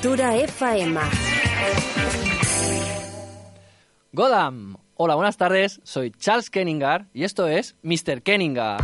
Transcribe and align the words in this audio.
Cultura. 0.00 0.32
Godam. 4.12 4.76
Hola, 4.94 5.16
buenas 5.16 5.36
tardes. 5.36 5.80
Soy 5.82 6.12
Charles 6.12 6.50
Kenningar 6.50 7.08
y 7.12 7.24
esto 7.24 7.48
es 7.48 7.74
Mr. 7.82 8.22
Kenningar. 8.22 8.80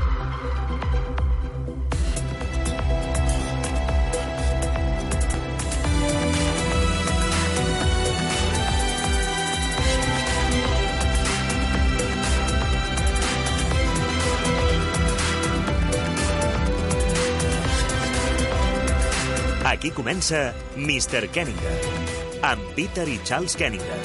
Aquí 19.75 19.91
comença 19.91 20.55
Mr. 20.79 21.27
Kenninger, 21.35 21.73
amb 22.47 22.63
Peter 22.77 23.09
i 23.11 23.17
Charles 23.27 23.57
Kenninger. 23.59 23.97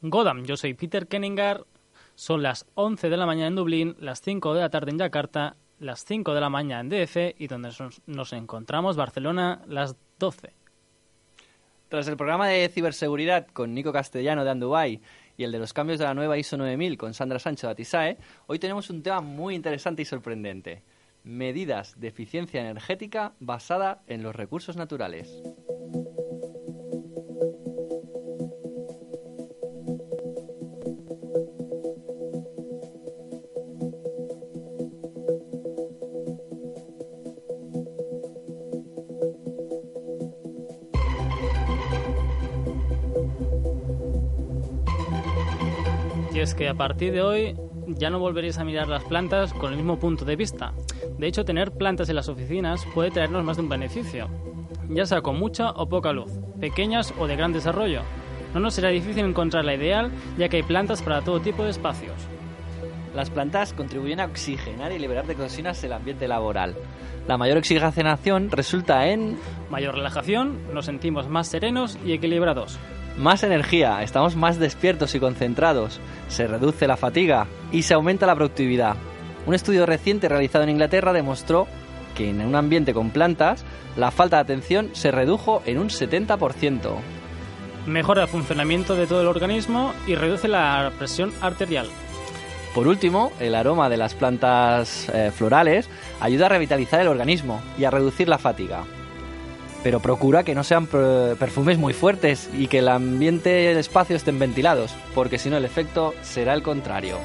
Godam, 0.00 0.46
yo 0.46 0.56
soy 0.56 0.72
Peter 0.72 1.06
Kenningar. 1.06 1.66
Son 2.14 2.42
las 2.42 2.64
11 2.76 3.10
de 3.10 3.18
la 3.18 3.26
mañana 3.26 3.48
en 3.48 3.56
Dublín, 3.56 3.96
las 4.00 4.22
5 4.22 4.54
de 4.54 4.62
la 4.62 4.70
tarde 4.70 4.90
en 4.90 4.98
Yakarta, 4.98 5.56
las 5.80 6.06
5 6.06 6.32
de 6.32 6.40
la 6.40 6.48
mañana 6.48 6.80
en 6.80 6.88
DF 6.88 7.38
y 7.38 7.46
donde 7.46 7.70
nos, 8.06 8.32
encontramos, 8.32 8.96
Barcelona, 8.96 9.60
las 9.68 9.96
12. 10.18 10.54
Tras 11.90 12.08
el 12.08 12.16
programa 12.16 12.48
de 12.48 12.70
ciberseguridad 12.70 13.48
con 13.48 13.74
Nico 13.74 13.92
Castellano 13.92 14.44
de 14.44 14.50
Andubay 14.50 15.02
y 15.38 15.44
el 15.44 15.52
de 15.52 15.60
los 15.60 15.72
cambios 15.72 16.00
de 16.00 16.04
la 16.04 16.14
nueva 16.14 16.36
ISO 16.36 16.58
9000 16.58 16.98
con 16.98 17.14
Sandra 17.14 17.38
Sancho 17.38 17.68
de 17.68 17.72
Atisae, 17.72 18.18
hoy 18.48 18.58
tenemos 18.58 18.90
un 18.90 19.02
tema 19.02 19.20
muy 19.20 19.54
interesante 19.54 20.02
y 20.02 20.04
sorprendente. 20.04 20.82
Medidas 21.22 21.98
de 21.98 22.08
eficiencia 22.08 22.60
energética 22.60 23.32
basada 23.38 24.02
en 24.08 24.24
los 24.24 24.34
recursos 24.34 24.76
naturales. 24.76 25.40
Y 46.38 46.40
es 46.40 46.54
que 46.54 46.68
a 46.68 46.74
partir 46.74 47.12
de 47.12 47.20
hoy 47.20 47.56
ya 47.88 48.10
no 48.10 48.20
volveréis 48.20 48.58
a 48.58 48.64
mirar 48.64 48.86
las 48.86 49.02
plantas 49.02 49.52
con 49.52 49.72
el 49.72 49.76
mismo 49.76 49.98
punto 49.98 50.24
de 50.24 50.36
vista. 50.36 50.72
De 51.18 51.26
hecho, 51.26 51.44
tener 51.44 51.72
plantas 51.72 52.08
en 52.10 52.14
las 52.14 52.28
oficinas 52.28 52.86
puede 52.94 53.10
traernos 53.10 53.42
más 53.42 53.56
de 53.56 53.64
un 53.64 53.68
beneficio, 53.68 54.28
ya 54.88 55.04
sea 55.04 55.20
con 55.20 55.36
mucha 55.36 55.70
o 55.72 55.88
poca 55.88 56.12
luz, 56.12 56.30
pequeñas 56.60 57.12
o 57.18 57.26
de 57.26 57.34
gran 57.34 57.52
desarrollo. 57.52 58.02
No 58.54 58.60
nos 58.60 58.74
será 58.74 58.90
difícil 58.90 59.24
encontrar 59.24 59.64
la 59.64 59.74
ideal, 59.74 60.12
ya 60.38 60.48
que 60.48 60.58
hay 60.58 60.62
plantas 60.62 61.02
para 61.02 61.22
todo 61.22 61.40
tipo 61.40 61.64
de 61.64 61.70
espacios. 61.70 62.14
Las 63.16 63.30
plantas 63.30 63.72
contribuyen 63.72 64.20
a 64.20 64.26
oxigenar 64.26 64.92
y 64.92 65.00
liberar 65.00 65.26
de 65.26 65.34
toxinas 65.34 65.82
el 65.82 65.92
ambiente 65.92 66.28
laboral. 66.28 66.76
La 67.26 67.36
mayor 67.36 67.58
oxigenación 67.58 68.52
resulta 68.52 69.08
en 69.08 69.36
Mayor 69.70 69.96
relajación, 69.96 70.72
nos 70.72 70.86
sentimos 70.86 71.28
más 71.28 71.48
serenos 71.48 71.98
y 72.06 72.12
equilibrados. 72.12 72.78
Más 73.18 73.42
energía, 73.42 74.02
estamos 74.02 74.36
más 74.36 74.58
despiertos 74.58 75.14
y 75.14 75.20
concentrados, 75.20 76.00
se 76.28 76.46
reduce 76.46 76.86
la 76.86 76.96
fatiga 76.96 77.46
y 77.72 77.82
se 77.82 77.94
aumenta 77.94 78.26
la 78.26 78.34
productividad. 78.34 78.96
Un 79.46 79.54
estudio 79.54 79.86
reciente 79.86 80.28
realizado 80.28 80.64
en 80.64 80.70
Inglaterra 80.70 81.12
demostró 81.12 81.66
que 82.14 82.30
en 82.30 82.40
un 82.40 82.54
ambiente 82.54 82.94
con 82.94 83.10
plantas, 83.10 83.64
la 83.96 84.10
falta 84.10 84.36
de 84.36 84.42
atención 84.42 84.90
se 84.92 85.10
redujo 85.10 85.62
en 85.66 85.78
un 85.78 85.88
70%. 85.88 86.96
Mejora 87.86 88.22
el 88.22 88.28
funcionamiento 88.28 88.94
de 88.94 89.06
todo 89.06 89.22
el 89.22 89.26
organismo 89.26 89.94
y 90.06 90.14
reduce 90.14 90.48
la 90.48 90.92
presión 90.98 91.32
arterial. 91.40 91.88
Por 92.74 92.86
último, 92.86 93.32
el 93.40 93.54
aroma 93.54 93.88
de 93.88 93.96
las 93.96 94.14
plantas 94.14 95.08
eh, 95.08 95.32
florales 95.34 95.88
ayuda 96.20 96.46
a 96.46 96.50
revitalizar 96.50 97.00
el 97.00 97.08
organismo 97.08 97.62
y 97.78 97.84
a 97.84 97.90
reducir 97.90 98.28
la 98.28 98.38
fatiga. 98.38 98.84
Pero 99.82 100.00
procura 100.00 100.42
que 100.42 100.54
no 100.54 100.64
sean 100.64 100.86
per- 100.86 101.36
perfumes 101.36 101.78
muy 101.78 101.92
fuertes 101.92 102.50
y 102.56 102.66
que 102.66 102.78
el 102.80 102.88
ambiente 102.88 103.62
y 103.62 103.66
el 103.66 103.76
espacio 103.78 104.16
estén 104.16 104.38
ventilados, 104.38 104.94
porque 105.14 105.38
si 105.38 105.50
no 105.50 105.56
el 105.56 105.64
efecto 105.64 106.14
será 106.22 106.54
el 106.54 106.62
contrario. 106.62 107.16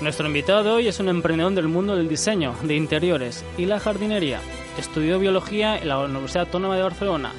Nuestro 0.00 0.26
invitado 0.26 0.74
hoy 0.76 0.88
es 0.88 0.98
un 1.00 1.08
emprendedor 1.08 1.52
del 1.54 1.68
mundo 1.68 1.96
del 1.96 2.08
diseño, 2.08 2.54
de 2.62 2.74
interiores 2.74 3.44
y 3.58 3.66
la 3.66 3.80
jardinería. 3.80 4.40
Estudió 4.78 5.18
biología 5.18 5.76
en 5.76 5.88
la 5.88 5.98
Universidad 5.98 6.46
Autónoma 6.46 6.76
de 6.76 6.82
Barcelona 6.82 7.32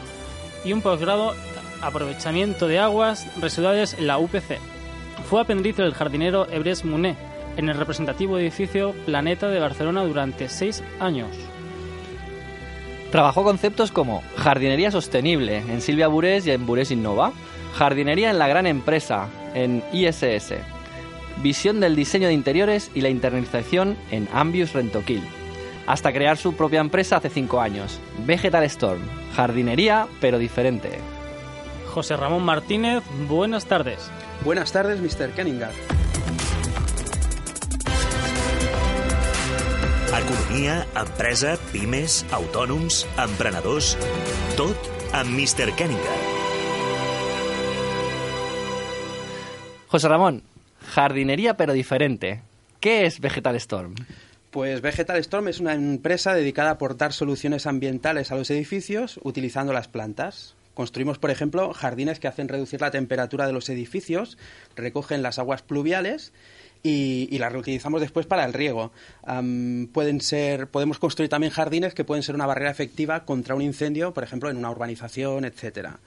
y 0.63 0.73
un 0.73 0.81
posgrado 0.81 1.33
aprovechamiento 1.81 2.67
de 2.67 2.77
aguas 2.79 3.25
residuales 3.41 3.95
en 3.97 4.05
la 4.07 4.19
UPC. 4.19 4.59
Fue 5.29 5.41
aprendiz 5.41 5.75
del 5.77 5.93
jardinero 5.93 6.47
Ebres 6.51 6.85
Muné 6.85 7.15
en 7.57 7.69
el 7.69 7.77
representativo 7.77 8.37
edificio 8.37 8.93
Planeta 9.05 9.47
de 9.49 9.59
Barcelona 9.59 10.03
durante 10.03 10.47
seis 10.49 10.83
años. 10.99 11.29
Trabajó 13.11 13.43
conceptos 13.43 13.91
como 13.91 14.23
jardinería 14.37 14.89
sostenible 14.89 15.57
en 15.57 15.81
Silvia 15.81 16.07
Burés 16.07 16.47
y 16.47 16.51
en 16.51 16.65
Burés 16.65 16.91
Innova, 16.91 17.33
jardinería 17.73 18.29
en 18.29 18.39
la 18.39 18.47
gran 18.47 18.65
empresa 18.65 19.27
en 19.53 19.83
ISS, 19.91 20.53
visión 21.43 21.81
del 21.81 21.97
diseño 21.97 22.29
de 22.29 22.33
interiores 22.33 22.89
y 22.95 23.01
la 23.01 23.09
internalización 23.09 23.97
en 24.11 24.29
Ambius 24.33 24.71
Rentoquil, 24.71 25.23
hasta 25.87 26.13
crear 26.13 26.37
su 26.37 26.53
propia 26.53 26.79
empresa 26.79 27.17
hace 27.17 27.29
cinco 27.29 27.59
años, 27.59 27.99
Vegetal 28.25 28.63
Storm, 28.63 29.01
jardinería 29.35 30.07
pero 30.21 30.39
diferente. 30.39 30.91
José 31.93 32.15
Ramón 32.15 32.43
Martínez, 32.43 33.03
buenas 33.27 33.65
tardes. 33.65 34.09
Buenas 34.45 34.71
tardes, 34.71 35.01
Mr. 35.01 35.31
Kenningar. 35.31 35.71
Economia, 40.11 40.85
empresa, 40.93 41.53
pimes, 41.71 42.25
autònoms, 42.35 43.05
emprenedors... 43.15 43.93
Tot 44.59 44.75
amb 45.15 45.31
Mr. 45.31 45.71
Kenninger. 45.79 46.17
José 49.87 50.09
Ramón, 50.09 50.43
jardinería 50.83 51.55
pero 51.55 51.71
diferente. 51.71 52.41
¿Qué 52.81 53.05
es 53.05 53.21
Vegetal 53.21 53.55
Storm? 53.55 53.95
Pues 54.51 54.81
Vegetal 54.81 55.17
Storm 55.19 55.47
es 55.47 55.61
una 55.61 55.75
empresa 55.75 56.33
dedicada 56.33 56.71
a 56.71 56.73
aportar 56.73 57.13
soluciones 57.13 57.65
ambientales 57.65 58.33
a 58.33 58.35
los 58.35 58.51
edificios 58.51 59.17
utilizando 59.23 59.71
las 59.71 59.87
plantas. 59.87 60.55
Construimos, 60.73 61.19
por 61.19 61.31
ejemplo, 61.31 61.73
jardines 61.73 62.19
que 62.19 62.27
hacen 62.27 62.49
reducir 62.49 62.81
la 62.81 62.91
temperatura 62.91 63.47
de 63.47 63.53
los 63.53 63.69
edificios, 63.69 64.37
recogen 64.75 65.23
las 65.23 65.39
aguas 65.39 65.61
pluviales 65.61 66.33
y, 66.83 67.27
y 67.31 67.37
las 67.37 67.51
reutilizamos 67.51 68.01
después 68.01 68.25
para 68.25 68.45
el 68.45 68.53
riego. 68.53 68.91
Pueden 69.93 70.21
ser, 70.21 70.67
podemos 70.67 70.99
construir 70.99 71.29
también 71.29 71.51
jardines 71.53 71.93
que 71.93 72.03
pueden 72.03 72.23
ser 72.23 72.35
una 72.35 72.45
barrera 72.45 72.71
efectiva 72.71 73.25
contra 73.25 73.55
un 73.55 73.61
incendio, 73.61 74.13
por 74.13 74.23
ejemplo, 74.23 74.49
en 74.49 74.57
una 74.57 74.71
urbanización, 74.71 75.45
etcétera. 75.45 75.99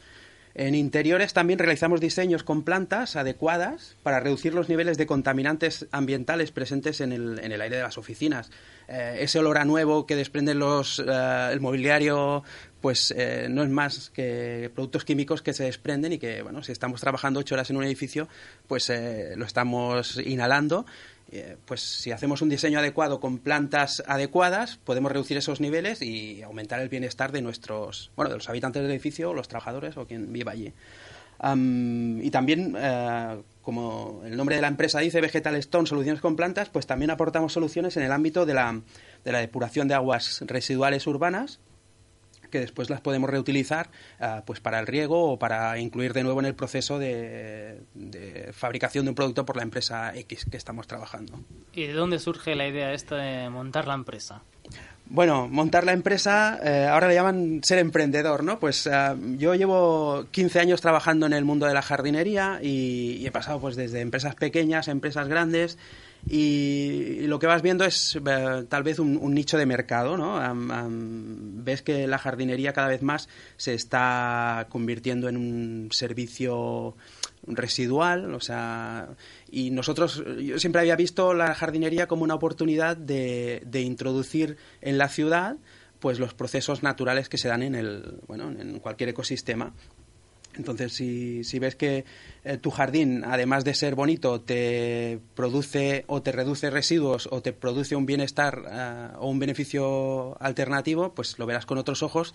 En 0.54 0.76
interiores 0.76 1.32
también 1.32 1.58
realizamos 1.58 2.00
diseños 2.00 2.44
con 2.44 2.62
plantas 2.62 3.16
adecuadas 3.16 3.96
para 4.04 4.20
reducir 4.20 4.54
los 4.54 4.68
niveles 4.68 4.96
de 4.96 5.06
contaminantes 5.06 5.86
ambientales 5.90 6.52
presentes 6.52 7.00
en 7.00 7.12
el, 7.12 7.40
en 7.40 7.50
el 7.50 7.60
aire 7.60 7.76
de 7.76 7.82
las 7.82 7.98
oficinas. 7.98 8.50
Eh, 8.86 9.16
ese 9.20 9.40
olor 9.40 9.58
a 9.58 9.64
nuevo 9.64 10.06
que 10.06 10.14
desprenden 10.14 10.60
los, 10.60 11.00
eh, 11.00 11.48
el 11.50 11.60
mobiliario 11.60 12.44
pues 12.84 13.14
eh, 13.16 13.46
no 13.48 13.62
es 13.62 13.70
más 13.70 14.10
que 14.10 14.70
productos 14.74 15.06
químicos 15.06 15.40
que 15.40 15.54
se 15.54 15.64
desprenden 15.64 16.12
y 16.12 16.18
que, 16.18 16.42
bueno, 16.42 16.62
si 16.62 16.70
estamos 16.70 17.00
trabajando 17.00 17.40
ocho 17.40 17.54
horas 17.54 17.70
en 17.70 17.78
un 17.78 17.84
edificio, 17.84 18.28
pues 18.68 18.90
eh, 18.90 19.32
lo 19.38 19.46
estamos 19.46 20.18
inhalando. 20.18 20.84
Eh, 21.32 21.56
pues 21.64 21.80
si 21.80 22.12
hacemos 22.12 22.42
un 22.42 22.48
diseño 22.48 22.78
adecuado 22.78 23.18
con 23.18 23.38
plantas 23.38 24.02
adecuadas, 24.06 24.78
podemos 24.84 25.10
reducir 25.10 25.36
esos 25.36 25.60
niveles 25.60 26.02
y 26.02 26.42
aumentar 26.42 26.80
el 26.80 26.88
bienestar 26.88 27.32
de 27.32 27.42
nuestros, 27.42 28.10
bueno, 28.16 28.30
de 28.30 28.36
los 28.36 28.48
habitantes 28.48 28.82
del 28.82 28.90
edificio, 28.90 29.32
los 29.34 29.48
trabajadores 29.48 29.96
o 29.96 30.06
quien 30.06 30.32
viva 30.32 30.52
allí. 30.52 30.72
Y 31.42 32.30
también, 32.30 32.74
eh, 32.78 33.42
como 33.62 34.22
el 34.24 34.36
nombre 34.36 34.56
de 34.56 34.62
la 34.62 34.68
empresa 34.68 35.00
dice, 35.00 35.20
Vegetal 35.20 35.56
Stone, 35.56 35.86
soluciones 35.86 36.22
con 36.22 36.36
plantas, 36.36 36.70
pues 36.70 36.86
también 36.86 37.10
aportamos 37.10 37.52
soluciones 37.52 37.96
en 37.96 38.04
el 38.04 38.12
ámbito 38.12 38.46
de 38.46 38.54
la, 38.54 38.80
de 39.24 39.32
la 39.32 39.40
depuración 39.40 39.88
de 39.88 39.94
aguas 39.94 40.42
residuales 40.46 41.06
urbanas 41.06 41.58
que 42.54 42.60
después 42.60 42.88
las 42.88 43.00
podemos 43.00 43.28
reutilizar 43.28 43.90
ah, 44.20 44.44
pues 44.46 44.60
para 44.60 44.78
el 44.78 44.86
riego 44.86 45.32
o 45.32 45.38
para 45.40 45.76
incluir 45.80 46.12
de 46.12 46.22
nuevo 46.22 46.38
en 46.38 46.46
el 46.46 46.54
proceso 46.54 47.00
de, 47.00 47.80
de 47.94 48.52
fabricación 48.52 49.06
de 49.06 49.08
un 49.08 49.16
producto 49.16 49.44
por 49.44 49.56
la 49.56 49.64
empresa 49.64 50.14
X 50.14 50.46
que 50.48 50.56
estamos 50.56 50.86
trabajando. 50.86 51.40
¿Y 51.72 51.88
de 51.88 51.94
dónde 51.94 52.20
surge 52.20 52.54
la 52.54 52.68
idea 52.68 52.92
esta 52.92 53.16
de 53.16 53.50
montar 53.50 53.88
la 53.88 53.94
empresa? 53.94 54.42
Bueno, 55.06 55.48
montar 55.48 55.82
la 55.82 55.92
empresa, 55.92 56.60
eh, 56.62 56.86
ahora 56.86 57.08
le 57.08 57.14
llaman 57.14 57.60
ser 57.64 57.78
emprendedor, 57.78 58.44
¿no? 58.44 58.60
Pues 58.60 58.86
eh, 58.86 58.92
yo 59.36 59.56
llevo 59.56 60.26
15 60.30 60.60
años 60.60 60.80
trabajando 60.80 61.26
en 61.26 61.32
el 61.32 61.44
mundo 61.44 61.66
de 61.66 61.74
la 61.74 61.82
jardinería 61.82 62.60
y, 62.62 63.18
y 63.20 63.26
he 63.26 63.32
pasado 63.32 63.58
pues 63.58 63.74
desde 63.74 64.00
empresas 64.00 64.36
pequeñas 64.36 64.86
a 64.86 64.92
empresas 64.92 65.26
grandes 65.26 65.76
y, 66.26 67.26
lo 67.26 67.38
que 67.38 67.46
vas 67.46 67.62
viendo 67.62 67.84
es 67.84 68.16
eh, 68.16 68.64
tal 68.68 68.82
vez 68.82 68.98
un, 68.98 69.34
nicho 69.34 69.58
de 69.58 69.66
mercado, 69.66 70.16
¿no? 70.16 70.40
Ves 71.64 71.82
que 71.82 72.06
la 72.06 72.18
jardinería 72.18 72.72
cada 72.72 72.88
vez 72.88 73.02
más 73.02 73.28
se 73.56 73.74
está 73.74 74.66
convirtiendo 74.68 75.28
en 75.28 75.36
un 75.36 75.88
servicio 75.92 76.96
residual, 77.46 78.34
o 78.34 78.40
sea, 78.40 79.08
y 79.50 79.70
nosotros, 79.70 80.22
yo 80.40 80.58
siempre 80.58 80.80
había 80.80 80.96
visto 80.96 81.34
la 81.34 81.54
jardinería 81.54 82.06
como 82.06 82.24
una 82.24 82.34
oportunidad 82.34 82.96
de, 82.96 83.62
de 83.66 83.82
introducir 83.82 84.56
en 84.80 84.98
la 84.98 85.08
ciudad 85.08 85.56
pues 86.00 86.18
los 86.18 86.34
procesos 86.34 86.82
naturales 86.82 87.30
que 87.30 87.38
se 87.38 87.48
dan 87.48 87.62
en 87.62 87.74
el, 87.74 88.18
bueno, 88.26 88.50
en 88.50 88.78
cualquier 88.78 89.08
ecosistema. 89.08 89.72
Entonces, 90.56 90.92
si, 90.92 91.44
si 91.44 91.58
ves 91.58 91.76
que 91.76 92.04
eh, 92.44 92.56
tu 92.58 92.70
jardín, 92.70 93.24
además 93.24 93.64
de 93.64 93.74
ser 93.74 93.94
bonito, 93.94 94.40
te 94.40 95.18
produce 95.34 96.04
o 96.06 96.22
te 96.22 96.32
reduce 96.32 96.70
residuos 96.70 97.28
o 97.30 97.42
te 97.42 97.52
produce 97.52 97.96
un 97.96 98.06
bienestar 98.06 98.62
eh, 98.70 99.08
o 99.18 99.28
un 99.28 99.38
beneficio 99.38 100.36
alternativo, 100.40 101.14
pues 101.14 101.38
lo 101.38 101.46
verás 101.46 101.66
con 101.66 101.78
otros 101.78 102.02
ojos 102.02 102.34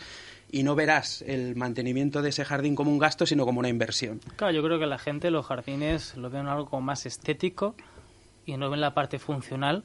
y 0.52 0.64
no 0.64 0.76
verás 0.76 1.22
el 1.22 1.56
mantenimiento 1.56 2.22
de 2.22 2.30
ese 2.30 2.46
jardín 2.46 2.76
como 2.76 2.92
un 2.92 3.00
gasto, 3.00 3.26
sino 3.26 3.46
como 3.46 3.60
una 3.60 3.70
inversión. 3.70 4.20
Claro, 4.36 4.54
yo 4.54 4.64
creo 4.64 4.80
que 4.80 4.88
la 4.88 4.98
gente 4.98 5.32
los 5.32 5.46
jardines 5.46 6.18
lo 6.18 6.30
ven 6.30 6.48
algo 6.48 6.66
como 6.66 6.82
más 6.82 7.06
estético 7.06 7.76
y 8.46 8.58
no 8.58 8.70
ven 8.70 8.82
la 8.82 8.94
parte 8.94 9.20
funcional. 9.20 9.84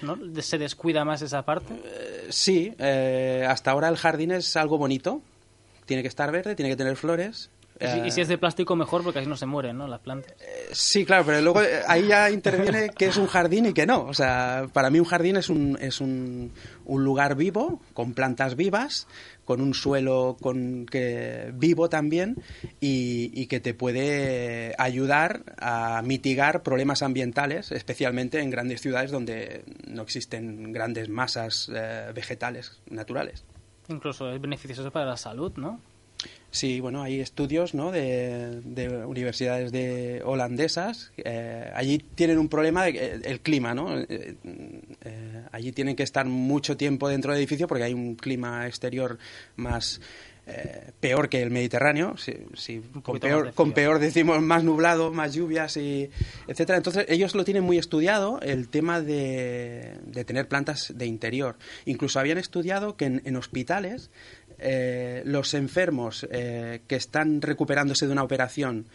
¿no? 0.00 0.16
Se 0.40 0.58
descuida 0.58 1.04
más 1.04 1.22
esa 1.22 1.42
parte. 1.42 1.74
Sí, 2.30 2.72
eh, 2.78 3.46
hasta 3.46 3.70
ahora 3.70 3.88
el 3.88 3.96
jardín 3.96 4.32
es 4.32 4.56
algo 4.56 4.78
bonito. 4.78 5.20
Tiene 5.86 6.02
que 6.02 6.08
estar 6.08 6.30
verde, 6.30 6.54
tiene 6.54 6.70
que 6.70 6.76
tener 6.76 6.96
flores. 6.96 7.50
Y 7.80 7.86
si, 7.86 7.98
y 8.06 8.10
si 8.10 8.20
Eh, 8.20 8.22
es 8.22 8.28
de 8.28 8.38
plástico, 8.38 8.76
mejor, 8.76 9.02
porque 9.02 9.18
así 9.18 9.28
no 9.28 9.36
se 9.36 9.46
mueren 9.46 9.78
¿no? 9.78 9.88
las 9.88 10.00
plantas. 10.00 10.34
Sí, 10.72 11.04
claro, 11.04 11.24
pero 11.26 11.40
luego 11.40 11.62
eh, 11.62 11.80
ahí 11.88 12.06
ya 12.08 12.30
interviene 12.30 12.90
qué 12.96 13.06
es 13.06 13.16
un 13.16 13.26
jardín 13.26 13.66
y 13.66 13.72
qué 13.72 13.86
no. 13.86 14.04
O 14.04 14.14
sea, 14.14 14.68
para 14.72 14.90
mí 14.90 15.00
un 15.00 15.06
jardín 15.06 15.36
es 15.36 15.48
un, 15.48 15.78
es 15.80 16.00
un, 16.00 16.52
un 16.84 17.04
lugar 17.04 17.34
vivo, 17.34 17.80
con 17.94 18.14
plantas 18.14 18.56
vivas, 18.56 19.08
con 19.44 19.60
un 19.60 19.74
suelo 19.74 20.36
con 20.40 20.86
que, 20.86 21.50
vivo 21.54 21.88
también 21.88 22.36
y, 22.80 23.32
y 23.34 23.46
que 23.46 23.58
te 23.58 23.74
puede 23.74 24.74
ayudar 24.78 25.42
a 25.58 26.02
mitigar 26.02 26.62
problemas 26.62 27.02
ambientales, 27.02 27.72
especialmente 27.72 28.40
en 28.40 28.50
grandes 28.50 28.80
ciudades 28.80 29.10
donde 29.10 29.64
no 29.88 30.02
existen 30.02 30.72
grandes 30.72 31.08
masas 31.08 31.70
eh, 31.74 32.12
vegetales 32.14 32.80
naturales. 32.88 33.44
Incluso 33.88 34.30
es 34.32 34.40
beneficioso 34.40 34.90
para 34.90 35.06
la 35.06 35.16
salud, 35.16 35.52
¿no? 35.56 35.80
Sí, 36.52 36.80
bueno, 36.80 37.02
hay 37.02 37.18
estudios 37.20 37.74
¿no? 37.74 37.90
de, 37.90 38.60
de 38.60 39.04
universidades 39.06 39.72
de 39.72 40.22
holandesas. 40.24 41.10
eh, 41.16 41.70
allí 41.74 41.98
tienen 42.14 42.38
un 42.38 42.48
problema 42.48 42.84
de 42.84 42.92
que- 42.92 43.10
el, 43.12 43.26
el 43.26 43.40
clima, 43.40 43.74
¿no? 43.74 43.98
Eh, 43.98 44.36
eh, 45.02 45.44
allí 45.50 45.72
tienen 45.72 45.96
que 45.96 46.02
estar 46.04 46.26
mucho 46.26 46.76
tiempo 46.76 47.08
dentro 47.08 47.32
del 47.32 47.38
edificio 47.40 47.66
porque 47.66 47.84
hay 47.84 47.94
un 47.94 48.14
clima 48.14 48.66
exterior 48.68 49.18
más 49.56 50.00
eh, 50.46 50.90
peor 50.98 51.28
que 51.28 51.42
el 51.42 51.50
Mediterráneo. 51.50 52.16
Sí, 52.16 52.82
con, 53.02 53.20
peor, 53.20 53.52
con 53.52 53.72
peor 53.72 53.98
decimos 53.98 54.42
más 54.42 54.64
nublado, 54.64 55.12
más 55.12 55.34
lluvias 55.34 55.76
y 55.76 56.10
etcétera. 56.48 56.76
Entonces 56.78 57.06
ellos 57.08 57.34
lo 57.34 57.44
tienen 57.44 57.64
muy 57.64 57.78
estudiado 57.78 58.40
el 58.40 58.68
tema 58.68 59.00
de, 59.00 59.98
de 60.04 60.24
tener 60.24 60.48
plantas 60.48 60.92
de 60.96 61.06
interior. 61.06 61.56
Incluso 61.84 62.18
habían 62.18 62.38
estudiado 62.38 62.96
que 62.96 63.04
en, 63.04 63.22
en 63.24 63.36
hospitales 63.36 64.10
eh, 64.58 65.22
los 65.24 65.54
enfermos 65.54 66.26
eh, 66.30 66.82
que 66.86 66.96
están 66.96 67.42
recuperándose 67.42 68.06
de 68.06 68.12
una 68.12 68.22
operación 68.22 68.86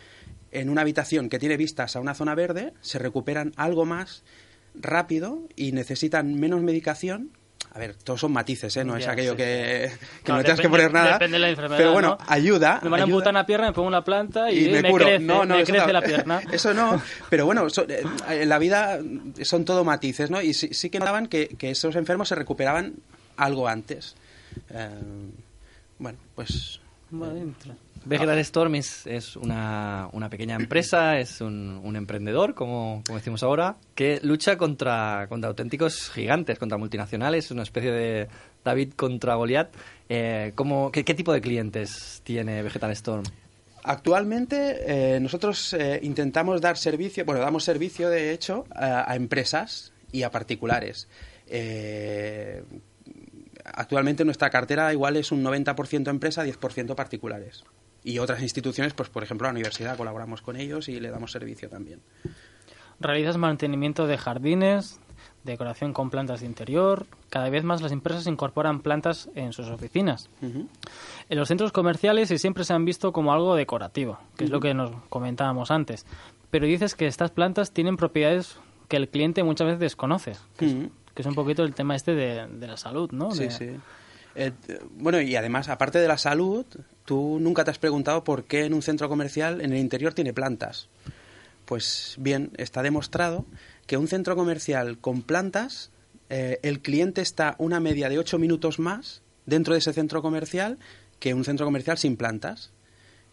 en 0.52 0.70
una 0.70 0.82
habitación 0.82 1.28
que 1.28 1.40
tiene 1.40 1.58
vistas 1.58 1.96
a 1.96 2.00
una 2.00 2.14
zona 2.14 2.36
verde 2.36 2.74
se 2.80 3.00
recuperan 3.00 3.52
algo 3.58 3.86
más 3.86 4.24
rápido 4.76 5.48
y 5.56 5.72
necesitan 5.74 6.40
menos 6.40 6.62
medicación. 6.62 7.32
A 7.74 7.80
ver, 7.80 7.94
todos 7.96 8.20
son 8.22 8.32
matices, 8.32 8.76
¿eh? 8.78 8.84
No 8.84 8.96
es 8.98 9.08
aquello 9.08 9.32
sí, 9.32 9.38
que, 9.38 9.92
que 9.92 10.24
Claro, 10.24 10.40
no 10.40 10.44
tengas 10.46 10.62
que 10.62 10.70
poner 10.70 10.92
nada. 10.92 11.14
Depende 11.14 11.36
de 11.36 11.40
la 11.40 11.50
enfermedad. 11.50 11.78
pero 11.78 11.92
bueno, 11.94 12.18
¿no? 12.20 12.26
ayuda. 12.28 12.80
Me 12.84 12.90
van 12.90 13.02
a 13.02 13.04
amputar 13.04 13.30
una 13.34 13.46
pierna, 13.46 13.68
me 13.68 13.74
pongo 13.74 13.88
una 13.88 14.04
planta 14.04 14.52
y, 14.52 14.66
y 14.66 14.70
me, 14.72 14.82
me, 14.82 14.90
curo. 14.90 15.06
crece, 15.06 15.24
no, 15.24 15.46
no, 15.46 15.56
me 15.56 15.62
eso 15.62 15.72
crece 15.72 15.88
no. 15.88 15.94
la 15.94 16.02
pierna. 16.02 16.42
Eso 16.52 16.74
no, 16.74 17.00
pero 17.30 17.46
bueno, 17.46 17.70
so- 17.70 17.86
eh, 17.88 18.04
en 18.30 18.50
la 18.50 18.58
vida 18.58 19.00
son 19.44 19.64
todo 19.66 19.84
matices, 19.84 20.32
¿no? 20.32 20.42
Y 20.42 20.54
sí, 20.56 20.70
sí 20.74 20.90
que 20.90 20.98
notaban 21.00 21.28
que, 21.28 21.50
que 21.50 21.70
esos 21.72 21.96
enfermos 21.96 22.30
se 22.30 22.36
recuperaban 22.36 22.96
algo 23.36 23.68
antes. 23.68 24.16
Eh, 24.72 24.90
bueno, 26.00 26.18
pues 26.34 26.80
Vale, 27.12 27.40
entra. 27.42 27.76
Vegetal 28.06 28.38
Storm 28.40 28.76
es, 28.76 29.36
una, 29.36 30.10
una 30.12 30.30
pequeña 30.30 30.56
empresa, 30.56 31.18
es 31.20 31.42
un, 31.42 31.96
emprendedor, 31.96 32.54
como, 32.54 33.04
decimos 33.14 33.44
ahora, 33.44 33.76
que 33.96 34.20
lucha 34.24 34.58
contra, 34.58 35.28
contra 35.30 35.50
auténticos 35.50 36.10
gigantes, 36.10 36.60
contra 36.60 36.78
multinacionales, 36.78 37.46
es 37.46 37.52
una 37.52 37.64
especie 37.64 37.92
de 37.92 38.28
David 38.64 38.94
contra 38.96 39.36
Goliat. 39.36 39.70
Eh, 40.10 40.52
¿cómo- 40.56 40.92
qué, 40.92 41.04
tipo 41.04 41.34
de 41.34 41.42
clientes 41.42 42.22
tiene 42.24 42.62
Vegetal 42.62 42.92
Storm? 42.92 43.24
Actualmente 43.84 45.16
eh, 45.16 45.20
nosotros 45.20 45.74
eh, 45.74 46.00
intentamos 46.04 46.60
dar 46.62 46.78
servicio, 46.78 47.24
bueno, 47.26 47.42
damos 47.42 47.64
servicio 47.64 48.10
de 48.10 48.34
hecho 48.34 48.66
a, 48.76 49.16
empresas 49.16 49.94
y 50.12 50.24
a 50.24 50.32
particulares. 50.32 51.08
Actualmente 53.64 54.24
nuestra 54.24 54.50
cartera 54.50 54.92
igual 54.94 55.18
es 55.18 55.32
un 55.32 55.44
90% 55.44 56.10
empresa, 56.10 56.46
10% 56.46 56.96
particulares. 56.96 57.64
Y 58.08 58.20
otras 58.20 58.42
instituciones, 58.42 58.94
pues 58.94 59.10
por 59.10 59.24
ejemplo 59.24 59.48
la 59.48 59.52
universidad, 59.52 59.98
colaboramos 59.98 60.42
con 60.42 60.56
ellos 60.56 60.88
y 60.88 61.00
le 61.00 61.10
damos 61.10 61.32
servicio 61.32 61.70
también. 61.70 62.00
Realizas 63.00 63.38
mantenimiento 63.38 64.08
de 64.08 64.18
jardines, 64.18 65.00
decoración 65.44 65.94
con 65.94 66.10
plantas 66.10 66.40
de 66.40 66.46
interior. 66.46 67.06
Cada 67.30 67.50
vez 67.50 67.64
más 67.64 67.82
las 67.82 67.92
empresas 67.92 68.26
incorporan 68.28 68.80
plantas 68.80 69.30
en 69.36 69.52
sus 69.54 69.68
oficinas. 69.68 70.30
En 70.42 71.38
los 71.38 71.48
centros 71.50 71.72
comerciales 71.72 72.32
y 72.32 72.38
siempre 72.38 72.64
se 72.64 72.74
han 72.74 72.86
visto 72.86 73.12
como 73.12 73.34
algo 73.34 73.56
decorativo, 73.56 74.20
que 74.38 74.46
es 74.46 74.50
lo 74.50 74.60
que 74.60 74.74
nos 74.74 74.92
comentábamos 75.10 75.70
antes. 75.70 76.06
Pero 76.50 76.66
dices 76.66 76.96
que 76.96 77.08
estas 77.08 77.32
plantas 77.32 77.72
tienen 77.72 77.98
propiedades 77.98 78.58
que 78.88 78.96
el 78.96 79.10
cliente 79.10 79.44
muchas 79.44 79.66
veces 79.68 79.80
desconoce, 79.82 80.38
que, 80.58 80.66
es, 80.66 80.76
que 81.14 81.22
es 81.24 81.26
un 81.28 81.36
poquito 81.36 81.64
el 81.64 81.74
tema 81.74 81.94
este 81.96 82.16
de, 82.16 82.48
de 82.48 82.68
la 82.68 82.78
salud, 82.78 83.12
¿no? 83.12 83.32
Sí, 83.32 83.44
De- 83.44 83.52
sí. 83.52 83.70
Eh, 84.40 84.52
bueno, 84.92 85.20
y 85.20 85.36
además, 85.36 85.68
aparte 85.68 86.00
de 86.00 86.08
la 86.08 86.18
salud, 86.18 86.66
tú 87.08 87.40
nunca 87.40 87.64
te 87.64 87.72
has 87.72 87.80
preguntado 87.80 88.26
por 88.26 88.44
qué 88.44 88.66
en 88.66 88.74
un 88.74 88.82
centro 88.82 89.08
comercial 89.08 89.62
en 89.62 89.72
el 89.72 89.80
interior 89.80 90.14
tiene 90.14 90.34
plantas. 90.34 90.90
Pues 91.64 92.16
bien, 92.20 92.52
está 92.58 92.84
demostrado 92.84 93.46
que 93.86 93.96
un 93.96 94.10
centro 94.10 94.36
comercial 94.36 94.98
con 95.00 95.22
plantas, 95.22 95.90
eh, 96.30 96.60
el 96.64 96.82
cliente 96.82 97.22
está 97.22 97.56
una 97.60 97.80
media 97.80 98.10
de 98.10 98.20
ocho 98.20 98.38
minutos 98.40 98.78
más 98.78 99.22
dentro 99.46 99.74
de 99.74 99.80
ese 99.80 99.94
centro 99.94 100.22
comercial 100.22 100.80
que 101.20 101.34
un 101.34 101.46
centro 101.46 101.66
comercial 101.66 101.98
sin 101.98 102.18
plantas. 102.18 102.72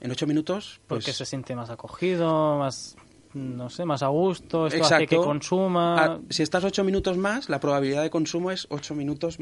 En 0.00 0.12
ocho 0.12 0.28
minutos, 0.28 0.81
pues... 0.87 1.00
Porque 1.00 1.12
se 1.12 1.26
siente 1.26 1.57
más 1.57 1.69
acogido, 1.69 2.59
más, 2.59 2.95
no 3.33 3.71
sé, 3.71 3.85
más 3.85 4.04
a 4.04 4.09
gusto, 4.09 4.69
esto 4.69 4.85
hace 4.85 4.95
Exacto. 4.95 5.09
que 5.09 5.16
consuma... 5.16 6.04
Ah, 6.04 6.21
si 6.31 6.45
estás 6.45 6.62
ocho 6.62 6.85
minutos 6.85 7.16
más, 7.16 7.49
la 7.49 7.59
probabilidad 7.59 8.02
de 8.02 8.11
consumo 8.11 8.52
es 8.52 8.69
ocho 8.71 8.95
minutos... 8.95 9.38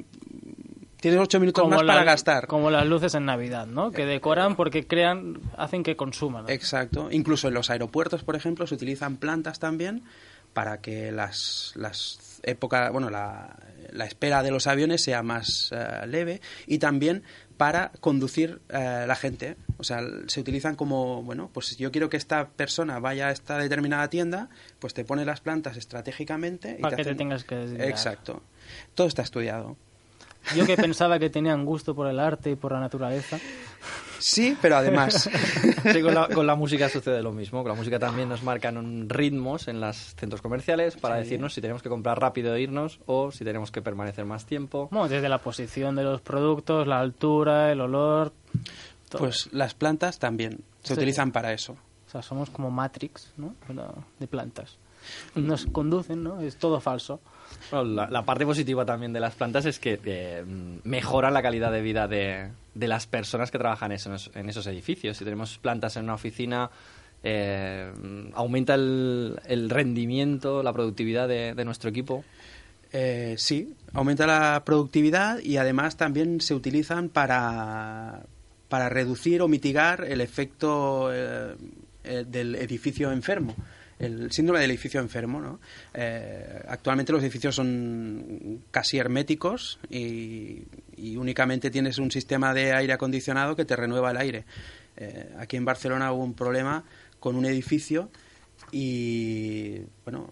Tienes 1.02 1.18
ocho 1.20 1.40
minutos 1.40 1.68
más 1.68 1.82
la- 1.82 1.92
para 1.94 2.04
gastar. 2.04 2.46
Como 2.46 2.70
las 2.70 2.86
luces 2.86 3.12
en 3.16 3.26
Navidad, 3.26 3.66
¿no? 3.66 3.90
Que 3.90 4.06
decoran 4.06 4.54
porque 4.54 4.86
crean, 4.86 5.40
hacen 5.58 5.82
que 5.82 5.96
consuman. 5.96 6.44
¿no? 6.44 6.48
Exacto. 6.48 7.08
Incluso 7.10 7.48
en 7.48 7.54
los 7.54 7.70
aeropuertos, 7.70 8.22
por 8.22 8.36
ejemplo, 8.36 8.66
se 8.68 8.76
utilizan 8.76 9.16
plantas 9.16 9.58
también 9.58 10.04
para 10.52 10.80
que 10.80 11.10
las, 11.10 11.72
las 11.74 12.40
épocas, 12.44 12.92
bueno, 12.92 13.10
la, 13.10 13.56
la 13.90 14.04
espera 14.04 14.44
de 14.44 14.52
los 14.52 14.68
aviones 14.68 15.02
sea 15.02 15.24
más 15.24 15.70
eh, 15.72 16.06
leve 16.06 16.40
y 16.68 16.78
también 16.78 17.24
para 17.56 17.90
conducir 18.00 18.60
eh, 18.68 19.04
la 19.06 19.16
gente. 19.16 19.56
O 19.78 19.84
sea, 19.84 20.02
se 20.28 20.40
utilizan 20.40 20.76
como, 20.76 21.22
bueno, 21.24 21.50
pues 21.52 21.66
si 21.66 21.76
yo 21.76 21.90
quiero 21.90 22.10
que 22.10 22.16
esta 22.16 22.48
persona 22.50 23.00
vaya 23.00 23.26
a 23.26 23.30
esta 23.32 23.58
determinada 23.58 24.08
tienda, 24.08 24.50
pues 24.78 24.94
te 24.94 25.04
pone 25.04 25.24
las 25.24 25.40
plantas 25.40 25.76
estratégicamente. 25.76 26.76
y 26.78 26.82
Para 26.82 26.96
que 26.96 27.02
te 27.04 27.14
tengas 27.16 27.42
que 27.42 27.56
desviar. 27.56 27.88
Exacto. 27.88 28.42
Todo 28.94 29.08
está 29.08 29.22
estudiado. 29.22 29.76
Yo 30.56 30.66
que 30.66 30.76
pensaba 30.76 31.18
que 31.18 31.30
tenían 31.30 31.64
gusto 31.64 31.94
por 31.94 32.06
el 32.08 32.18
arte 32.18 32.50
y 32.50 32.56
por 32.56 32.72
la 32.72 32.80
naturaleza. 32.80 33.38
Sí, 34.18 34.56
pero 34.60 34.76
además. 34.76 35.28
Sí, 35.92 36.00
con 36.00 36.14
la, 36.14 36.28
con 36.28 36.46
la 36.46 36.54
música 36.54 36.88
sucede 36.88 37.22
lo 37.22 37.32
mismo. 37.32 37.62
Con 37.62 37.70
la 37.70 37.74
música 37.74 37.98
también 37.98 38.28
nos 38.28 38.44
marcan 38.44 39.08
ritmos 39.08 39.66
en 39.66 39.80
los 39.80 39.96
centros 40.14 40.40
comerciales 40.40 40.96
para 40.96 41.16
decirnos 41.16 41.54
si 41.54 41.60
tenemos 41.60 41.82
que 41.82 41.88
comprar 41.88 42.20
rápido 42.20 42.54
e 42.54 42.60
irnos 42.62 43.00
o 43.06 43.32
si 43.32 43.44
tenemos 43.44 43.72
que 43.72 43.82
permanecer 43.82 44.24
más 44.24 44.46
tiempo. 44.46 44.88
Bueno, 44.92 45.08
desde 45.08 45.28
la 45.28 45.38
posición 45.38 45.96
de 45.96 46.04
los 46.04 46.20
productos, 46.20 46.86
la 46.86 47.00
altura, 47.00 47.72
el 47.72 47.80
olor. 47.80 48.32
todo. 49.08 49.18
Pues 49.22 49.48
las 49.52 49.74
plantas 49.74 50.20
también 50.20 50.60
se 50.84 50.88
Sí. 50.88 51.00
utilizan 51.00 51.32
para 51.32 51.52
eso. 51.52 51.72
O 52.06 52.10
sea, 52.12 52.22
somos 52.22 52.48
como 52.50 52.70
Matrix, 52.70 53.32
¿no? 53.38 53.54
De 54.20 54.28
plantas. 54.28 54.76
Nos 55.34 55.66
conducen, 55.66 56.22
¿no? 56.22 56.40
Es 56.40 56.56
todo 56.58 56.80
falso. 56.80 57.20
La, 57.72 58.24
parte 58.24 58.44
positiva 58.44 58.84
también 58.84 59.12
de 59.12 59.20
las 59.20 59.34
plantas 59.34 59.66
es 59.66 59.78
que 59.78 59.98
eh, 60.04 60.44
mejoran 60.84 61.34
la 61.34 61.42
calidad 61.42 61.72
de 61.72 61.82
vida 61.82 62.08
de, 62.08 62.50
las 62.74 63.06
personas 63.06 63.50
que 63.50 63.58
trabajan 63.58 63.92
en 63.92 63.96
esos, 64.48 64.66
edificios. 64.66 65.16
Si 65.16 65.24
tenemos 65.24 65.58
plantas 65.58 65.96
en 65.96 66.04
una 66.04 66.14
oficina, 66.14 66.70
eh, 67.22 67.92
aumenta 68.34 68.74
el, 68.74 69.68
rendimiento, 69.70 70.62
la 70.62 70.72
productividad 70.72 71.28
de, 71.28 71.54
de 71.54 71.64
nuestro 71.64 71.90
equipo. 71.90 72.24
Eh, 72.92 73.36
sí, 73.38 73.74
aumenta 73.94 74.26
la 74.26 74.62
productividad 74.66 75.38
y 75.38 75.56
además 75.56 75.96
también 75.96 76.42
se 76.42 76.54
utilizan 76.54 77.08
para, 77.08 78.22
para 78.68 78.90
reducir 78.90 79.40
o 79.40 79.48
mitigar 79.48 80.04
el 80.04 80.20
efecto 80.20 81.08
eh, 81.12 81.54
del 82.26 82.54
edificio 82.56 83.10
enfermo. 83.10 83.56
El 83.98 84.32
síndrome 84.32 84.60
del 84.60 84.70
edificio 84.70 85.00
enfermo, 85.00 85.40
¿no? 85.40 85.60
Eh, 85.94 86.64
actualmente 86.68 87.12
los 87.12 87.22
edificios 87.22 87.54
son 87.54 88.62
casi 88.70 88.98
herméticos 88.98 89.78
y, 89.90 90.62
únicamente 91.16 91.70
tienes 91.70 91.98
un 91.98 92.10
sistema 92.10 92.54
de 92.54 92.72
aire 92.72 92.92
acondicionado 92.92 93.54
que 93.56 93.64
te 93.64 93.76
renueva 93.76 94.10
el 94.10 94.16
aire. 94.16 94.44
Eh, 94.96 95.34
aquí 95.38 95.56
en 95.56 95.64
Barcelona 95.64 96.12
hubo 96.12 96.22
un 96.22 96.34
problema 96.34 96.84
con 97.20 97.36
un 97.36 97.44
edificio 97.44 98.10
y, 98.70 99.80
bueno, 100.04 100.28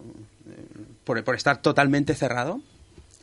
eh, 0.49 0.85
por 1.03 1.35
estar 1.35 1.61
totalmente 1.61 2.13
cerrado 2.15 2.61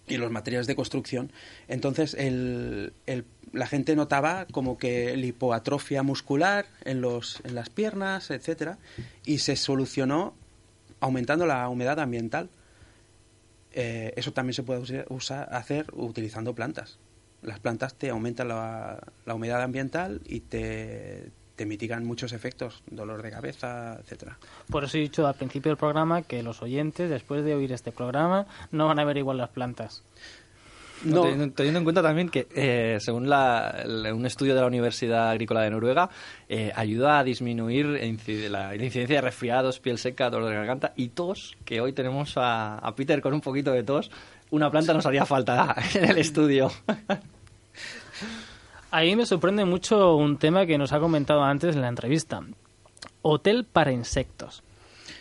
y 0.08 0.16
los 0.16 0.30
materiales 0.30 0.66
de 0.66 0.74
construcción. 0.76 1.32
Entonces, 1.68 2.14
el, 2.14 2.92
el- 3.06 3.24
la 3.52 3.66
gente 3.66 3.96
notaba 3.96 4.46
como 4.52 4.76
que 4.76 5.16
la 5.16 5.24
hipoatrofia 5.26 6.02
muscular 6.02 6.66
en, 6.84 7.00
los, 7.00 7.40
en 7.44 7.54
las 7.54 7.70
piernas, 7.70 8.30
etcétera, 8.30 8.78
y 9.24 9.38
se 9.38 9.56
solucionó 9.56 10.34
aumentando 11.00 11.46
la 11.46 11.66
humedad 11.68 11.98
ambiental. 11.98 12.50
Eh, 13.72 14.12
eso 14.16 14.32
también 14.32 14.54
se 14.54 14.62
puede 14.62 14.80
usa- 14.80 15.04
usar, 15.08 15.48
hacer 15.54 15.86
utilizando 15.92 16.54
plantas. 16.54 16.98
Las 17.42 17.60
plantas 17.60 17.94
te 17.94 18.10
aumentan 18.10 18.48
la, 18.48 19.00
la 19.24 19.34
humedad 19.34 19.62
ambiental 19.62 20.20
y 20.26 20.40
te, 20.40 21.30
te 21.58 21.66
mitigan 21.66 22.06
muchos 22.06 22.32
efectos, 22.32 22.82
dolor 22.90 23.20
de 23.20 23.30
cabeza, 23.30 23.98
etcétera. 24.00 24.38
Por 24.70 24.84
eso 24.84 24.96
he 24.96 25.00
dicho 25.00 25.26
al 25.26 25.34
principio 25.34 25.70
del 25.72 25.76
programa 25.76 26.22
que 26.22 26.42
los 26.42 26.62
oyentes, 26.62 27.10
después 27.10 27.44
de 27.44 27.54
oír 27.54 27.72
este 27.72 27.92
programa, 27.92 28.46
no 28.70 28.86
van 28.86 29.00
a 29.00 29.04
ver 29.04 29.16
igual 29.18 29.36
las 29.38 29.50
plantas. 29.50 30.04
No. 31.04 31.22
Teniendo, 31.22 31.54
teniendo 31.54 31.78
en 31.78 31.84
cuenta 31.84 32.02
también 32.02 32.28
que, 32.28 32.48
eh, 32.54 32.98
según 33.00 33.28
la- 33.28 33.70
el- 33.84 34.12
un 34.12 34.24
estudio 34.26 34.54
de 34.54 34.60
la 34.60 34.66
Universidad 34.66 35.30
Agrícola 35.30 35.62
de 35.62 35.70
Noruega, 35.70 36.10
eh, 36.48 36.72
ayuda 36.74 37.18
a 37.20 37.24
disminuir 37.24 37.86
inci- 37.86 38.48
la, 38.48 38.74
la 38.74 38.84
incidencia 38.84 39.16
de 39.16 39.22
resfriados, 39.22 39.78
piel 39.80 39.98
seca, 39.98 40.28
dolor 40.30 40.50
de 40.50 40.56
garganta 40.56 40.92
y 40.96 41.08
tos, 41.10 41.56
que 41.64 41.80
hoy 41.80 41.92
tenemos 41.92 42.36
a, 42.36 42.78
a 42.78 42.94
Peter 42.96 43.20
con 43.20 43.32
un 43.34 43.40
poquito 43.40 43.70
de 43.72 43.82
tos. 43.84 44.10
Una 44.50 44.70
planta 44.70 44.92
nos 44.94 45.06
haría 45.06 45.24
falta 45.26 45.76
en 45.94 46.04
el 46.10 46.18
estudio. 46.18 46.70
Ahí 48.90 49.16
me 49.16 49.26
sorprende 49.26 49.64
mucho 49.64 50.16
un 50.16 50.38
tema 50.38 50.64
que 50.64 50.78
nos 50.78 50.92
ha 50.92 51.00
comentado 51.00 51.42
antes 51.42 51.74
en 51.74 51.82
la 51.82 51.88
entrevista. 51.88 52.42
Hotel 53.22 53.64
para 53.64 53.92
insectos. 53.92 54.62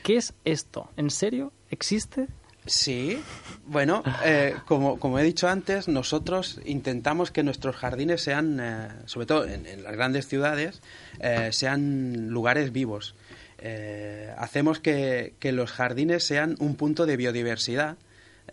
¿Qué 0.03 0.15
es 0.15 0.33
esto? 0.45 0.89
¿En 0.95 1.09
serio? 1.09 1.51
¿Existe? 1.69 2.27
Sí, 2.65 3.21
bueno, 3.65 4.03
eh, 4.25 4.55
como, 4.65 4.99
como 4.99 5.19
he 5.19 5.23
dicho 5.23 5.47
antes, 5.47 5.87
nosotros 5.87 6.59
intentamos 6.65 7.31
que 7.31 7.43
nuestros 7.43 7.75
jardines 7.75 8.21
sean, 8.21 8.59
eh, 8.61 8.87
sobre 9.05 9.25
todo 9.25 9.45
en, 9.45 9.65
en 9.65 9.83
las 9.83 9.93
grandes 9.93 10.27
ciudades, 10.27 10.81
eh, 11.19 11.49
sean 11.51 12.29
lugares 12.29 12.71
vivos. 12.71 13.15
Eh, 13.57 14.33
hacemos 14.37 14.79
que, 14.79 15.33
que 15.39 15.51
los 15.51 15.71
jardines 15.71 16.23
sean 16.23 16.55
un 16.59 16.75
punto 16.75 17.05
de 17.05 17.17
biodiversidad. 17.17 17.97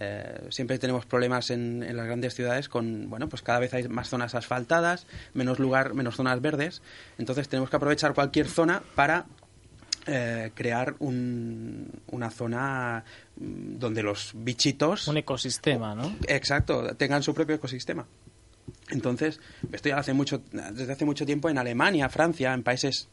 Eh, 0.00 0.48
siempre 0.50 0.78
tenemos 0.78 1.06
problemas 1.06 1.50
en, 1.50 1.82
en 1.82 1.96
las 1.96 2.06
grandes 2.06 2.34
ciudades 2.34 2.68
con, 2.68 3.08
bueno, 3.08 3.28
pues 3.28 3.42
cada 3.42 3.60
vez 3.60 3.72
hay 3.74 3.86
más 3.88 4.08
zonas 4.08 4.34
asfaltadas, 4.34 5.06
menos 5.34 5.58
lugar, 5.58 5.94
menos 5.94 6.16
zonas 6.16 6.40
verdes. 6.40 6.82
Entonces 7.18 7.48
tenemos 7.48 7.70
que 7.70 7.76
aprovechar 7.76 8.12
cualquier 8.14 8.48
zona 8.48 8.82
para 8.94 9.26
eh, 10.06 10.50
crear 10.54 10.96
un- 10.98 11.88
una 12.08 12.30
zona 12.30 13.04
mm, 13.36 13.78
donde 13.78 14.02
los 14.02 14.32
bichitos 14.34 15.08
Un 15.08 15.16
ecosistema, 15.16 15.94
¿no? 15.94 16.14
exacto 16.28 16.94
tengan 16.96 17.22
su 17.22 17.32
propio 17.34 17.54
ecosistema 17.54 18.04
entonces 18.90 19.40
esto 19.72 19.88
ya 19.88 19.96
hace 19.98 20.12
mucho 20.12 20.42
desde 20.52 20.92
hace 20.92 21.06
mucho 21.06 21.24
tiempo 21.24 21.48
en 21.48 21.56
Alemania 21.56 22.10
Francia 22.10 22.52
en 22.52 22.62
países 22.62 23.08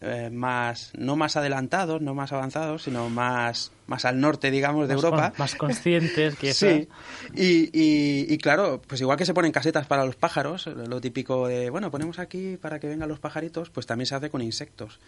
eh, 0.00 0.30
más 0.32 0.92
no 0.96 1.14
más 1.16 1.36
adelantados 1.36 2.00
no 2.00 2.14
más 2.14 2.32
avanzados 2.32 2.84
sino 2.84 3.10
más 3.10 3.70
más 3.86 4.04
al 4.04 4.18
norte 4.20 4.50
digamos 4.50 4.88
de 4.88 4.94
Más 4.94 5.04
Europa 5.04 5.30
con- 5.30 5.38
más 5.38 5.54
conscientes, 5.56 6.36
quizás. 6.36 6.56
Sí, 6.56 6.88
y, 7.34 7.64
y, 7.78 8.32
y 8.32 8.38
claro, 8.38 8.80
pues 8.86 9.00
igual 9.00 9.18
que 9.18 9.26
se 9.26 9.34
ponen 9.34 9.52
casetas 9.52 9.86
para 9.86 10.04
los 10.06 10.16
pájaros, 10.16 10.66
lo 10.66 11.00
típico 11.00 11.46
de, 11.48 11.70
bueno, 11.70 11.90
ponemos 11.90 12.18
aquí 12.18 12.56
para 12.56 12.78
que 12.80 12.86
vengan 12.88 13.08
los 13.08 13.18
pajaritos, 13.20 13.68
pues 13.70 13.86
también 13.86 14.06
se 14.06 14.14
hace 14.14 14.30
con 14.30 14.42
insectos. 14.42 15.00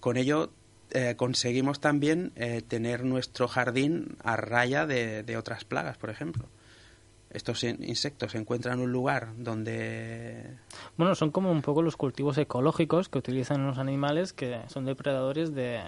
Con 0.00 0.16
ello 0.16 0.52
eh, 0.90 1.14
conseguimos 1.16 1.80
también 1.80 2.32
eh, 2.36 2.62
tener 2.66 3.04
nuestro 3.04 3.46
jardín 3.48 4.16
a 4.24 4.36
raya 4.36 4.86
de, 4.86 5.22
de 5.22 5.36
otras 5.36 5.64
plagas, 5.64 5.96
por 5.98 6.10
ejemplo. 6.10 6.46
Estos 7.34 7.62
in- 7.64 7.82
insectos 7.82 8.34
encuentran 8.36 8.78
un 8.80 8.92
lugar 8.92 9.32
donde... 9.36 10.56
Bueno, 10.96 11.14
son 11.14 11.30
como 11.32 11.50
un 11.50 11.62
poco 11.62 11.82
los 11.82 11.96
cultivos 11.96 12.38
ecológicos 12.38 13.08
que 13.08 13.18
utilizan 13.18 13.66
los 13.66 13.78
animales 13.78 14.32
que 14.32 14.60
son 14.68 14.84
depredadores 14.86 15.52
de, 15.54 15.82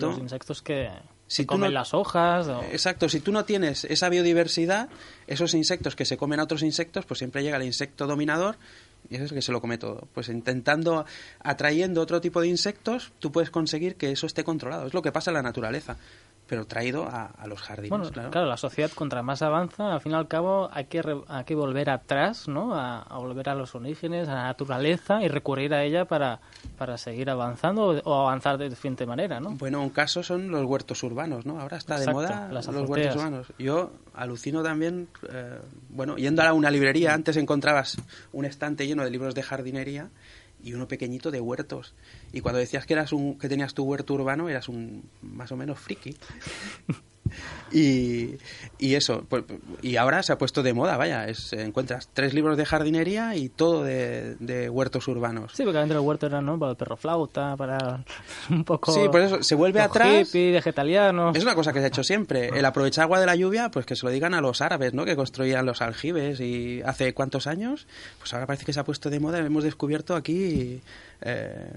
los 0.00 0.18
insectos 0.18 0.62
que 0.62 0.88
Si 1.26 1.46
comen 1.46 1.70
no- 1.70 1.74
las 1.74 1.94
hojas. 1.94 2.46
o- 2.46 2.62
Exacto, 2.70 3.08
si 3.08 3.18
tú 3.20 3.32
no 3.32 3.44
tienes 3.44 3.84
esa 3.84 4.08
biodiversidad, 4.08 4.88
esos 5.26 5.52
insectos 5.54 5.96
que 5.96 6.04
se 6.04 6.16
comen 6.16 6.38
a 6.38 6.44
otros 6.44 6.62
insectos, 6.62 7.04
pues 7.06 7.18
siempre 7.18 7.42
llega 7.42 7.56
el 7.56 7.64
insecto 7.64 8.06
dominador 8.06 8.56
y 9.10 9.16
ese 9.16 9.24
es 9.24 9.32
el 9.32 9.36
que 9.36 9.42
se 9.42 9.52
lo 9.52 9.60
come 9.60 9.76
todo. 9.78 10.06
Pues 10.14 10.28
intentando, 10.28 11.04
atrayendo 11.40 12.00
otro 12.02 12.20
tipo 12.20 12.40
de 12.40 12.46
insectos, 12.48 13.12
tú 13.18 13.32
puedes 13.32 13.50
conseguir 13.50 13.96
que 13.96 14.12
eso 14.12 14.26
esté 14.26 14.44
controlado. 14.44 14.86
Es 14.86 14.94
lo 14.94 15.02
que 15.02 15.10
pasa 15.12 15.30
en 15.30 15.34
la 15.34 15.42
naturaleza, 15.42 15.96
pero 16.54 16.66
traído 16.66 17.04
a, 17.08 17.26
a 17.26 17.46
los 17.48 17.60
jardines, 17.60 17.90
Bueno, 17.90 18.08
claro. 18.10 18.30
claro. 18.30 18.46
la 18.46 18.56
sociedad 18.56 18.90
contra 18.92 19.22
más 19.24 19.42
avanza, 19.42 19.92
al 19.92 20.00
fin 20.00 20.12
y 20.12 20.14
al 20.14 20.28
cabo 20.28 20.68
hay 20.72 20.84
que, 20.84 21.02
re- 21.02 21.20
hay 21.26 21.42
que 21.42 21.56
volver 21.56 21.90
atrás, 21.90 22.46
¿no? 22.46 22.74
A, 22.76 23.02
a 23.02 23.18
volver 23.18 23.48
a 23.48 23.56
los 23.56 23.74
orígenes, 23.74 24.28
a 24.28 24.34
la 24.34 24.42
naturaleza 24.44 25.20
y 25.20 25.26
recurrir 25.26 25.74
a 25.74 25.82
ella 25.82 26.04
para, 26.04 26.38
para 26.78 26.96
seguir 26.96 27.28
avanzando 27.28 28.00
o, 28.04 28.14
avanzar 28.14 28.56
de 28.56 28.68
diferente 28.68 29.04
manera, 29.04 29.40
¿no? 29.40 29.50
Bueno, 29.50 29.82
un 29.82 29.90
caso 29.90 30.22
son 30.22 30.48
los 30.52 30.64
huertos 30.64 31.02
urbanos, 31.02 31.44
¿no? 31.44 31.60
Ahora 31.60 31.76
está 31.78 31.96
Exacto, 31.96 32.20
de 32.20 32.26
moda 32.28 32.48
las 32.52 32.66
los 32.68 32.88
huertos 32.88 33.16
urbanos. 33.16 33.46
Yo 33.58 33.90
alucino 34.14 34.62
también, 34.62 35.08
eh, 35.28 35.58
bueno, 35.88 36.14
yendo 36.16 36.42
a 36.42 36.52
una 36.52 36.70
librería, 36.70 37.14
antes 37.14 37.36
encontrabas 37.36 37.96
un 38.32 38.44
estante 38.44 38.86
lleno 38.86 39.02
de 39.02 39.10
libros 39.10 39.34
de 39.34 39.42
jardinería 39.42 40.08
y 40.62 40.74
uno 40.74 40.88
pequeñito 40.88 41.30
de 41.30 41.40
huertos. 41.40 41.94
Y 42.32 42.40
cuando 42.40 42.58
decías 42.58 42.86
que 42.86 42.94
eras 42.94 43.12
un 43.12 43.38
que 43.38 43.48
tenías 43.48 43.74
tu 43.74 43.84
huerto 43.84 44.14
urbano, 44.14 44.48
eras 44.48 44.68
un 44.68 45.08
más 45.22 45.52
o 45.52 45.56
menos 45.56 45.78
friki. 45.78 46.16
Y, 47.72 48.36
y 48.78 48.94
eso, 48.94 49.24
pues, 49.28 49.42
y 49.82 49.96
ahora 49.96 50.22
se 50.22 50.32
ha 50.32 50.38
puesto 50.38 50.62
de 50.62 50.72
moda, 50.74 50.96
vaya, 50.96 51.26
es, 51.26 51.52
encuentras 51.54 52.08
tres 52.12 52.32
libros 52.32 52.56
de 52.56 52.64
jardinería 52.64 53.34
y 53.34 53.48
todo 53.48 53.82
de, 53.82 54.36
de 54.36 54.70
huertos 54.70 55.08
urbanos. 55.08 55.52
Sí, 55.54 55.64
porque 55.64 55.80
dentro 55.80 55.98
del 55.98 56.06
huerto 56.06 56.26
era, 56.26 56.40
¿no? 56.40 56.56
Para 56.56 56.70
el 56.70 56.76
perro 56.76 56.96
flauta, 56.96 57.56
para 57.56 58.04
un 58.50 58.62
poco... 58.62 58.92
Sí, 58.92 59.00
por 59.10 59.22
eso 59.22 59.42
se 59.42 59.56
vuelve 59.56 59.80
atrás. 59.80 60.28
hippie, 60.28 60.52
vegetariano. 60.52 61.32
Es 61.34 61.42
una 61.42 61.56
cosa 61.56 61.72
que 61.72 61.80
se 61.80 61.86
ha 61.86 61.88
hecho 61.88 62.04
siempre. 62.04 62.48
El 62.54 62.64
aprovechar 62.64 63.04
agua 63.04 63.18
de 63.18 63.26
la 63.26 63.34
lluvia, 63.34 63.70
pues 63.72 63.86
que 63.86 63.96
se 63.96 64.06
lo 64.06 64.12
digan 64.12 64.34
a 64.34 64.40
los 64.40 64.60
árabes, 64.60 64.94
¿no? 64.94 65.04
Que 65.04 65.16
construían 65.16 65.66
los 65.66 65.82
aljibes 65.82 66.38
y 66.38 66.80
hace 66.82 67.12
cuántos 67.12 67.48
años, 67.48 67.88
pues 68.20 68.32
ahora 68.34 68.46
parece 68.46 68.64
que 68.64 68.72
se 68.72 68.78
ha 68.78 68.84
puesto 68.84 69.10
de 69.10 69.18
moda. 69.18 69.38
Hemos 69.40 69.64
descubierto 69.64 70.14
aquí 70.14 70.80
eh, 71.22 71.70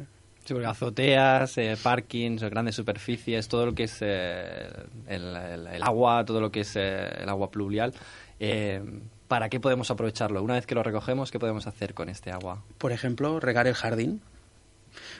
Azoteas, 0.65 1.57
eh, 1.57 1.75
parkings, 1.81 2.43
grandes 2.43 2.75
superficies, 2.75 3.47
todo 3.47 3.65
lo 3.67 3.73
que 3.75 3.83
es 3.83 3.97
eh, 4.01 4.67
el, 5.07 5.81
agua, 5.83 6.23
todo 6.25 6.41
lo 6.41 6.51
que 6.51 6.61
es 6.61 6.75
eh, 6.75 7.09
el 7.21 7.29
agua 7.29 7.51
pluvial, 7.51 7.93
eh, 8.39 8.81
¿para 9.27 9.49
qué 9.49 9.59
podemos 9.59 9.91
aprovecharlo? 9.91 10.41
Una 10.43 10.53
vez 10.55 10.65
que 10.65 10.75
lo 10.75 10.83
recogemos, 10.83 11.31
¿qué 11.31 11.39
podemos 11.39 11.67
hacer 11.67 11.93
con 11.93 12.09
este 12.09 12.31
agua? 12.31 12.63
por 12.77 12.91
ejemplo, 12.91 13.39
regar 13.39 13.67
el 13.67 13.73
jardín. 13.73 14.21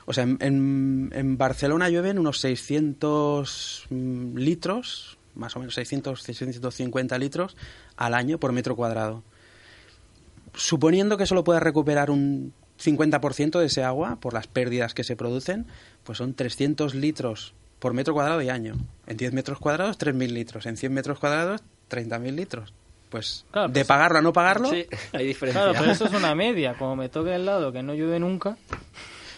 O 0.05 0.13
sea, 0.13 0.23
en, 0.23 1.09
en- 1.13 1.37
Barcelona 1.37 1.89
llueven 1.89 2.17
unos 2.17 2.39
600 2.39 3.87
mm, 3.89 4.37
litros, 4.37 5.17
más 5.35 5.55
o 5.55 5.59
menos 5.59 5.75
600, 5.75 6.23
650 6.23 7.17
litros 7.19 7.55
al 7.95 8.13
año 8.15 8.39
por 8.39 8.53
metro 8.53 8.75
cuadrado. 8.75 9.23
Suponiendo 10.55 11.17
que 11.17 11.25
solo 11.27 11.43
pueda 11.43 11.59
recuperar 11.59 12.09
un 12.09 12.53
50% 12.83 13.59
de 13.59 13.65
ese 13.65 13.83
agua, 13.83 14.17
por 14.19 14.33
las 14.33 14.47
pérdidas 14.47 14.93
que 14.93 15.03
se 15.03 15.15
producen, 15.15 15.65
pues 16.03 16.17
son 16.17 16.33
300 16.33 16.95
litros 16.95 17.53
por 17.79 17.93
metro 17.93 18.13
cuadrado 18.13 18.41
y 18.41 18.49
año. 18.49 18.75
En 19.05 19.17
10 19.17 19.33
metros 19.33 19.59
cuadrados, 19.59 19.97
3.000 19.99 20.31
litros. 20.31 20.65
En 20.65 20.77
100 20.77 20.93
metros 20.93 21.19
cuadrados, 21.19 21.61
30.000 21.91 22.33
litros. 22.35 22.73
Pues 23.09 23.45
Claro, 23.51 23.67
de 23.69 23.73
pues- 23.75 23.87
pagarlo 23.87 24.19
a 24.19 24.21
no 24.21 24.33
pagarlo, 24.33 24.69
Sí, 24.69 24.85
hay 25.13 25.27
diferencia. 25.27 25.61
Claro, 25.63 25.77
pero 25.79 25.91
eso 25.91 26.05
es 26.05 26.13
una 26.13 26.33
media. 26.35 26.73
Como 26.77 26.95
me 26.95 27.09
toque 27.09 27.33
el 27.35 27.45
lado 27.45 27.71
que 27.71 27.81
no 27.83 27.93
llueve 27.93 28.19
nunca, 28.19 28.57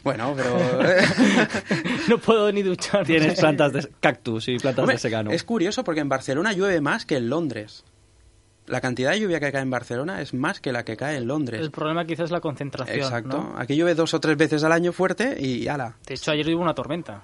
bueno, 0.03 0.33
pero... 0.35 0.57
no 2.07 2.17
puedo 2.19 2.51
ni 2.51 2.63
duchar. 2.63 3.05
Tienes 3.05 3.39
plantas 3.39 3.73
de 3.73 3.89
cactus 3.99 4.47
y 4.47 4.57
plantas 4.57 4.83
Hombre, 4.83 4.95
de 4.95 4.99
secano. 4.99 5.31
es 5.31 5.43
curioso 5.43 5.83
porque 5.83 5.99
en 5.99 6.07
Barcelona 6.09 6.53
llueve 6.53 6.79
más 6.81 7.05
que 7.05 7.17
en 7.17 7.29
Londres. 7.29 7.83
La 8.69 8.81
cantidad 8.81 9.11
de 9.11 9.19
lluvia 9.19 9.39
que 9.39 9.51
cae 9.51 9.63
en 9.63 9.71
Barcelona 9.71 10.21
es 10.21 10.33
más 10.33 10.59
que 10.59 10.71
la 10.71 10.85
que 10.85 10.95
cae 10.95 11.17
en 11.17 11.27
Londres. 11.27 11.59
El 11.59 11.71
problema 11.71 12.05
quizás 12.05 12.25
es 12.25 12.31
la 12.31 12.39
concentración. 12.39 12.99
Exacto. 12.99 13.37
¿no? 13.37 13.53
Aquí 13.57 13.75
llueve 13.75 13.95
dos 13.95 14.13
o 14.13 14.19
tres 14.19 14.37
veces 14.37 14.63
al 14.63 14.71
año 14.71 14.91
fuerte 14.91 15.35
y 15.39 15.67
ala, 15.67 15.95
De 16.05 16.13
hecho, 16.13 16.31
ayer 16.31 16.53
hubo 16.53 16.61
una 16.61 16.75
tormenta. 16.75 17.23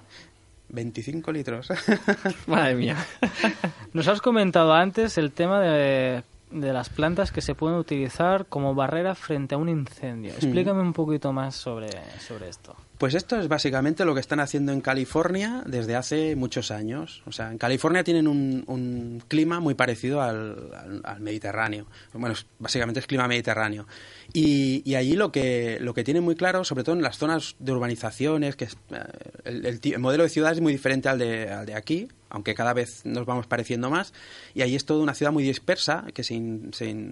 25 0.69 1.31
litros. 1.31 1.69
Madre 2.47 2.75
mía. 2.75 2.97
Nos 3.93 4.07
has 4.07 4.21
comentado 4.21 4.73
antes 4.73 5.19
el 5.19 5.31
tema 5.31 5.61
de, 5.61 6.23
de 6.49 6.73
las 6.73 6.89
plantas 6.89 7.31
que 7.31 7.41
se 7.41 7.53
pueden 7.53 7.77
utilizar 7.77 8.47
como 8.47 8.73
barrera 8.73 9.13
frente 9.13 9.53
a 9.55 9.57
un 9.59 9.69
incendio. 9.69 10.31
Hmm. 10.31 10.37
Explícame 10.37 10.81
un 10.81 10.93
poquito 10.93 11.31
más 11.31 11.55
sobre, 11.55 11.89
sobre 12.19 12.49
esto. 12.49 12.75
Pues 12.97 13.13
esto 13.13 13.37
es 13.37 13.49
básicamente 13.49 14.05
lo 14.05 14.13
que 14.13 14.21
están 14.21 14.39
haciendo 14.39 14.71
en 14.71 14.79
California 14.79 15.63
desde 15.65 15.95
hace 15.97 16.35
muchos 16.37 16.71
años. 16.71 17.23
O 17.25 17.31
sea, 17.33 17.51
en 17.51 17.57
California 17.57 18.05
tienen 18.05 18.25
un, 18.27 18.63
un 18.67 19.21
clima 19.27 19.59
muy 19.59 19.73
parecido 19.73 20.21
al, 20.21 21.01
Mediterráneo. 21.19 21.87
Bueno, 22.13 22.35
básicamente 22.57 23.01
es 23.01 23.07
clima 23.07 23.27
mediterráneo. 23.27 23.85
Y, 24.31 24.81
y 24.89 24.95
allí 24.95 25.15
lo 25.17 25.31
que, 25.31 25.77
lo 25.81 25.93
que 25.93 26.05
tienen 26.05 26.23
muy 26.23 26.35
claro, 26.35 26.63
sobre 26.63 26.85
todo 26.85 26.95
en 26.95 27.01
las 27.01 27.17
zonas 27.17 27.55
de 27.59 27.73
urbanizaciones, 27.73 28.55
que 28.55 28.65
es, 28.65 28.77
eh, 28.91 29.03
el, 29.43 29.65
el 29.65 29.99
modelo 29.99 30.23
de 30.23 30.29
ciudad 30.29 30.53
es 30.53 30.61
muy 30.61 30.71
diferente 30.71 31.09
al 31.09 31.19
de, 31.19 31.49
al 31.49 31.65
de 31.65 31.73
aquí, 31.75 32.07
aunque 32.29 32.55
cada 32.55 32.73
vez 32.73 33.01
nos 33.05 33.25
vamos 33.25 33.45
pareciendo 33.45 33.89
más. 33.89 34.13
Y 34.53 34.61
allí 34.61 34.75
es 34.75 34.85
toda 34.85 35.03
una 35.03 35.15
ciudad 35.15 35.33
muy 35.33 35.43
dispersa 35.43 36.05
que 36.13 36.23
se, 36.23 36.35
in- 36.35 36.71
se 36.73 36.85
in- 36.89 37.11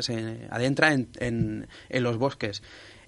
se 0.00 0.48
adentra 0.50 0.92
en, 0.92 1.08
en- 1.20 1.68
en 1.90 2.02
los 2.02 2.16
bosques. 2.18 2.62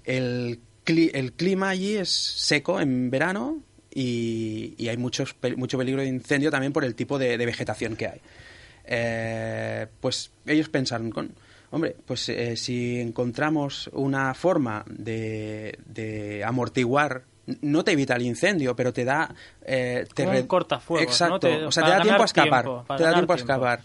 El, 0.04 0.61
cli- 0.84 1.10
el 1.14 1.32
clima 1.32 1.70
allí 1.70 1.96
es 1.96 2.08
seco 2.10 2.80
en 2.80 3.10
verano 3.10 3.58
y, 3.92 4.74
y 4.78 4.88
hay 4.88 4.96
muchos, 4.96 5.34
mucho 5.56 5.78
peligro 5.78 6.02
de 6.02 6.08
incendio 6.08 6.50
también 6.50 6.72
por 6.72 6.84
el 6.84 6.94
tipo 6.94 7.18
de, 7.18 7.36
de 7.38 7.46
vegetación 7.46 7.96
que 7.96 8.06
hay. 8.08 8.20
Eh, 8.86 9.86
pues 10.00 10.30
ellos 10.46 10.68
pensaron 10.68 11.10
con, 11.10 11.32
hombre, 11.70 11.96
pues 12.06 12.28
eh, 12.28 12.56
si 12.56 13.00
encontramos 13.00 13.88
una 13.92 14.34
forma 14.34 14.84
de, 14.88 15.78
de 15.86 16.44
amortiguar, 16.44 17.22
no 17.60 17.84
te 17.84 17.92
evita 17.92 18.16
el 18.16 18.22
incendio, 18.22 18.74
pero 18.74 18.92
te 18.92 19.04
da... 19.04 19.34
eh, 19.66 20.06
te 20.14 20.26
un 20.26 20.46
cortafuegos, 20.46 21.06
Exacto, 21.06 21.34
¿no? 21.34 21.58
Te- 21.58 21.64
o 21.64 21.72
sea, 21.72 21.84
te 21.84 21.90
da 21.90 22.02
tiempo 22.02 22.22
a 22.22 22.26
escapar. 22.26 22.64
tiempo, 22.64 22.84
te 22.96 23.02
da 23.02 23.12
tiempo 23.12 23.32
a 23.32 23.36
escapar. 23.36 23.80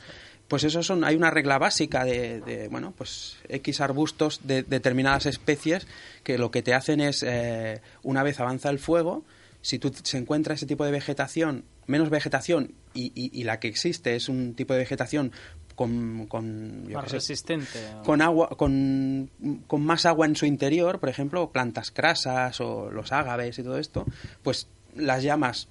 Pues 0.49 0.63
eso 0.65 0.83
son, 0.83 1.03
hay 1.05 1.15
una 1.15 1.29
regla 1.31 1.57
básica 1.59 2.03
de, 2.03 2.41
de, 2.41 2.67
bueno, 2.67 2.93
pues 2.97 3.37
X 3.47 3.79
arbustos 3.79 4.41
de 4.43 4.63
determinadas 4.63 5.25
especies 5.27 5.87
que 6.23 6.37
lo 6.37 6.51
que 6.51 6.61
te 6.61 6.73
hacen 6.73 6.99
es, 6.99 7.23
eh, 7.25 7.79
una 8.03 8.23
vez 8.23 8.39
avanza 8.41 8.69
el 8.69 8.79
fuego, 8.79 9.23
si 9.61 9.77
tú 9.79 9.93
se 10.03 10.17
encuentra 10.17 10.55
ese 10.55 10.65
tipo 10.65 10.83
de 10.85 10.91
vegetación, 10.91 11.63
menos 11.85 12.09
vegetación, 12.09 12.73
y, 12.93 13.11
y- 13.13 13.29
y 13.39 13.43
la 13.43 13.59
que 13.59 13.67
existe 13.67 14.15
es 14.15 14.27
un 14.27 14.55
tipo 14.55 14.73
de 14.73 14.79
vegetación 14.79 15.31
con, 15.75 16.25
con, 16.27 16.91
Más 16.91 17.05
sé, 17.09 17.17
resistente. 17.17 17.79
con 18.03 18.21
agua 18.21 18.49
con, 18.57 19.29
con 19.67 19.85
más 19.85 20.05
agua 20.05 20.25
en 20.25 20.35
su 20.35 20.45
interior, 20.45 20.99
por 20.99 21.09
ejemplo, 21.09 21.51
plantas 21.51 21.91
crasas 21.91 22.59
o 22.59 22.89
los 22.91 23.11
ágaves 23.11 23.57
y 23.59 23.63
todo 23.63 23.77
esto, 23.77 24.05
pues 24.43 24.67
las 24.95 25.21
llamas 25.23 25.67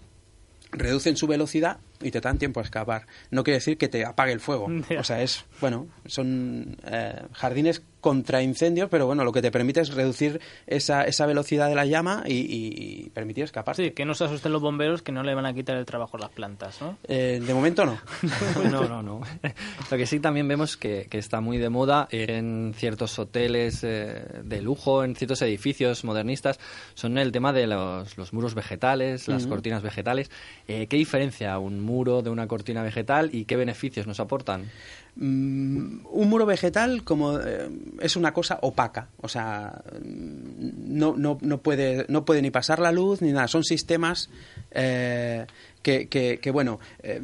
reducen 0.70 1.16
su 1.16 1.26
velocidad 1.26 1.78
y 2.00 2.10
te 2.10 2.20
dan 2.20 2.38
tiempo 2.38 2.60
a 2.60 2.62
escapar. 2.62 3.06
No 3.30 3.42
quiere 3.44 3.56
decir 3.58 3.76
que 3.78 3.88
te 3.88 4.04
apague 4.04 4.32
el 4.32 4.40
fuego. 4.40 4.68
Ya. 4.90 5.00
O 5.00 5.04
sea, 5.04 5.22
es, 5.22 5.44
bueno, 5.60 5.86
son 6.06 6.76
eh, 6.86 7.20
jardines 7.32 7.82
contra 8.00 8.40
incendios, 8.42 8.88
pero 8.88 9.06
bueno, 9.06 9.24
lo 9.24 9.32
que 9.32 9.42
te 9.42 9.50
permite 9.50 9.80
es 9.80 9.92
reducir 9.92 10.40
esa, 10.68 11.02
esa 11.02 11.26
velocidad 11.26 11.68
de 11.68 11.74
la 11.74 11.84
llama 11.84 12.22
y, 12.26 12.34
y- 12.34 12.74
y 13.06 13.10
permitir 13.10 13.42
escapar. 13.44 13.74
Sí, 13.74 13.90
que 13.90 14.04
no 14.04 14.14
se 14.14 14.24
asusten 14.24 14.52
los 14.52 14.62
bomberos 14.62 15.02
que 15.02 15.10
no 15.10 15.24
le 15.24 15.34
van 15.34 15.46
a 15.46 15.52
quitar 15.52 15.76
el 15.76 15.84
trabajo 15.84 16.16
a 16.16 16.20
las 16.20 16.30
plantas, 16.30 16.80
¿no? 16.80 16.96
Eh, 17.08 17.42
de 17.44 17.54
momento 17.54 17.84
no. 17.84 17.98
No, 18.70 18.86
no, 18.88 19.02
no. 19.02 19.20
Lo 19.90 19.96
que 19.96 20.06
sí 20.06 20.20
también 20.20 20.46
vemos 20.46 20.76
que, 20.76 21.08
que 21.10 21.18
está 21.18 21.40
muy 21.40 21.58
de 21.58 21.68
moda 21.70 22.06
en 22.12 22.72
ciertos 22.76 23.18
hoteles 23.18 23.82
eh, 23.82 24.22
de 24.44 24.62
lujo, 24.62 25.02
en 25.02 25.16
ciertos 25.16 25.42
edificios 25.42 26.04
modernistas, 26.04 26.60
son 26.94 27.18
el 27.18 27.32
tema 27.32 27.52
de 27.52 27.66
los, 27.66 28.16
los 28.16 28.32
muros 28.32 28.54
vegetales, 28.54 29.26
las 29.26 29.46
cortinas 29.48 29.82
vegetales. 29.82 30.30
Eh, 30.68 30.86
¿Qué 30.86 30.96
diferencia 30.96 31.58
un 31.58 31.80
muro 31.88 32.22
de 32.22 32.30
una 32.30 32.46
cortina 32.46 32.82
vegetal 32.82 33.30
y 33.32 33.44
qué 33.46 33.56
beneficios 33.56 34.06
nos 34.06 34.20
aportan? 34.20 34.70
Mm, 35.16 36.06
un 36.12 36.28
muro 36.28 36.46
vegetal 36.46 37.02
como 37.02 37.40
eh, 37.40 37.68
es 38.00 38.14
una 38.14 38.32
cosa 38.32 38.60
opaca 38.62 39.08
o 39.20 39.26
sea 39.26 39.82
no, 40.00 41.16
no, 41.16 41.38
no 41.40 41.58
puede 41.58 42.06
no 42.08 42.24
puede 42.24 42.40
ni 42.40 42.52
pasar 42.52 42.78
la 42.78 42.92
luz 42.92 43.20
ni 43.20 43.32
nada 43.32 43.48
son 43.48 43.64
sistemas 43.64 44.30
eh, 44.70 45.44
que, 45.82 46.06
que, 46.06 46.38
que, 46.38 46.50
bueno 46.52 46.78
eh, 47.02 47.20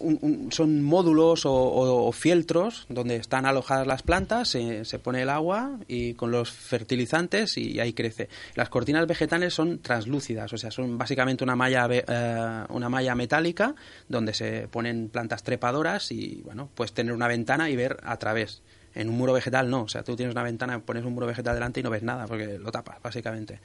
un- 0.00 0.48
son 0.52 0.82
módulos 0.82 1.42
o, 1.44 2.10
fieltros 2.12 2.86
donde 2.88 3.16
están 3.16 3.46
alojadas 3.46 3.86
las 3.86 4.02
plantas, 4.02 4.48
se, 4.48 4.84
se 4.84 4.98
pone 4.98 5.22
el 5.22 5.30
agua 5.30 5.78
y 5.88 6.14
con 6.14 6.30
los 6.30 6.50
fertilizantes 6.50 7.56
y 7.56 7.78
ahí 7.80 7.92
crece. 7.92 8.28
Las 8.54 8.68
cortinas 8.68 9.06
vegetales 9.06 9.54
son 9.54 9.78
translúcidas, 9.80 10.52
o 10.52 10.58
sea, 10.58 10.70
son 10.70 10.98
básicamente 10.98 11.44
una 11.44 11.56
malla, 11.56 11.86
eh, 11.90 12.64
una 12.70 12.88
malla 12.88 13.14
metálica 13.14 13.74
donde 14.08 14.34
se 14.34 14.68
ponen 14.68 15.08
plantas 15.08 15.42
trepadoras 15.42 16.10
y, 16.12 16.42
bueno, 16.44 16.68
puedes 16.74 16.92
tener 16.92 17.12
una 17.12 17.28
ventana 17.28 17.70
y 17.70 17.76
ver 17.76 17.98
a 18.02 18.16
través. 18.18 18.62
En 18.92 19.08
un 19.08 19.16
muro 19.16 19.32
vegetal 19.32 19.70
no, 19.70 19.82
o 19.82 19.88
sea, 19.88 20.02
tú 20.02 20.16
tienes 20.16 20.34
una 20.34 20.42
ventana, 20.42 20.80
pones 20.80 21.04
un 21.04 21.12
muro 21.14 21.24
vegetal 21.26 21.54
delante 21.54 21.78
y 21.78 21.82
no 21.84 21.90
ves 21.90 22.02
nada 22.02 22.26
porque 22.26 22.58
lo 22.58 22.72
tapas, 22.72 23.00
básicamente. 23.00 23.60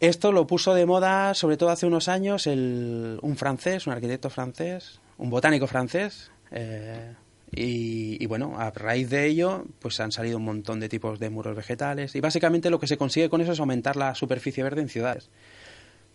Esto 0.00 0.30
lo 0.32 0.46
puso 0.46 0.74
de 0.74 0.86
moda, 0.86 1.34
sobre 1.34 1.56
todo 1.56 1.70
hace 1.70 1.86
unos 1.86 2.08
años, 2.08 2.46
el- 2.46 3.18
un 3.22 3.36
francés, 3.36 3.86
un 3.86 3.92
arquitecto 3.92 4.30
francés, 4.30 5.00
un 5.18 5.30
botánico 5.30 5.66
francés. 5.66 6.30
eh, 6.50 7.14
y, 7.50 8.22
y 8.22 8.26
bueno, 8.26 8.58
a 8.58 8.70
raíz 8.70 9.08
de 9.10 9.26
ello, 9.26 9.64
pues 9.80 9.98
han 10.00 10.12
salido 10.12 10.36
un 10.36 10.44
montón 10.44 10.80
de 10.80 10.88
tipos 10.90 11.18
de 11.18 11.30
muros 11.30 11.56
vegetales. 11.56 12.14
Y 12.14 12.20
básicamente 12.20 12.68
lo 12.70 12.78
que 12.78 12.86
se 12.86 12.98
consigue 12.98 13.30
con 13.30 13.40
eso 13.40 13.52
es 13.52 13.60
aumentar 13.60 13.96
la 13.96 14.14
superficie 14.14 14.62
verde 14.62 14.82
en 14.82 14.88
ciudades. 14.90 15.30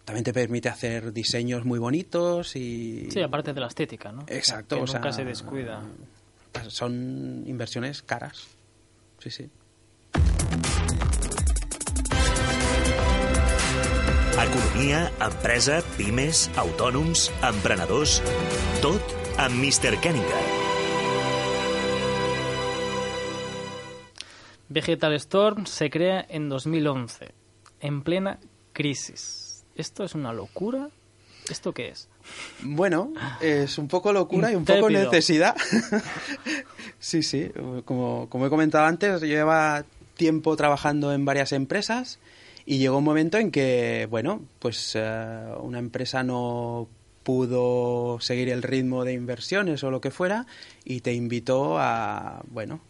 También 0.05 0.23
te 0.23 0.31
permite 0.33 0.69
hacer 0.69 1.11
diseños 1.11 1.65
muy 1.65 1.79
bonitos 1.79 2.55
y. 2.55 3.09
Sí, 3.09 3.21
aparte 3.21 3.51
de 3.53 3.59
la 3.61 3.67
estética, 3.67 4.11
¿no? 4.11 4.25
Exacto, 4.27 4.75
Que 4.77 4.83
o 4.83 4.87
sea, 4.87 4.99
nunca 4.99 5.11
se 5.11 5.25
descuida. 5.25 5.81
Son 6.67 7.43
inversiones 7.47 8.01
caras. 8.03 8.47
Sí, 9.19 9.29
sí. 9.31 9.49
Economia, 14.43 15.09
empresa, 15.23 15.77
pimes, 15.95 16.49
autònoms, 16.59 17.29
emprenedors... 17.47 18.17
Tot 18.83 19.13
amb 19.39 19.55
Mr. 19.55 19.95
Kenninger. 20.03 20.41
Vegetal 24.67 25.15
Storm 25.23 25.63
se 25.65 25.87
crea 25.89 26.25
en 26.27 26.49
2011, 26.49 27.31
en 27.79 28.01
plena 28.03 28.37
crisis. 28.73 29.63
¿Esto 29.75 30.03
es 30.03 30.13
una 30.13 30.33
locura? 30.33 30.89
¿Esto 31.49 31.71
qué 31.71 31.87
es? 31.87 32.09
Bueno, 32.63 33.13
es 33.39 33.77
un 33.77 33.87
poco 33.87 34.11
locura 34.11 34.51
y 34.51 34.55
un 34.55 34.65
poco 34.65 34.89
necesidad. 34.89 35.55
sí, 36.99 37.23
sí. 37.23 37.49
Como, 37.85 38.27
como 38.27 38.47
he 38.47 38.49
comentado 38.49 38.85
antes, 38.87 39.21
yo 39.21 39.27
llevaba 39.27 39.85
tiempo 40.17 40.57
trabajando 40.57 41.13
en 41.13 41.23
varias 41.23 41.53
empresas 41.53 42.19
y 42.65 42.77
llegó 42.77 42.97
un 42.97 43.03
momento 43.03 43.37
en 43.37 43.51
que, 43.51 44.07
bueno, 44.09 44.41
pues 44.59 44.93
eh, 44.95 45.45
una 45.59 45.79
empresa 45.79 46.23
no 46.23 46.87
pudo 47.23 48.19
seguir 48.19 48.49
el 48.49 48.61
ritmo 48.61 49.05
de 49.05 49.13
inversiones 49.13 49.83
o 49.83 49.91
lo 49.91 50.01
que 50.01 50.11
fuera 50.11 50.45
y 50.83 51.01
te 51.01 51.13
invitó 51.13 51.77
a, 51.79 52.41
bueno, 52.49 52.81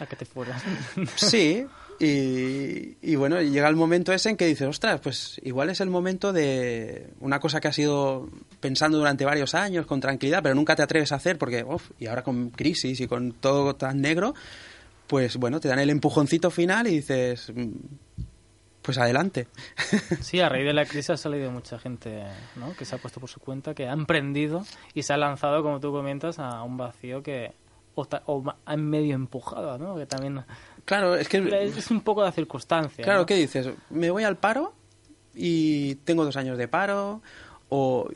A 0.00 0.06
que 0.06 0.16
te 0.16 0.24
fueras. 0.24 0.62
Sí, 1.16 1.66
y, 1.98 2.96
y 3.00 3.16
bueno, 3.16 3.40
llega 3.40 3.68
el 3.68 3.76
momento 3.76 4.12
ese 4.12 4.30
en 4.30 4.36
que 4.36 4.46
dices, 4.46 4.68
ostras, 4.68 5.00
pues 5.00 5.40
igual 5.44 5.70
es 5.70 5.80
el 5.80 5.88
momento 5.88 6.32
de 6.32 7.08
una 7.20 7.40
cosa 7.40 7.60
que 7.60 7.68
has 7.68 7.78
ido 7.78 8.28
pensando 8.60 8.98
durante 8.98 9.24
varios 9.24 9.54
años 9.54 9.86
con 9.86 10.00
tranquilidad, 10.00 10.42
pero 10.42 10.54
nunca 10.54 10.76
te 10.76 10.82
atreves 10.82 11.12
a 11.12 11.16
hacer 11.16 11.38
porque, 11.38 11.64
uf, 11.64 11.90
y 11.98 12.06
ahora 12.06 12.22
con 12.22 12.50
crisis 12.50 13.00
y 13.00 13.06
con 13.06 13.32
todo 13.32 13.76
tan 13.76 14.00
negro, 14.00 14.34
pues 15.06 15.36
bueno, 15.36 15.60
te 15.60 15.68
dan 15.68 15.78
el 15.78 15.90
empujoncito 15.90 16.50
final 16.50 16.86
y 16.86 16.96
dices, 16.96 17.52
pues 18.86 18.98
adelante. 18.98 19.48
Sí, 20.22 20.40
a 20.40 20.48
raíz 20.48 20.64
de 20.64 20.72
la 20.72 20.86
crisis 20.86 21.10
ha 21.10 21.16
salido 21.16 21.50
mucha 21.50 21.78
gente 21.78 22.22
¿no? 22.54 22.74
que 22.74 22.84
se 22.84 22.94
ha 22.94 22.98
puesto 22.98 23.18
por 23.20 23.28
su 23.28 23.40
cuenta, 23.40 23.74
que 23.74 23.88
ha 23.88 23.92
emprendido 23.92 24.64
y 24.94 25.02
se 25.02 25.12
ha 25.12 25.16
lanzado, 25.16 25.62
como 25.62 25.80
tú 25.80 25.90
comentas, 25.90 26.38
a 26.38 26.62
un 26.62 26.76
vacío 26.76 27.22
que 27.22 27.52
o, 27.96 28.06
o 28.26 28.54
ha 28.64 28.76
medio 28.76 29.16
empujado, 29.16 29.76
¿no? 29.78 29.96
Que 29.96 30.06
también 30.06 30.44
Claro, 30.84 31.16
es 31.16 31.28
que... 31.28 31.38
Es 31.76 31.90
un 31.90 32.00
poco 32.00 32.22
la 32.22 32.30
circunstancia. 32.30 33.02
Claro, 33.02 33.20
¿no? 33.20 33.26
¿qué 33.26 33.34
dices? 33.34 33.70
Me 33.90 34.10
voy 34.10 34.22
al 34.22 34.36
paro 34.36 34.72
y 35.34 35.96
tengo 35.96 36.24
dos 36.24 36.36
años 36.36 36.56
de 36.56 36.68
paro, 36.68 37.22
o 37.68 38.08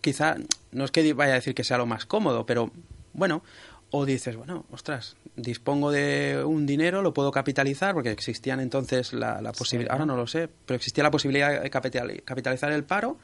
quizá, 0.00 0.36
no 0.70 0.84
es 0.84 0.92
que 0.92 1.12
vaya 1.14 1.32
a 1.32 1.36
decir 1.36 1.54
que 1.54 1.64
sea 1.64 1.78
lo 1.78 1.86
más 1.86 2.06
cómodo, 2.06 2.46
pero 2.46 2.70
bueno, 3.12 3.42
o 3.90 4.06
dices, 4.06 4.36
bueno, 4.36 4.64
ostras, 4.70 5.16
dispongo 5.36 5.90
de 5.90 6.42
un 6.44 6.66
dinero, 6.66 7.00
lo 7.02 7.12
puedo 7.14 7.30
capitalizar, 7.32 7.94
porque 7.94 8.10
existían 8.10 8.60
entonces 8.60 9.12
la, 9.12 9.40
la 9.40 9.52
posibilidad, 9.52 9.92
ahora 9.92 10.06
no 10.06 10.16
lo 10.16 10.26
sé, 10.26 10.48
pero 10.66 10.76
existía 10.76 11.02
la 11.02 11.10
posibilidad 11.10 11.62
de 11.62 11.70
capital- 11.70 12.22
capitalizar 12.24 12.70
el 12.72 12.84
paro 12.84 13.18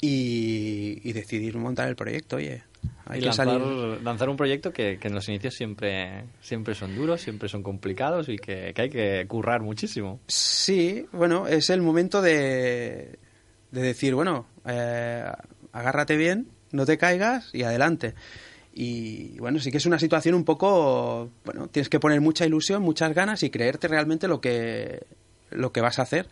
y, 0.00 1.00
y 1.04 1.12
decidir 1.12 1.56
montar 1.56 1.88
el 1.88 1.96
proyecto, 1.96 2.36
oye. 2.36 2.64
Hay 3.04 3.18
y 3.18 3.20
que 3.20 3.26
lanzar, 3.26 3.46
salir. 3.46 4.02
lanzar 4.02 4.28
un 4.28 4.36
proyecto 4.36 4.72
que, 4.72 4.98
que 4.98 5.08
en 5.08 5.14
los 5.14 5.28
inicios 5.28 5.54
siempre, 5.54 6.24
siempre 6.40 6.74
son 6.74 6.94
duros, 6.94 7.20
siempre 7.20 7.48
son 7.48 7.62
complicados 7.62 8.28
y 8.28 8.36
que, 8.36 8.72
que 8.74 8.82
hay 8.82 8.90
que 8.90 9.26
currar 9.28 9.60
muchísimo. 9.60 10.20
Sí, 10.28 11.06
bueno, 11.12 11.48
es 11.48 11.68
el 11.70 11.82
momento 11.82 12.22
de, 12.22 13.18
de 13.72 13.82
decir, 13.82 14.14
bueno, 14.14 14.46
eh, 14.66 15.24
agárrate 15.72 16.16
bien, 16.16 16.46
no 16.70 16.86
te 16.86 16.96
caigas 16.96 17.50
y 17.52 17.64
adelante. 17.64 18.14
Y 18.74 19.38
bueno, 19.38 19.58
sí 19.60 19.70
que 19.70 19.76
es 19.76 19.86
una 19.86 19.98
situación 19.98 20.34
un 20.34 20.44
poco, 20.44 21.30
bueno, 21.44 21.68
tienes 21.68 21.88
que 21.88 22.00
poner 22.00 22.20
mucha 22.20 22.46
ilusión, 22.46 22.82
muchas 22.82 23.14
ganas 23.14 23.42
y 23.42 23.50
creerte 23.50 23.88
realmente 23.88 24.28
lo 24.28 24.40
que, 24.40 25.04
lo 25.50 25.72
que 25.72 25.82
vas 25.82 25.98
a 25.98 26.02
hacer, 26.02 26.28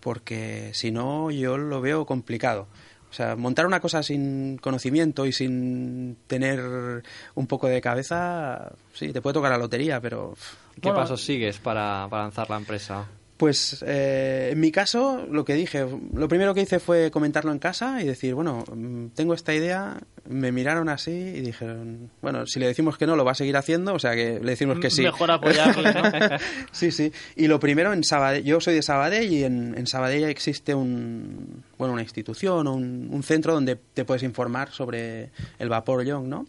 porque 0.00 0.70
si 0.74 0.90
no 0.90 1.30
yo 1.30 1.56
lo 1.56 1.80
veo 1.80 2.04
complicado. 2.04 2.68
O 3.10 3.14
sea, 3.14 3.36
montar 3.36 3.66
una 3.66 3.80
cosa 3.80 4.02
sin 4.02 4.58
conocimiento 4.58 5.24
y 5.24 5.32
sin 5.32 6.18
tener 6.26 7.02
un 7.34 7.46
poco 7.46 7.66
de 7.66 7.80
cabeza, 7.80 8.72
sí, 8.92 9.12
te 9.12 9.22
puede 9.22 9.34
tocar 9.34 9.50
la 9.50 9.56
lotería, 9.56 9.98
pero 9.98 10.34
¿Qué 10.74 10.90
Bueno, 10.90 11.00
pasos 11.00 11.24
sigues 11.24 11.58
para, 11.58 12.06
para 12.10 12.24
lanzar 12.24 12.50
la 12.50 12.56
empresa? 12.56 13.06
Pues 13.38 13.84
eh, 13.86 14.50
en 14.52 14.58
mi 14.58 14.72
caso, 14.72 15.24
lo 15.30 15.44
que 15.44 15.54
dije, 15.54 15.86
lo 16.12 16.26
primero 16.26 16.54
que 16.54 16.62
hice 16.62 16.80
fue 16.80 17.12
comentarlo 17.12 17.52
en 17.52 17.60
casa 17.60 18.02
y 18.02 18.04
decir, 18.04 18.34
bueno, 18.34 18.64
mm, 18.74 19.10
tengo 19.14 19.32
esta 19.32 19.54
idea, 19.54 19.96
me 20.28 20.50
miraron 20.50 20.88
así 20.88 21.12
y 21.12 21.40
dijeron, 21.40 22.10
bueno, 22.20 22.46
si 22.46 22.58
le 22.58 22.66
decimos 22.66 22.98
que 22.98 23.06
no, 23.06 23.14
lo 23.14 23.24
va 23.24 23.32
a 23.32 23.36
seguir 23.36 23.56
haciendo, 23.56 23.94
o 23.94 23.98
sea 24.00 24.16
que 24.16 24.40
le 24.40 24.50
decimos 24.50 24.80
que 24.80 24.90
sí. 24.90 25.02
Mejor 25.02 25.30
apoyarle, 25.30 25.94
¿no? 25.94 26.02
sí, 26.72 26.90
sí. 26.90 27.12
Y 27.36 27.46
lo 27.46 27.60
primero 27.60 27.92
en 27.92 28.02
Sabadell, 28.02 28.42
yo 28.42 28.60
soy 28.60 28.74
de 28.74 28.82
Sabadell 28.82 29.32
y 29.32 29.44
en, 29.44 29.78
en 29.78 29.86
Sabadell 29.86 30.24
existe 30.24 30.74
un, 30.74 31.62
bueno, 31.78 31.94
una 31.94 32.02
institución 32.02 32.66
o 32.66 32.74
un, 32.74 33.08
un 33.08 33.22
centro 33.22 33.54
donde 33.54 33.76
te 33.94 34.04
puedes 34.04 34.24
informar 34.24 34.72
sobre 34.72 35.30
el 35.60 35.68
vapor 35.68 36.04
Young, 36.04 36.26
¿no? 36.26 36.44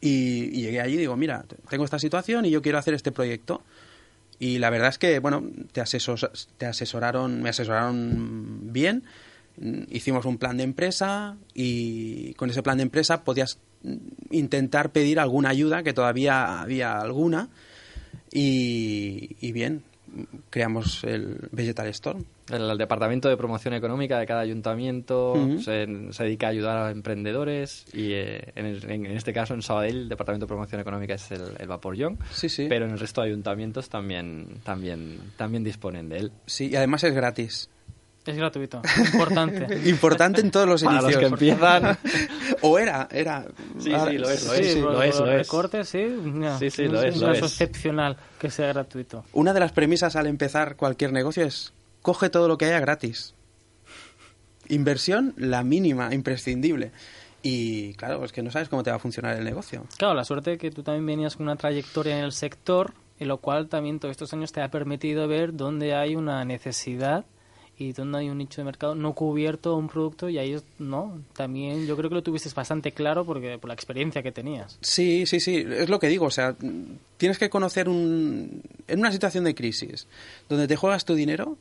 Y, 0.00 0.50
y 0.52 0.62
llegué 0.62 0.80
allí 0.80 0.94
y 0.94 0.98
digo, 0.98 1.16
mira, 1.16 1.44
tengo 1.70 1.84
esta 1.84 2.00
situación 2.00 2.44
y 2.44 2.50
yo 2.50 2.60
quiero 2.60 2.78
hacer 2.78 2.92
este 2.92 3.12
proyecto. 3.12 3.62
Y 4.42 4.58
la 4.58 4.70
verdad 4.70 4.88
es 4.88 4.98
que, 4.98 5.20
bueno, 5.20 5.44
te, 5.70 5.80
asesos- 5.80 6.48
te 6.58 6.66
asesoraron, 6.66 7.42
me 7.42 7.50
asesoraron 7.50 8.72
bien. 8.72 9.04
Mm, 9.56 9.82
Hicimos 9.88 10.24
un 10.24 10.36
plan 10.36 10.56
de 10.56 10.64
empresa 10.64 11.36
y 11.54 12.34
con 12.34 12.50
ese 12.50 12.60
plan 12.60 12.78
de 12.78 12.82
empresa 12.82 13.22
podías 13.22 13.58
intentar 14.30 14.90
pedir 14.90 15.20
alguna 15.20 15.50
ayuda, 15.50 15.84
que 15.84 15.92
todavía 15.92 16.60
había 16.60 16.98
alguna. 16.98 17.50
Y, 18.32 19.36
y 19.40 19.52
bien, 19.52 19.84
creamos 20.50 21.04
el 21.04 21.48
Vegetal 21.52 21.88
Storm. 21.88 22.24
El, 22.50 22.70
el 22.70 22.78
Departamento 22.78 23.28
de 23.28 23.36
Promoción 23.36 23.72
Económica 23.74 24.18
de 24.18 24.26
cada 24.26 24.40
ayuntamiento 24.40 25.34
se, 25.60 25.86
se 26.12 26.24
dedica 26.24 26.48
a 26.48 26.50
ayudar 26.50 26.76
a 26.78 26.90
emprendedores 26.90 27.84
y 27.92 28.12
eh, 28.12 28.52
en, 28.56 28.66
el- 28.66 28.90
en- 28.90 29.06
en 29.06 29.16
este 29.16 29.32
caso 29.32 29.54
en 29.54 29.62
Sabadell 29.62 29.96
el 30.02 30.08
Departamento 30.08 30.46
de 30.46 30.48
Promoción 30.48 30.80
Económica 30.80 31.14
es 31.14 31.30
el, 31.30 31.42
el 31.58 31.68
Vapor 31.68 31.96
Young, 31.96 32.16
Sí, 32.32 32.48
sí. 32.48 32.66
pero 32.68 32.84
en 32.86 32.92
el 32.92 32.98
resto 32.98 33.22
de 33.22 33.28
ayuntamientos 33.28 33.88
también, 33.88 34.46
también, 34.64 35.18
también 35.36 35.64
disponen 35.64 36.08
de 36.08 36.18
él. 36.18 36.32
Sí, 36.46 36.68
y 36.70 36.76
además 36.76 37.04
es 37.04 37.14
gratis. 37.14 37.70
Es 38.24 38.36
gratuito. 38.36 38.80
Importante. 39.12 39.80
Importante 39.88 40.40
en 40.40 40.50
todos 40.52 40.68
los 40.68 40.82
Para 40.84 40.96
los 41.02 41.04
inicios. 41.12 41.20
que 41.20 41.26
empiezan... 41.26 41.98
O 42.64 42.78
era, 42.78 43.08
era. 43.10 43.44
Sí, 43.78 43.90
sí, 43.90 43.90
lo 43.90 44.30
es, 44.30 44.44
lo 44.46 44.52
Sí, 44.54 44.62
es, 44.62 44.76
por- 44.76 44.92
lo 44.92 45.02
es, 45.02 45.18
lo 45.18 45.32
es. 45.80 45.88
sí. 45.88 45.98
mira, 46.22 46.56
Sí, 46.58 46.70
sí, 46.70 46.84
es 46.84 46.92
lo 46.92 47.02
es, 47.02 47.16
lo 47.16 47.26
caso 47.28 47.46
es. 47.46 47.52
excepcional 47.52 48.16
que 48.38 48.50
sea 48.50 48.68
gratuito. 48.68 49.24
Una 49.32 49.52
de 49.52 49.58
las 49.58 49.72
premisas 49.72 50.14
al 50.14 50.28
empezar 50.28 50.76
cualquier 50.76 51.12
negocio 51.12 51.44
es 51.44 51.72
coge 52.02 52.30
todo 52.30 52.46
lo 52.46 52.58
que 52.58 52.66
haya 52.66 52.78
gratis. 52.78 53.34
Inversión, 54.68 55.34
la 55.36 55.64
mínima, 55.64 56.14
imprescindible. 56.14 56.92
Y 57.42 57.94
claro, 57.94 58.24
es 58.24 58.30
que 58.30 58.42
no 58.42 58.50
sabes 58.52 58.68
cómo 58.68 58.84
te 58.84 58.90
va 58.90 58.96
a 58.96 59.00
funcionar 59.00 59.36
el 59.36 59.44
negocio. 59.44 59.84
Claro, 59.98 60.14
la 60.14 60.24
suerte 60.24 60.56
que 60.58 60.70
tú 60.70 60.84
también 60.84 61.04
venías 61.06 61.36
con 61.36 61.46
una 61.46 61.56
trayectoria 61.56 62.16
en 62.16 62.24
el 62.24 62.32
sector, 62.32 62.92
en 63.18 63.26
lo 63.26 63.38
cual 63.38 63.68
también 63.68 63.98
todos 63.98 64.12
estos 64.12 64.32
años 64.32 64.52
te 64.52 64.60
ha 64.62 64.70
permitido 64.70 65.26
ver 65.26 65.54
dónde 65.56 65.94
hay 65.96 66.14
una 66.14 66.44
necesidad 66.44 67.24
y 67.78 67.92
dónde 67.92 68.18
hay 68.18 68.30
un 68.30 68.38
nicho 68.38 68.60
de 68.60 68.64
mercado 68.64 68.94
no 68.94 69.14
cubierto 69.14 69.76
un 69.76 69.88
producto 69.88 70.28
y 70.28 70.38
ahí 70.38 70.56
no 70.78 71.20
también 71.32 71.86
yo 71.86 71.96
creo 71.96 72.10
que 72.10 72.14
lo 72.16 72.22
tuviste 72.22 72.48
bastante 72.54 72.92
claro 72.92 73.24
porque 73.24 73.58
por 73.58 73.68
la 73.68 73.74
experiencia 73.74 74.22
que 74.22 74.32
tenías. 74.32 74.78
Sí, 74.80 75.26
sí, 75.26 75.40
sí, 75.40 75.64
es 75.68 75.88
lo 75.88 75.98
que 75.98 76.08
digo, 76.08 76.26
o 76.26 76.30
sea, 76.30 76.54
tienes 77.16 77.38
que 77.38 77.50
conocer 77.50 77.88
un... 77.88 78.62
En 78.86 78.98
una 78.98 79.12
situación 79.12 79.44
de 79.44 79.54
crisis, 79.54 80.06
donde 80.48 80.68
te 80.68 80.76
juegas 80.76 81.04
tu 81.04 81.14
dinero, 81.14 81.56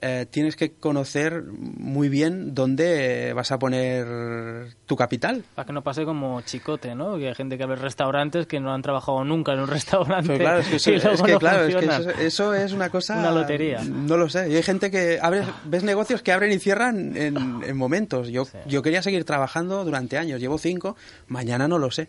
eh, 0.00 0.26
tienes 0.30 0.56
que 0.56 0.72
conocer 0.74 1.42
muy 1.44 2.08
bien 2.08 2.54
dónde 2.54 3.32
vas 3.34 3.50
a 3.50 3.58
poner 3.58 4.74
tu 4.86 4.94
capital. 4.96 5.42
para 5.54 5.66
que 5.66 5.72
no 5.72 5.82
pase 5.82 6.04
como 6.04 6.40
chicote 6.42 6.94
no 6.94 7.16
que 7.16 7.28
hay 7.28 7.34
gente 7.34 7.56
que 7.56 7.64
abre 7.64 7.76
restaurantes 7.76 8.46
que 8.46 8.60
no 8.60 8.74
han 8.74 8.82
trabajado 8.82 9.24
nunca 9.24 9.54
en 9.54 9.60
un 9.60 9.66
restaurante 9.78 10.38
claro, 10.38 10.58
es 10.58 10.68
que, 10.68 10.76
eso, 10.76 10.90
y 10.90 10.98
luego 10.98 11.14
es, 11.14 11.22
que, 11.22 11.32
no 11.32 11.38
claro, 11.38 11.64
es 11.64 11.74
que 11.74 11.82
funcionan. 11.82 12.00
eso, 12.10 12.20
eso 12.20 12.54
es 12.54 12.72
una 12.72 12.90
cosa... 12.90 13.18
Una 13.18 13.30
lotería. 13.32 13.82
No 13.84 14.16
lo 14.16 14.28
sé. 14.28 14.50
Y 14.50 14.56
hay 14.56 14.62
gente 14.62 14.90
que... 14.90 15.18
abre, 15.22 15.42
ves 15.64 15.82
negocios 15.82 16.22
que 16.22 16.32
abren 16.32 16.52
y 16.52 16.58
cierran 16.58 17.16
en, 17.16 17.36
en 17.66 17.76
momentos. 17.76 18.28
Yo, 18.28 18.44
Sí. 18.44 18.58
yo 18.66 18.82
quería 18.82 19.02
seguir 19.02 19.24
trabajando 19.24 19.84
durante 19.84 20.18
años. 20.18 20.40
Llevo 20.40 20.58
cinco. 20.58 20.96
Mañana 21.26 21.68
no 21.68 21.78
lo 21.78 21.90
sé. 21.90 22.08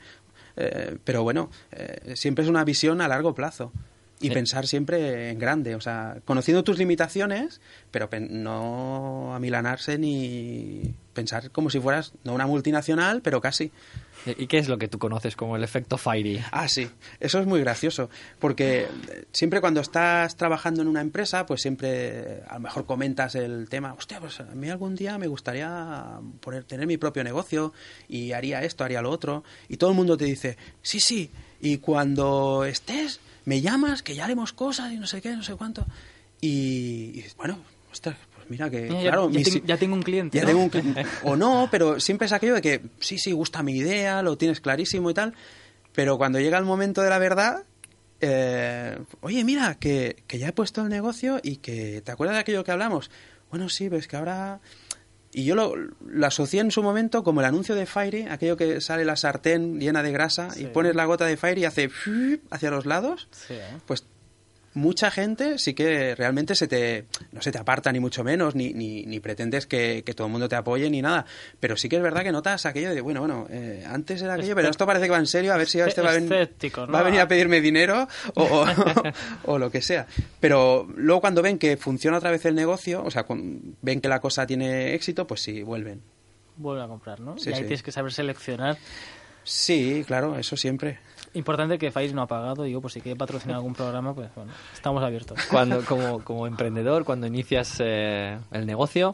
Eh, 0.58 0.98
pero 1.04 1.24
bueno, 1.24 1.50
eh, 1.72 2.16
siempre 2.16 2.44
es 2.44 2.50
una 2.50 2.64
visión 2.64 3.00
a 3.02 3.08
largo 3.08 3.34
plazo. 3.34 3.72
Y 4.20 4.30
Sí. 4.30 4.34
pensar 4.34 4.66
siempre 4.66 5.30
en 5.30 5.38
grande. 5.40 5.76
O 5.76 5.82
sea, 5.82 6.18
conociendo 6.26 6.64
tus 6.64 6.78
limitaciones, 6.80 7.62
pero 7.92 8.10
no 8.30 9.34
amilanarse 9.36 9.98
ni 9.98 10.94
pensar 11.14 11.52
como 11.52 11.70
si 11.70 11.80
fueras, 11.80 12.14
no 12.24 12.34
una 12.34 12.48
multinacional, 12.48 13.22
pero 13.22 13.42
casi. 13.42 13.72
¿Y 14.26 14.48
qué 14.48 14.58
es 14.58 14.68
lo 14.68 14.78
que 14.78 14.88
tú 14.88 15.00
conoces 15.00 15.36
como 15.36 15.56
el 15.56 15.64
efecto 15.64 15.98
Fairy? 15.98 16.44
Ah, 16.52 16.68
sí, 16.68 16.90
eso 17.20 17.40
es 17.40 17.46
muy 17.46 17.62
gracioso, 17.62 18.10
porque 18.40 18.82
eh, 18.82 19.26
siempre 19.32 19.62
cuando 19.62 19.80
estás 19.80 20.36
trabajando 20.36 20.82
en 20.82 20.90
una 20.90 21.00
empresa, 21.02 21.46
pues 21.46 21.62
siempre 21.62 21.90
eh, 21.92 22.44
a 22.48 22.56
lo 22.56 22.60
mejor 22.62 22.86
comentas 22.86 23.36
el 23.36 23.70
tema, 23.70 23.94
hostia, 23.94 24.20
pues 24.20 24.40
a 24.42 24.44
mí 24.44 24.70
algún 24.70 24.96
día 24.96 25.18
me 25.18 25.28
gustaría 25.28 26.20
poner, 26.42 26.66
tener 26.66 26.88
mi 26.88 26.98
propio 26.98 27.24
negocio 27.24 27.72
y 28.10 28.34
haría 28.34 28.64
esto, 28.64 28.84
haría 28.84 29.02
lo 29.02 29.12
otro, 29.12 29.44
y 29.70 29.78
todo 29.78 29.92
el 29.92 29.96
mundo 29.96 30.18
te 30.18 30.26
dice, 30.26 30.58
sí, 30.82 31.00
sí, 31.00 31.32
y 31.62 31.78
cuando 31.78 32.66
estés, 32.66 33.22
me 33.48 33.62
llamas, 33.62 34.04
que 34.04 34.14
ya 34.14 34.26
haremos 34.26 34.52
cosas 34.54 34.92
y 34.92 34.98
no 34.98 35.08
sé 35.08 35.22
qué, 35.22 35.36
no 35.36 35.42
sé 35.44 35.56
cuánto, 35.56 35.86
y, 36.42 37.20
y 37.20 37.26
bueno, 37.38 37.58
ostras, 37.92 38.18
pues 38.36 38.50
mira 38.50 38.70
que, 38.70 38.90
Ya- 38.90 39.02
claro, 39.12 39.30
ya, 39.32 39.78
tengo 39.78 39.96
un 39.96 40.04
cliente 40.04 40.38
ya 40.38 40.44
¿no? 40.44 40.48
tengo 40.50 40.64
un 40.64 40.70
cli- 40.72 41.08
o 41.24 41.36
no, 41.36 41.68
pero 41.72 42.00
siempre 42.00 42.26
es 42.26 42.34
aquello 42.34 42.54
de 42.56 42.62
que 42.62 42.82
sí, 43.00 43.18
sí, 43.18 43.32
gusta 43.32 43.64
mi 43.64 43.78
idea, 43.78 44.22
lo 44.22 44.38
tienes 44.38 44.60
clarísimo 44.60 45.10
y 45.10 45.14
tal, 45.14 45.34
pero 45.94 46.18
cuando 46.18 46.40
llega 46.40 46.58
el 46.58 46.66
momento 46.66 47.02
de 47.02 47.10
la 47.10 47.18
verdad, 47.20 47.64
eh, 48.20 48.98
oye, 49.22 49.44
mira, 49.44 49.76
que, 49.76 50.24
que 50.28 50.38
ya 50.40 50.50
he 50.50 50.54
puesto 50.54 50.82
el 50.82 50.90
negocio 50.90 51.40
y 51.42 51.58
que, 51.58 52.02
¿te 52.04 52.12
acuerdas 52.12 52.36
de 52.36 52.42
aquello 52.42 52.64
que 52.64 52.72
hablamos? 52.72 53.10
Bueno, 53.50 53.70
sí, 53.70 53.88
ves 53.90 54.08
que 54.08 54.18
ahora... 54.18 54.60
Y 55.38 55.44
yo 55.44 55.54
lo, 55.54 55.76
lo 55.76 56.26
asocié 56.26 56.62
en 56.62 56.72
su 56.72 56.82
momento 56.82 57.24
como 57.24 57.42
el 57.42 57.46
anuncio 57.46 57.76
de 57.76 57.86
Fairy, 57.86 58.24
aquello 58.24 58.58
que 58.58 58.82
sale 58.82 59.06
la 59.06 59.16
sartén 59.16 59.80
llena 59.80 60.02
de 60.02 60.12
grasa 60.12 60.50
y 60.56 60.66
pones 60.66 60.96
la 60.96 61.06
gota 61.06 61.26
de 61.28 61.38
Fairy 61.38 61.62
y 61.62 61.66
hace 61.66 61.92
hacia 62.50 62.72
los 62.72 62.88
lados 62.88 63.28
Sí, 63.30 63.54
¿eh? 63.54 63.78
pues 63.86 64.04
mucha 64.78 65.12
gente 65.12 65.58
sí 65.58 65.74
que 65.74 66.16
realmente 66.16 66.56
se 66.56 66.68
te 66.68 67.06
no 67.32 67.42
se 67.42 67.52
te 67.52 67.58
aparta 67.58 67.92
ni 67.92 68.00
mucho 68.00 68.24
menos 68.24 68.56
ni, 68.56 68.74
ni, 68.74 69.06
ni 69.06 69.20
pretendes 69.20 69.66
que, 69.68 70.04
que 70.06 70.14
todo 70.14 70.28
el 70.28 70.32
mundo 70.32 70.48
te 70.48 70.56
apoye 70.56 70.90
ni 70.90 71.02
nada. 71.02 71.26
Pero 71.60 71.76
sí 71.76 71.90
que 71.90 71.98
es 71.98 72.02
verdad 72.02 72.24
que 72.24 72.32
notas 72.32 72.66
aquello 72.66 72.94
de 72.94 73.02
bueno 73.02 73.20
bueno 73.22 73.48
eh, 73.50 73.84
antes 73.88 74.22
era 74.22 74.36
aquello 74.36 74.56
pero 74.56 74.70
esto 74.70 74.86
parece 74.86 75.06
que 75.06 75.12
va 75.12 75.18
en 75.20 75.28
serio 75.28 75.54
a 75.54 75.58
ver 75.58 75.68
si 75.68 75.80
este 75.80 76.02
va 76.02 76.12
a, 76.12 76.14
ven- 76.14 76.26
Escéptico, 76.32 76.86
¿no? 76.86 76.94
va 76.94 77.00
a 77.00 77.04
venir 77.04 77.20
a 77.20 77.28
pedirme 77.28 77.60
dinero 77.60 78.08
o, 78.36 78.44
o, 78.44 78.66
o 79.54 79.58
lo 79.60 79.70
que 79.72 79.82
sea. 79.82 80.08
Pero 80.40 80.88
luego 80.96 81.22
cuando 81.22 81.42
ven 81.42 81.58
que 81.58 81.76
funciona 81.78 82.18
otra 82.18 82.32
vez 82.32 82.46
el 82.46 82.56
negocio 82.56 83.04
o 83.04 83.12
sea 83.12 83.26
ven 83.82 84.00
que 84.02 84.08
la 84.08 84.22
cosa 84.22 84.46
tiene 84.48 84.94
éxito 84.94 85.28
pues 85.28 85.42
sí 85.42 85.64
vuelven. 85.64 86.02
Vuelve 86.56 86.84
a 86.84 86.88
comprar 86.88 87.20
no 87.20 87.38
Sí, 87.38 87.50
y 87.50 87.54
ahí 87.54 87.60
sí. 87.60 87.66
tienes 87.66 87.84
que 87.84 87.92
saber 87.92 88.12
seleccionar. 88.14 88.78
Sí 89.44 90.04
claro 90.06 90.38
eso 90.38 90.58
siempre 90.58 91.00
Importante 91.38 91.78
que 91.78 91.92
Faiz 91.92 92.14
no 92.14 92.24
ha 92.24 92.28
pagado, 92.28 92.64
digo, 92.64 92.82
por 92.82 92.92
si 92.92 93.00
quiere 93.00 93.16
patrocinar 93.16 93.58
algún 93.58 93.76
programa, 93.76 94.16
pues 94.16 94.30
bueno, 94.36 94.52
estamos 94.74 95.04
abiertos. 95.04 95.40
Cuando, 95.52 95.86
como, 95.86 96.24
como 96.24 96.48
emprendedor, 96.48 97.06
cuando 97.06 97.28
inicias 97.28 97.78
eh, 97.80 98.40
el 98.52 98.66
negocio, 98.66 99.14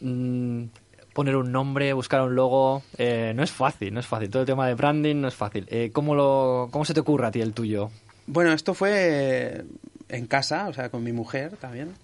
mm, 0.00 0.64
poner 1.12 1.34
un 1.34 1.50
nombre, 1.50 1.92
buscar 1.92 2.22
un 2.22 2.36
logo, 2.36 2.84
eh, 2.96 3.32
no 3.34 3.42
es 3.42 3.50
fácil, 3.50 3.92
no 3.92 3.98
es 3.98 4.06
fácil. 4.06 4.30
Todo 4.30 4.42
el 4.42 4.46
tema 4.46 4.68
de 4.68 4.74
branding 4.74 5.16
no 5.16 5.26
es 5.26 5.34
fácil. 5.34 5.66
Eh, 5.68 5.90
¿cómo, 5.92 6.14
lo, 6.14 6.68
¿Cómo 6.70 6.84
se 6.84 6.94
te 6.94 7.00
ocurre 7.00 7.26
a 7.26 7.30
ti 7.32 7.40
el 7.40 7.52
tuyo? 7.52 7.90
Bueno, 8.28 8.52
esto 8.52 8.72
fue 8.72 9.64
en 10.08 10.26
casa, 10.26 10.68
o 10.68 10.72
sea, 10.72 10.90
con 10.90 11.02
mi 11.02 11.12
mujer 11.12 11.56
también. 11.56 11.94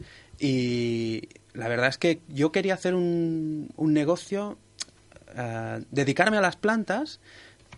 Y 0.40 1.28
la 1.52 1.68
verdad 1.68 1.86
es 1.86 1.98
que 1.98 2.20
yo 2.26 2.50
quería 2.50 2.74
hacer 2.74 2.96
un, 2.96 3.70
un 3.76 3.92
negocio, 3.92 4.58
eh, 5.36 5.84
dedicarme 5.92 6.36
a 6.36 6.40
las 6.40 6.56
plantas, 6.56 7.20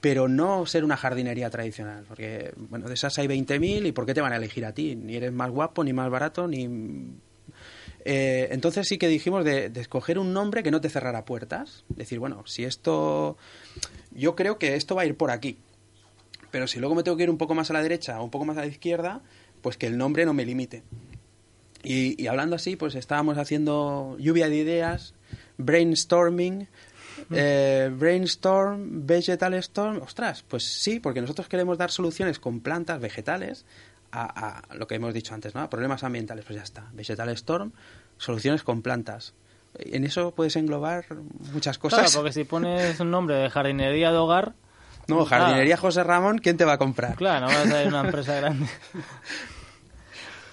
pero 0.07 0.29
no 0.29 0.67
ser 0.67 0.85
una 0.85 0.97
jardinería 0.97 1.51
tradicional. 1.51 2.05
Porque, 2.07 2.53
bueno, 2.57 2.87
de 2.87 2.95
esas 2.95 3.19
hay 3.19 3.27
20.000 3.27 3.89
y 3.89 3.91
¿por 3.91 4.07
qué 4.07 4.15
te 4.15 4.21
van 4.21 4.33
a 4.33 4.37
elegir 4.37 4.65
a 4.65 4.73
ti? 4.73 4.95
Ni 4.95 5.17
eres 5.17 5.33
más 5.33 5.51
guapo, 5.51 5.83
ni 5.83 5.93
más 5.93 6.09
barato, 6.11 6.47
ni... 6.47 7.19
Eh, 8.05 8.47
entonces 8.53 8.87
sí 8.87 8.99
que 8.99 9.09
dijimos 9.09 9.45
de, 9.45 9.73
escoger 9.75 10.21
un 10.21 10.33
nombre 10.33 10.63
que 10.63 10.71
no 10.71 10.81
te 10.81 10.91
cerrara 10.91 11.25
puertas. 11.25 11.85
Decir, 11.89 12.21
bueno, 12.21 12.45
si 12.47 12.63
esto... 12.63 13.37
Yo 14.13 14.37
creo 14.37 14.61
que 14.61 14.77
esto 14.77 14.95
va 14.95 15.03
a 15.03 15.07
ir 15.07 15.17
por 15.17 15.33
aquí. 15.33 15.59
Pero 16.53 16.69
si 16.69 16.79
luego 16.79 16.95
me 16.95 17.03
tengo 17.03 17.17
que 17.17 17.25
ir 17.25 17.31
un 17.31 17.37
poco 17.37 17.57
más 17.57 17.71
a 17.71 17.73
la 17.73 17.83
derecha 17.83 18.21
o 18.21 18.23
un 18.23 18.31
poco 18.31 18.45
más 18.45 18.57
a 18.59 18.61
la 18.61 18.69
izquierda, 18.69 19.23
pues 19.61 19.77
que 19.77 19.89
el 19.89 19.99
nombre 19.99 20.25
no 20.25 20.35
me 20.35 20.47
limite. 20.47 20.85
Y 21.83 22.29
hablando 22.29 22.55
así, 22.55 22.77
pues 22.77 22.95
estábamos 22.95 23.39
haciendo 23.39 24.17
lluvia 24.21 24.49
de 24.49 24.57
ideas, 24.57 25.15
brainstorming, 25.59 26.69
eh, 27.31 27.91
brainstorm, 27.97 29.07
vegetal 29.07 29.55
storm. 29.55 30.03
Ostras, 30.03 30.45
pues 30.47 30.65
sí, 30.65 31.01
porque 31.01 31.21
nosotros 31.21 31.49
queremos 31.49 31.79
dar 31.79 31.91
soluciones 31.91 32.39
con 32.39 32.61
plantas, 32.61 33.01
vegetales, 33.01 33.65
a, 34.13 34.61
a 34.71 34.75
lo 34.75 34.87
que 34.87 34.95
hemos 34.95 35.13
dicho 35.13 35.35
antes, 35.35 35.55
¿no? 35.55 35.61
A 35.61 35.69
problemas 35.71 36.05
ambientales. 36.05 36.45
Pues 36.45 36.57
ya 36.57 36.63
está. 36.63 36.87
Vegetal 36.93 37.29
storm, 37.31 37.73
soluciones 38.19 38.63
con 38.63 38.83
plantas. 38.83 39.35
En 39.79 40.05
eso 40.05 40.31
puedes 40.31 40.57
englobar 40.57 41.05
muchas 41.53 41.79
cosas. 41.79 42.01
Claro, 42.01 42.13
porque 42.15 42.33
si 42.33 42.45
pones 42.45 42.99
un 43.01 43.11
nombre 43.11 43.35
de 43.37 43.51
jardinería 43.51 44.11
de 44.11 44.17
hogar, 44.17 44.55
No, 45.07 45.25
jardinería 45.27 45.77
José 45.77 46.03
Ramón, 46.03 46.39
¿quién 46.39 46.57
te 46.57 46.65
va 46.65 46.75
a 46.75 46.79
comprar? 46.79 47.15
claro, 47.17 47.47
no 47.47 47.53
vas 47.53 47.71
a 47.71 47.81
ir 47.83 47.87
a 47.87 47.89
una 47.91 48.01
empresa 48.07 48.35
grande. 48.37 48.67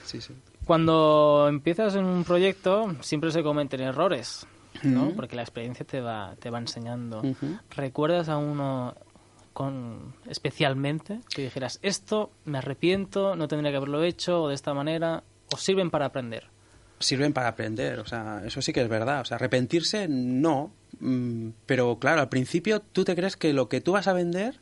Sí, 0.06 0.20
sí. 0.22 0.34
Cuando 0.66 1.48
empiezas 1.50 1.96
en 1.96 2.06
un 2.06 2.24
proyecto, 2.24 2.96
siempre 3.02 3.32
se 3.32 3.44
cometen 3.44 3.82
errores, 3.82 4.46
¿no? 4.84 5.14
Porque 5.16 5.36
la 5.36 5.42
experiencia 5.42 5.86
te 5.86 6.02
va, 6.02 6.36
te 6.40 6.50
va 6.50 6.60
enseñando. 6.60 7.22
¿Recuerdas 7.72 8.30
a 8.30 8.38
uno 8.38 8.96
con 9.54 10.16
especialmente 10.28 11.20
que 11.34 11.44
dijeras, 11.44 11.80
esto 11.84 12.32
me 12.46 12.58
arrepiento, 12.58 13.36
no 13.36 13.48
tendría 13.48 13.72
que 13.72 13.78
haberlo 13.78 14.04
hecho, 14.04 14.44
o 14.44 14.50
de 14.50 14.56
esta 14.56 14.74
manera, 14.74 15.24
o 15.54 15.58
sirven 15.58 15.92
para 15.92 16.06
aprender? 16.06 16.48
sirven 17.04 17.34
para 17.34 17.50
aprender, 17.50 18.00
o 18.00 18.06
sea, 18.06 18.42
eso 18.46 18.62
sí 18.62 18.74
que 18.74 18.82
es 18.82 18.90
verdad. 18.90 19.22
O 19.22 19.26
sea, 19.26 19.36
arrepentirse 19.36 20.08
no, 20.08 20.72
mm, 21.00 21.50
pero 21.66 22.00
claro, 22.00 22.22
al 22.22 22.30
principio 22.30 22.80
tú 22.80 23.04
te 23.04 23.16
crees 23.16 23.38
que 23.38 23.54
lo 23.54 23.70
que 23.70 23.82
tú 23.82 23.92
vas 23.92 24.08
a 24.08 24.14
vender 24.14 24.60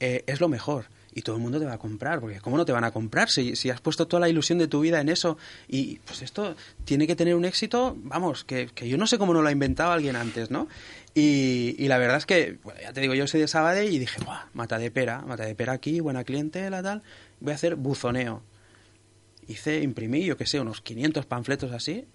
eh, 0.00 0.24
es 0.26 0.40
lo 0.40 0.48
mejor 0.48 0.86
y 1.14 1.22
todo 1.22 1.36
el 1.36 1.42
mundo 1.42 1.58
te 1.58 1.64
va 1.64 1.74
a 1.74 1.78
comprar, 1.78 2.20
porque 2.20 2.40
¿cómo 2.40 2.56
no 2.56 2.64
te 2.64 2.72
van 2.72 2.84
a 2.84 2.90
comprar 2.90 3.30
si, 3.30 3.56
si 3.56 3.70
has 3.70 3.80
puesto 3.80 4.06
toda 4.06 4.20
la 4.20 4.28
ilusión 4.28 4.58
de 4.58 4.68
tu 4.68 4.80
vida 4.80 5.00
en 5.00 5.08
eso? 5.08 5.38
Y 5.68 5.98
pues 6.00 6.22
esto 6.22 6.56
tiene 6.84 7.06
que 7.06 7.16
tener 7.16 7.34
un 7.34 7.44
éxito, 7.44 7.96
vamos, 7.98 8.44
que, 8.44 8.68
que 8.74 8.88
yo 8.88 8.98
no 8.98 9.06
sé 9.06 9.18
cómo 9.18 9.32
no 9.32 9.42
lo 9.42 9.48
ha 9.48 9.52
inventado 9.52 9.92
alguien 9.92 10.16
antes, 10.16 10.50
¿no? 10.50 10.68
Y, 11.14 11.76
y 11.78 11.88
la 11.88 11.98
verdad 11.98 12.16
es 12.16 12.26
que, 12.26 12.58
bueno, 12.62 12.80
ya 12.80 12.92
te 12.92 13.00
digo, 13.00 13.14
yo 13.14 13.26
soy 13.26 13.40
de 13.40 13.48
Sabadell 13.48 13.92
y 13.92 13.98
dije, 13.98 14.20
Buah, 14.24 14.46
mata 14.52 14.78
de 14.78 14.90
pera, 14.90 15.20
mata 15.22 15.44
de 15.44 15.54
pera 15.54 15.72
aquí, 15.72 16.00
buena 16.00 16.24
clientela, 16.24 16.82
tal, 16.82 17.02
voy 17.40 17.52
a 17.52 17.54
hacer 17.54 17.76
buzoneo 17.76 18.42
hice, 19.48 19.80
imprimí, 19.80 20.24
yo 20.24 20.36
que 20.36 20.46
sé, 20.46 20.60
unos 20.60 20.80
500 20.80 21.26
panfletos 21.26 21.72
así, 21.72 22.06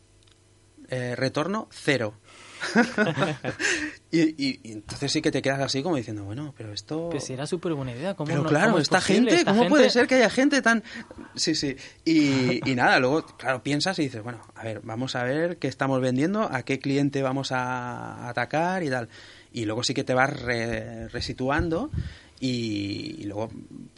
eh, 0.89 1.15
retorno 1.15 1.67
cero. 1.71 2.13
y, 4.11 4.21
y- 4.21 4.59
y 4.63 4.71
entonces 4.73 5.11
sí 5.11 5.21
que 5.21 5.31
te 5.31 5.41
quedas 5.41 5.59
así 5.59 5.83
como 5.83 5.95
diciendo, 5.95 6.23
bueno, 6.23 6.53
pero 6.57 6.73
esto... 6.73 7.09
Que 7.09 7.19
si 7.19 7.33
era 7.33 7.45
súper 7.45 7.73
buena 7.73 7.91
idea. 7.91 8.15
¿cómo 8.15 8.27
Pero 8.29 8.43
no- 8.43 8.49
claro, 8.49 8.67
cómo 8.67 8.77
es 8.79 8.83
esta 8.83 8.97
posible? 8.99 9.19
gente, 9.31 9.35
Esta 9.35 9.51
¿cómo 9.51 9.61
gente- 9.63 9.69
puede 9.77 9.89
ser 9.89 10.07
que 10.07 10.15
haya 10.15 10.29
gente 10.29 10.61
tan...? 10.61 10.83
Sí, 11.35 11.55
sí. 11.55 11.75
Y, 12.05 12.69
y 12.69 12.75
nada, 12.75 12.99
luego, 12.99 13.25
claro, 13.37 13.61
piensas 13.63 13.97
y 13.99 14.03
dices, 14.03 14.23
bueno, 14.23 14.39
a 14.55 14.63
ver, 14.63 14.81
vamos 14.83 15.15
a 15.15 15.23
ver 15.23 15.57
qué 15.57 15.67
estamos 15.67 16.01
vendiendo, 16.01 16.43
a 16.43 16.63
qué 16.63 16.79
cliente 16.79 17.21
vamos 17.21 17.51
a 17.51 18.27
atacar 18.29 18.83
y 18.83 18.89
tal. 18.89 19.09
Y 19.53 19.65
luego 19.65 19.83
sí 19.83 19.93
que 19.93 20.03
te 20.03 20.13
vas 20.13 20.29
re- 20.41 21.07
resituando 21.09 21.89
y, 22.39 23.23
luego, 23.25 23.49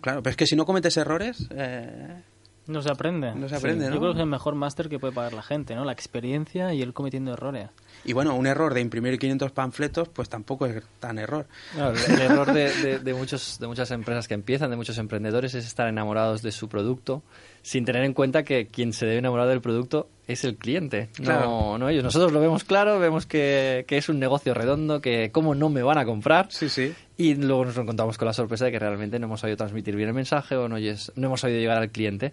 claro, 0.02 0.24
pero 0.24 0.32
es 0.32 0.38
que 0.38 0.46
si 0.48 0.56
no 0.56 0.66
cometes 0.66 0.98
errores... 0.98 1.48
eh, 1.52 2.22
No 2.68 2.82
se 2.82 2.90
aprende. 2.90 3.34
No 3.36 3.48
se 3.50 3.56
aprende, 3.56 3.88
¿no? 3.88 3.94
Yo 3.96 4.00
creo 4.00 4.14
que 4.14 4.20
es 4.20 4.24
el 4.24 4.30
mejor 4.30 4.56
máster 4.56 4.88
que 4.90 4.98
puede 5.00 5.14
pagar 5.14 5.34
la 5.34 5.44
gente, 5.44 5.76
¿no? 5.76 5.84
La 5.86 5.92
experiencia 5.92 6.74
y 6.74 6.82
el 6.82 6.94
cometiendo 6.94 7.34
errores. 7.34 7.70
Y 8.04 8.14
bueno, 8.14 8.36
un 8.36 8.48
error 8.48 8.74
de 8.74 8.82
imprimir 8.82 9.20
500 9.20 9.52
panfletos, 9.52 10.10
pues 10.10 10.28
tampoco 10.30 10.66
es 10.66 10.84
tan 11.00 11.20
error. 11.20 11.46
El, 11.78 12.14
el 12.16 12.22
error 12.32 12.52
de, 12.52 12.72
de- 12.74 13.00
de 13.00 13.14
muchos, 13.14 13.58
de 13.60 13.68
muchas 13.68 13.92
empresas 13.92 14.28
que 14.28 14.34
empiezan, 14.34 14.70
de 14.72 14.76
muchos 14.76 14.98
emprendedores, 14.98 15.54
es 15.56 15.66
estar 15.66 15.88
enamorados 15.88 16.42
de 16.42 16.52
su 16.52 16.68
producto 16.68 17.22
sin 17.62 17.86
tener 17.86 18.04
en 18.04 18.14
cuenta 18.14 18.42
que 18.44 18.66
quien 18.68 18.92
se 18.92 19.06
debe 19.06 19.20
enamorar 19.20 19.48
del 19.48 19.62
producto 19.62 20.10
es 20.28 20.44
el 20.46 20.56
cliente, 20.56 21.10
no, 21.20 21.26
Claro. 21.26 21.78
no 21.78 21.90
ellos. 21.90 22.04
Nosotros 22.04 22.32
lo 22.32 22.40
vemos 22.40 22.64
claro, 22.64 22.98
vemos 22.98 23.26
que, 23.28 23.86
que 23.88 23.98
es 23.98 24.10
un 24.10 24.18
negocio 24.18 24.54
redondo, 24.56 25.00
que 25.00 25.30
cómo 25.32 25.54
no 25.54 25.70
me 25.70 25.84
van 25.84 25.98
a 26.00 26.06
comprar. 26.06 26.48
Sí, 26.50 26.70
sí. 26.70 26.94
Y 27.18 27.36
luego 27.36 27.66
nos 27.66 27.78
encontramos 27.78 28.18
con 28.18 28.26
la 28.26 28.34
sorpresa 28.34 28.66
de 28.66 28.72
que 28.72 28.80
realmente 28.80 29.20
no 29.20 29.28
hemos 29.28 29.42
sabido 29.42 29.58
transmitir 29.58 29.96
bien 29.96 30.08
el 30.10 30.16
mensaje 30.16 30.56
o 30.56 30.68
no, 30.68 30.78
no 30.80 31.28
hemos 31.28 31.40
sabido 31.42 31.60
llegar 31.60 31.78
al 31.78 31.92
cliente. 31.92 32.32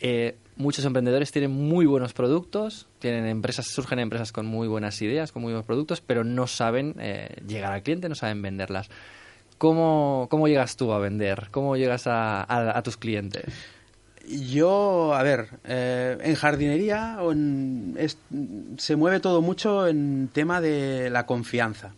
Eh, 0.00 0.36
muchos 0.56 0.84
emprendedores 0.84 1.32
tienen 1.32 1.50
muy 1.50 1.86
buenos 1.86 2.12
productos, 2.12 2.86
tienen 2.98 3.26
empresas, 3.26 3.66
surgen 3.66 3.98
empresas 3.98 4.32
con 4.32 4.46
muy 4.46 4.68
buenas 4.68 5.00
ideas, 5.02 5.32
con 5.32 5.42
muy 5.42 5.52
buenos 5.52 5.66
productos, 5.66 6.00
pero 6.00 6.24
no 6.24 6.46
saben 6.46 6.94
eh, 6.98 7.36
llegar 7.46 7.72
al 7.72 7.82
cliente, 7.82 8.08
no 8.08 8.14
saben 8.14 8.42
venderlas. 8.42 8.88
¿Cómo, 9.58 10.26
¿Cómo 10.30 10.48
llegas 10.48 10.76
tú 10.76 10.92
a 10.92 10.98
vender? 10.98 11.48
¿Cómo 11.50 11.76
llegas 11.76 12.06
a, 12.06 12.42
a- 12.42 12.82
tus 12.82 12.96
clientes? 12.96 13.44
Yo, 14.26 15.14
a 15.14 15.22
ver, 15.22 15.48
eh, 15.64 16.16
en 16.20 16.34
jardinería 16.34 17.18
se 18.78 18.96
mueve 18.96 19.20
todo 19.20 19.40
mucho 19.42 19.86
en 19.86 20.28
tema 20.32 20.60
de 20.60 21.10
la 21.10 21.26
confianza, 21.26 21.92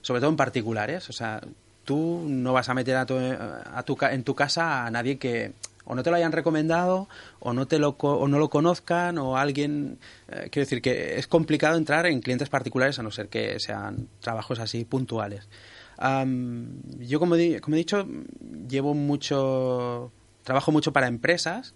sobre 0.00 0.20
todo 0.20 0.30
en 0.30 0.36
particulares. 0.36 1.08
O 1.08 1.12
sea, 1.12 1.40
tú 1.84 2.24
no 2.28 2.52
vas 2.52 2.68
a 2.68 2.74
meter 2.74 2.96
a 2.96 3.06
tu, 3.06 3.16
a 3.16 3.82
tu 3.84 3.96
en 4.02 4.22
tu 4.24 4.34
casa 4.34 4.86
a 4.86 4.90
nadie 4.90 5.18
que 5.18 5.52
o 5.90 5.94
no 5.96 6.02
te 6.04 6.10
lo 6.10 6.16
hayan 6.16 6.30
recomendado 6.32 7.08
o 7.40 7.52
no 7.52 7.66
te 7.66 7.78
lo 7.80 7.96
o 7.98 8.28
no 8.28 8.38
lo 8.38 8.48
conozcan 8.50 9.18
o 9.18 9.36
alguien 9.36 9.98
eh, 10.28 10.48
quiero 10.52 10.64
decir 10.66 10.82
que 10.82 11.18
es 11.18 11.26
complicado 11.26 11.76
entrar 11.78 12.06
en 12.06 12.20
clientes 12.20 12.48
particulares 12.48 12.98
a 12.98 13.02
no 13.02 13.10
ser 13.10 13.28
que 13.28 13.58
sean 13.58 14.06
trabajos 14.20 14.58
así 14.60 14.84
puntuales 14.84 15.48
Am, 15.96 16.80
yo 17.00 17.18
como, 17.18 17.34
di- 17.34 17.58
como 17.58 17.74
he 17.74 17.78
dicho 17.78 18.06
llevo 18.68 18.94
mucho 18.94 20.12
trabajo 20.44 20.70
mucho 20.70 20.92
para 20.92 21.08
empresas 21.08 21.74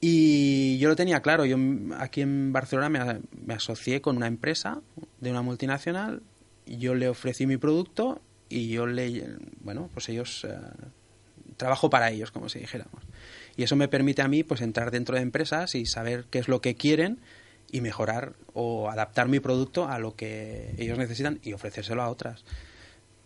y 0.00 0.76
yo 0.78 0.88
lo 0.90 0.96
tenía 0.96 1.22
claro. 1.22 1.44
Yo 1.46 1.56
aquí 1.98 2.20
en 2.20 2.52
Barcelona 2.52 2.88
me, 2.90 3.20
me 3.46 3.54
asocié 3.54 4.00
con 4.02 4.16
una 4.16 4.26
empresa 4.26 4.82
de 5.20 5.30
una 5.30 5.40
multinacional. 5.42 6.22
Yo 6.66 6.94
le 6.94 7.08
ofrecí 7.08 7.46
mi 7.46 7.56
producto 7.56 8.20
y 8.50 8.68
yo 8.68 8.86
le. 8.86 9.36
Bueno, 9.60 9.88
pues 9.94 10.08
ellos. 10.10 10.44
eh, 10.44 10.58
trabajo 11.56 11.90
para 11.90 12.10
ellos, 12.10 12.30
como 12.30 12.48
si 12.48 12.58
dijéramos. 12.58 13.02
Y 13.56 13.62
eso 13.62 13.76
me 13.76 13.88
permite 13.88 14.22
a 14.22 14.28
mí 14.28 14.42
pues 14.42 14.60
entrar 14.60 14.90
dentro 14.90 15.16
de 15.16 15.22
empresas 15.22 15.74
y 15.74 15.86
saber 15.86 16.24
qué 16.30 16.38
es 16.38 16.48
lo 16.48 16.60
que 16.60 16.74
quieren 16.74 17.20
y 17.70 17.80
mejorar 17.80 18.34
o 18.52 18.90
adaptar 18.90 19.28
mi 19.28 19.40
producto 19.40 19.88
a 19.88 19.98
lo 19.98 20.14
que 20.14 20.74
ellos 20.78 20.98
necesitan 20.98 21.40
y 21.42 21.52
ofrecérselo 21.52 22.02
a 22.02 22.10
otras. 22.10 22.44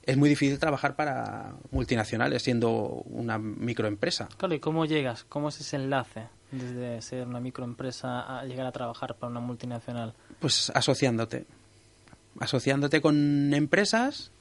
Es 0.04 0.16
muy 0.16 0.28
difícil 0.28 0.58
trabajar 0.58 0.96
para 0.96 1.54
multinacionales 1.70 2.42
siendo 2.42 2.70
una 3.06 3.38
microempresa. 3.38 4.28
Claro, 4.38 4.54
¿y 4.54 4.60
cómo 4.60 4.86
llegas? 4.86 5.24
¿Cómo 5.24 5.50
es 5.50 5.60
ese 5.60 5.76
enlace 5.76 6.26
desde 6.50 7.00
ser 7.02 7.26
una 7.26 7.38
microempresa 7.38 8.38
a 8.38 8.44
llegar 8.44 8.66
a 8.66 8.72
trabajar 8.72 9.14
para 9.16 9.30
una 9.30 9.40
multinacional? 9.40 10.14
Pues 10.38 10.72
asociándote. 10.74 11.44
Asociándote 12.38 13.00
con 13.00 13.52
empresas, 13.52 14.32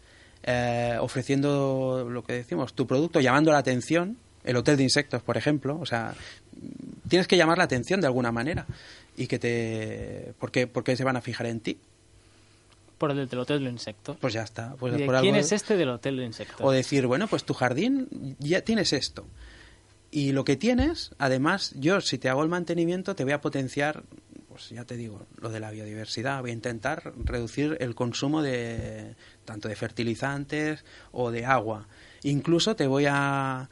eh, 0.44 0.98
ofreciendo 1.00 2.08
lo 2.10 2.24
que 2.24 2.34
decimos, 2.34 2.74
tu 2.74 2.88
producto, 2.88 3.20
llamando 3.20 3.52
la 3.52 3.58
atención. 3.60 4.18
El 4.44 4.56
hotel 4.56 4.78
de 4.78 4.84
insectos, 4.84 5.22
por 5.22 5.36
ejemplo. 5.38 5.78
O 5.82 5.86
sea, 5.86 6.14
tienes 7.10 7.28
que 7.28 7.36
llamar 7.38 7.58
la 7.58 7.66
atención 7.66 8.00
de 8.02 8.08
alguna 8.08 8.32
manera. 8.32 8.66
Y 9.18 9.28
que 9.28 9.38
te. 9.38 10.34
¿Por 10.40 10.50
qué, 10.52 10.66
por 10.66 10.84
qué 10.84 10.96
se 10.96 11.04
van 11.04 11.18
a 11.18 11.22
fijar 11.22 11.46
en 11.48 11.60
ti? 11.60 11.78
Por 12.98 13.12
el 13.12 13.28
del 13.28 13.40
hotel 13.40 13.64
de 13.66 13.70
insectos. 13.70 14.18
Pues 14.20 14.34
ya 14.34 14.44
está. 14.44 14.76
Pues 14.80 14.94
¿Y 14.94 15.00
de 15.00 15.06
por 15.06 15.20
¿Quién 15.22 15.36
algo- 15.36 15.46
es 15.46 15.52
este 15.52 15.76
del 15.78 15.90
hotel 15.90 16.18
de 16.18 16.26
insectos? 16.26 16.58
O 16.62 16.72
decir, 16.72 17.06
bueno, 17.06 17.28
pues 17.28 17.44
tu 17.44 17.54
jardín 17.54 18.36
ya 18.40 18.62
tienes 18.62 18.94
esto. 18.94 19.26
Y 20.12 20.32
lo 20.32 20.44
que 20.46 20.56
tienes, 20.56 21.12
además, 21.20 21.74
yo 21.76 22.02
si 22.02 22.18
te 22.18 22.30
hago 22.30 22.42
el 22.44 22.50
mantenimiento 22.50 23.16
te 23.16 23.24
voy 23.26 23.34
a 23.34 23.42
potenciar, 23.42 24.04
pues 24.60 24.72
ya 24.72 24.84
te 24.84 24.98
digo, 24.98 25.26
lo 25.40 25.50
de 25.50 25.62
la 25.62 25.72
biodiversidad. 25.72 26.42
Voy 26.42 26.50
a 26.50 26.54
intentar 26.54 27.14
reducir 27.24 27.78
el 27.80 27.96
consumo 27.96 28.42
de 28.42 29.16
tanto 29.46 29.70
de 29.70 29.76
fertilizantes 29.78 30.84
o 31.14 31.32
de 31.32 31.46
agua. 31.46 31.88
Incluso 32.24 32.76
te 32.76 32.86
voy 32.86 33.06
a... 33.08 33.70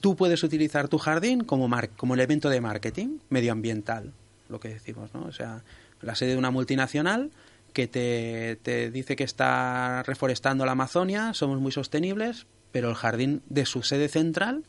Tú 0.00 0.14
puedes 0.14 0.44
utilizar 0.44 0.86
tu 0.86 0.98
jardín 0.98 1.42
como, 1.42 1.66
mar- 1.66 1.90
como 1.90 2.14
elemento 2.14 2.50
de 2.50 2.60
marketing 2.60 3.18
medioambiental, 3.30 4.12
lo 4.48 4.60
que 4.60 4.68
decimos, 4.68 5.12
¿no? 5.12 5.24
O 5.24 5.32
sea, 5.32 5.64
la 6.02 6.14
sede 6.14 6.30
de 6.30 6.36
una 6.36 6.52
multinacional 6.52 7.32
que 7.72 7.88
te, 7.88 8.60
te 8.62 8.92
dice 8.92 9.16
que 9.16 9.24
está 9.24 10.04
reforestando 10.04 10.64
la 10.64 10.72
Amazonia, 10.72 11.34
somos 11.34 11.58
muy 11.58 11.72
sostenibles, 11.72 12.46
pero 12.70 12.90
el 12.90 12.94
jardín 12.94 13.42
de 13.48 13.66
su 13.66 13.82
sede 13.82 14.08
central 14.08 14.62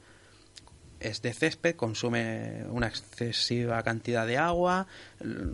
es 0.99 1.21
de 1.21 1.33
césped, 1.33 1.75
consume 1.75 2.65
una 2.69 2.87
excesiva 2.87 3.81
cantidad 3.83 4.27
de 4.27 4.37
agua, 4.37 4.87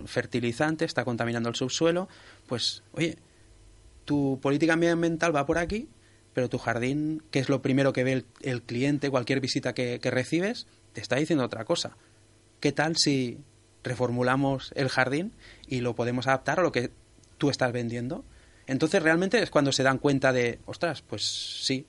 fertilizante, 0.05 0.85
está 0.85 1.05
contaminando 1.05 1.49
el 1.49 1.55
subsuelo, 1.55 2.07
pues, 2.47 2.83
oye, 2.93 3.17
tu 4.05 4.39
política 4.41 4.73
ambiental 4.73 5.35
va 5.35 5.45
por 5.45 5.57
aquí, 5.57 5.89
pero 6.33 6.49
tu 6.49 6.57
jardín, 6.57 7.23
que 7.31 7.39
es 7.39 7.49
lo 7.49 7.61
primero 7.61 7.93
que 7.93 8.03
ve 8.03 8.25
el, 8.41 8.61
cliente, 8.61 9.09
cualquier 9.09 9.39
visita 9.39 9.73
que, 9.73 9.99
recibes, 10.03 10.67
te 10.93 11.01
está 11.01 11.15
diciendo 11.15 11.45
otra 11.45 11.65
cosa. 11.65 11.97
¿Qué 12.59 12.71
tal 12.71 12.97
si 12.97 13.39
reformulamos 13.83 14.71
el 14.75 14.89
jardín 14.89 15.33
y 15.67 15.79
lo 15.79 15.95
podemos 15.95 16.27
adaptar 16.27 16.59
a 16.59 16.63
lo 16.63 16.71
que 16.71 16.91
tú 17.37 17.49
estás 17.49 17.71
vendiendo? 17.71 18.25
Entonces 18.67 19.01
realmente 19.01 19.41
es 19.41 19.49
cuando 19.49 19.71
se 19.71 19.83
dan 19.83 19.97
cuenta 19.97 20.33
de, 20.33 20.59
ostras, 20.65 21.01
pues 21.01 21.23
sí. 21.23 21.85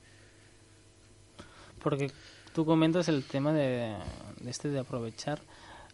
Porque 1.83 2.11
tú 2.57 2.64
comentas 2.64 3.07
el 3.09 3.23
tema 3.23 3.53
de, 3.53 3.92
este 4.47 4.71
de 4.71 4.79
aprovechar 4.79 5.42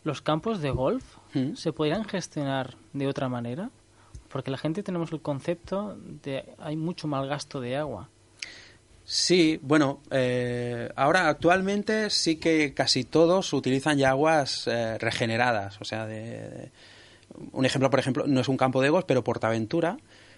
los 0.05 0.23
campos 0.23 0.61
de 0.61 0.71
golf. 0.71 1.03
¿Mm? 1.35 1.57
¿Se 1.57 1.73
podrían 1.73 2.05
gestionar 2.05 2.77
de 2.93 3.09
otra 3.09 3.29
manera? 3.29 3.71
Porque 4.29 4.53
la 4.53 4.59
gente 4.59 4.85
tenemos 4.85 5.11
el 5.11 5.21
concepto 5.21 5.97
de 6.23 6.45
hay 6.59 6.77
mucho 6.77 7.09
mal 7.09 7.27
gasto 7.27 7.61
de 7.61 7.77
agua. 7.77 8.09
Sí, 9.05 9.59
bueno, 9.61 10.03
eh, 10.13 10.89
ahora 10.95 11.29
actualmente 11.29 12.11
sí 12.11 12.37
que 12.37 12.73
casi 12.75 13.03
todos 13.03 13.53
utilizan 13.53 13.99
ya 13.99 14.11
aguas 14.11 14.69
eh, 14.69 14.99
regeneradas. 14.99 15.81
O 15.81 15.85
sea, 15.85 16.07
de, 16.07 16.71
un 17.51 17.67
ejemplo, 17.67 17.91
por 17.91 17.99
ejemplo, 17.99 18.25
no 18.29 18.41
es 18.41 18.47
un 18.47 18.57
campo 18.57 18.81
de 18.81 18.89
golf, 18.89 19.05
pero 19.09 19.25
Portaventura 19.25 19.97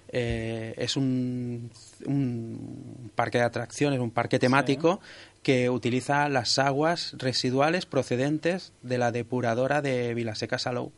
eh, 0.09 0.73
es 0.79 0.97
un, 0.97 1.71
un, 2.07 3.11
parque 3.15 3.39
de 3.39 3.45
atracciones, 3.45 4.01
un 4.01 4.11
parque 4.11 4.39
temático 4.39 5.01
que 5.45 5.71
utiliza 5.71 6.29
las 6.29 6.59
aguas 6.59 7.15
residuales 7.19 7.87
procedentes 7.87 8.73
de 8.83 8.99
la 8.99 9.13
depuradora 9.13 9.83
de 9.83 10.13
Vilaseca 10.15 10.59
Salou 10.59 10.91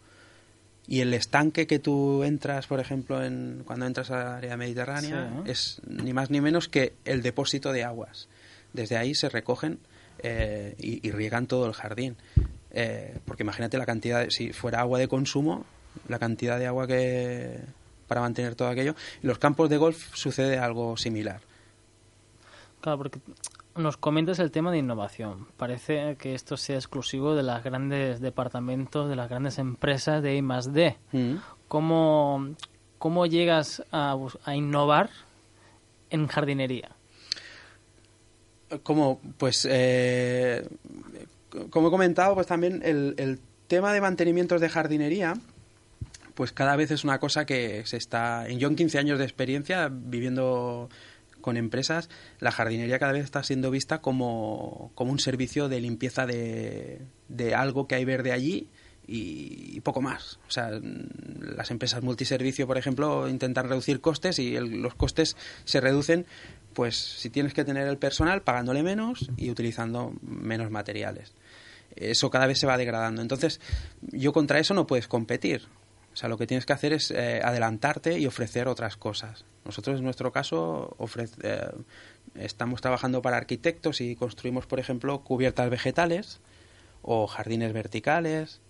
y 0.88 1.00
el 1.00 1.12
estanque 1.14 1.66
que 1.66 1.78
tú 1.78 2.22
entras, 2.22 2.66
por 2.66 2.78
ejemplo, 2.78 3.22
en, 3.22 3.62
cuando 3.66 3.86
entras 3.86 4.10
a 4.10 4.36
área 4.36 4.56
mediterránea, 4.56 5.42
es 5.44 5.80
ni 5.86 6.12
más 6.12 6.30
ni 6.30 6.40
menos 6.40 6.68
que 6.68 6.94
el 7.04 7.22
depósito 7.22 7.72
de 7.72 7.82
aguas. 7.82 8.28
Desde 8.72 8.96
ahí 8.96 9.14
se 9.14 9.28
recogen 9.28 9.80
eh, 10.20 10.76
y, 10.78 11.10
riegan 11.10 11.48
todo 11.48 11.66
el 11.66 11.72
jardín. 11.72 12.16
Eh, 12.70 13.18
porque 13.24 13.42
imagínate 13.42 13.78
la 13.78 13.86
cantidad, 13.86 14.28
si 14.30 14.52
fuera 14.52 14.80
agua 14.80 15.00
de 15.00 15.08
consumo, 15.08 15.64
la 16.08 16.20
cantidad 16.20 16.58
de 16.58 16.66
agua 16.66 16.86
que 16.86 17.58
para 18.06 18.20
mantener 18.20 18.54
todo 18.54 18.68
aquello. 18.68 18.94
En 19.22 19.28
los 19.28 19.38
campos 19.38 19.68
de 19.68 19.78
golf 19.78 20.14
sucede 20.14 20.58
algo 20.58 20.96
similar. 20.96 21.40
Claro, 22.80 22.98
porque 22.98 23.18
nos 23.76 23.96
comentas 23.96 24.38
el 24.38 24.50
tema 24.50 24.70
de 24.70 24.78
innovación. 24.78 25.46
Parece 25.56 26.16
que 26.16 26.34
esto 26.34 26.56
sea 26.56 26.76
exclusivo 26.76 27.34
de 27.34 27.42
los 27.42 27.62
grandes 27.62 28.20
departamentos, 28.20 29.08
de 29.08 29.16
las 29.16 29.28
grandes 29.28 29.58
empresas 29.58 30.22
de 30.22 30.36
I 30.36 30.42
más 30.42 30.72
D. 30.72 30.96
Mm. 31.12 31.34
¿Cómo, 31.68 32.54
¿Cómo, 32.98 33.26
llegas 33.26 33.82
a, 33.92 34.16
innovar 34.54 35.10
en 36.10 36.26
jardinería? 36.26 36.90
Como, 38.82 39.20
pues, 39.38 39.66
eh, 39.70 40.66
como 41.70 41.88
he 41.88 41.90
comentado, 41.90 42.34
pues 42.34 42.46
también 42.46 42.82
el, 42.84 43.14
el 43.18 43.38
tema 43.68 43.92
de 43.92 44.00
mantenimientos 44.00 44.60
de 44.60 44.68
jardinería, 44.68 45.34
pues 46.34 46.52
cada 46.52 46.76
vez 46.76 46.90
es 46.90 47.04
una 47.04 47.18
cosa 47.18 47.46
que 47.46 47.84
se 47.86 47.96
está... 47.96 48.46
En 48.48 48.58
yo 48.58 48.68
en 48.68 48.76
15 48.76 48.98
años 48.98 49.18
de 49.18 49.24
experiencia 49.24 49.88
viviendo 49.90 50.88
con 51.46 51.56
empresas, 51.56 52.08
la 52.40 52.50
jardinería 52.50 52.98
cada 52.98 53.12
vez 53.12 53.22
está 53.22 53.44
siendo 53.44 53.70
vista 53.70 54.00
como, 54.00 54.90
como 54.96 55.12
un 55.12 55.20
servicio 55.20 55.68
de 55.68 55.80
limpieza 55.80 56.26
de, 56.26 57.02
de 57.28 57.54
algo 57.54 57.86
que 57.86 57.94
hay 57.94 58.04
verde 58.04 58.32
allí 58.32 58.68
y, 59.06 59.80
poco 59.82 60.02
más. 60.02 60.40
O 60.48 60.50
sea, 60.50 60.70
las 60.72 61.70
empresas 61.70 62.02
multiservicio, 62.02 62.66
por 62.66 62.78
ejemplo, 62.78 63.28
intentan 63.28 63.68
reducir 63.68 64.00
costes 64.00 64.40
y 64.40 64.58
los 64.58 64.96
costes 64.96 65.36
se 65.64 65.80
reducen, 65.80 66.26
pues 66.74 66.96
si 66.96 67.30
tienes 67.30 67.54
que 67.54 67.64
tener 67.64 67.86
el 67.86 67.96
personal 67.96 68.42
pagándole 68.42 68.82
menos 68.82 69.30
y 69.36 69.48
utilizando 69.48 70.14
menos 70.22 70.72
materiales. 70.72 71.32
Eso 71.94 72.28
cada 72.28 72.48
vez 72.48 72.58
se 72.58 72.66
va 72.66 72.76
degradando. 72.76 73.22
Entonces, 73.22 73.60
yo 74.02 74.32
contra 74.32 74.58
eso 74.58 74.74
no 74.74 74.88
puedes 74.88 75.06
competir. 75.06 75.62
O 76.12 76.16
sea, 76.16 76.28
lo 76.28 76.38
que 76.38 76.48
tienes 76.48 76.66
que 76.66 76.72
hacer 76.72 76.92
es 76.92 77.12
eh, 77.12 77.40
adelantarte 77.40 78.18
y 78.18 78.26
ofrecer 78.26 78.66
otras 78.66 78.96
cosas. 78.96 79.44
Nosotros, 79.66 79.98
en 79.98 80.04
nuestro 80.04 80.32
caso, 80.32 80.96
eh, 81.42 81.68
estamos 82.36 82.80
trabajando 82.80 83.20
para 83.20 83.36
arquitectos 83.36 84.00
y 84.00 84.14
construimos, 84.14 84.66
por 84.66 84.78
ejemplo, 84.78 85.20
cubiertas 85.22 85.68
vegetales 85.68 86.40
o 87.02 87.26
jardines 87.26 87.72
verticales. 87.72 88.60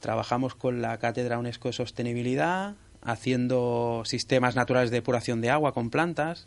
Trabajamos 0.00 0.54
con 0.54 0.82
la 0.82 0.98
Cátedra 0.98 1.38
UNESCO 1.38 1.68
de 1.68 1.72
Sostenibilidad, 1.72 2.74
haciendo 3.02 4.02
sistemas 4.04 4.54
naturales 4.54 4.90
de 4.90 4.98
depuración 4.98 5.40
de 5.40 5.50
agua 5.50 5.72
con 5.72 5.88
plantas. 5.90 6.46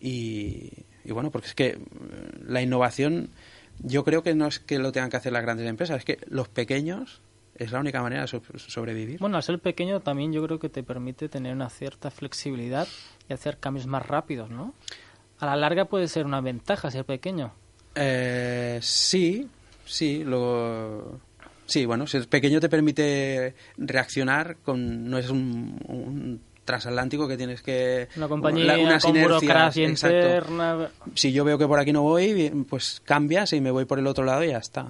Y, 0.00 0.72
y 1.04 1.12
bueno, 1.12 1.30
porque 1.30 1.48
es 1.48 1.54
que 1.54 1.66
eh, 1.66 1.78
la 2.46 2.62
innovación, 2.62 3.30
yo 3.80 4.04
creo 4.04 4.22
que 4.22 4.34
no 4.34 4.46
es 4.46 4.58
que 4.58 4.78
lo 4.78 4.90
tengan 4.90 5.10
que 5.10 5.18
hacer 5.18 5.32
las 5.32 5.42
grandes 5.42 5.66
empresas, 5.68 5.98
es 5.98 6.04
que 6.04 6.18
los 6.28 6.48
pequeños 6.48 7.20
es 7.58 7.72
la 7.72 7.80
única 7.80 8.00
manera 8.00 8.24
de 8.24 8.40
sobrevivir. 8.58 9.18
Bueno, 9.18 9.36
al 9.36 9.42
ser 9.42 9.58
pequeño 9.58 10.00
también 10.00 10.32
yo 10.32 10.42
creo 10.44 10.58
que 10.58 10.68
te 10.68 10.82
permite 10.82 11.28
tener 11.28 11.52
una 11.52 11.68
cierta 11.68 12.10
flexibilidad 12.10 12.86
y 13.28 13.32
hacer 13.32 13.58
cambios 13.58 13.86
más 13.86 14.06
rápidos, 14.06 14.50
¿no? 14.50 14.74
A 15.38 15.46
la 15.46 15.56
larga 15.56 15.84
puede 15.84 16.08
ser 16.08 16.26
una 16.26 16.40
ventaja 16.40 16.90
ser 16.90 17.04
pequeño. 17.04 17.52
Eh, 17.94 18.78
sí, 18.82 19.48
sí, 19.84 20.24
lo... 20.24 21.20
Sí, 21.66 21.84
bueno, 21.84 22.06
ser 22.06 22.28
pequeño 22.28 22.60
te 22.60 22.68
permite 22.68 23.54
reaccionar 23.76 24.56
con... 24.64 25.08
No 25.08 25.18
es 25.18 25.30
un, 25.30 26.40
transatlántico 26.64 27.26
que 27.26 27.38
tienes 27.38 27.62
que 27.62 28.08
una 28.16 28.28
compañía 28.28 28.76
una 28.78 29.00
con 29.00 29.18
burocracia 29.18 29.88
interna 29.88 30.90
si 31.14 31.32
yo 31.32 31.42
veo 31.42 31.56
que 31.56 31.66
por 31.66 31.80
aquí 31.80 31.94
no 31.94 32.02
voy 32.02 32.66
pues 32.68 33.00
cambias 33.06 33.54
y 33.54 33.62
me 33.62 33.70
voy 33.70 33.86
por 33.86 33.98
el 33.98 34.06
otro 34.06 34.26
lado 34.26 34.44
y 34.44 34.48
ya 34.48 34.58
está 34.58 34.86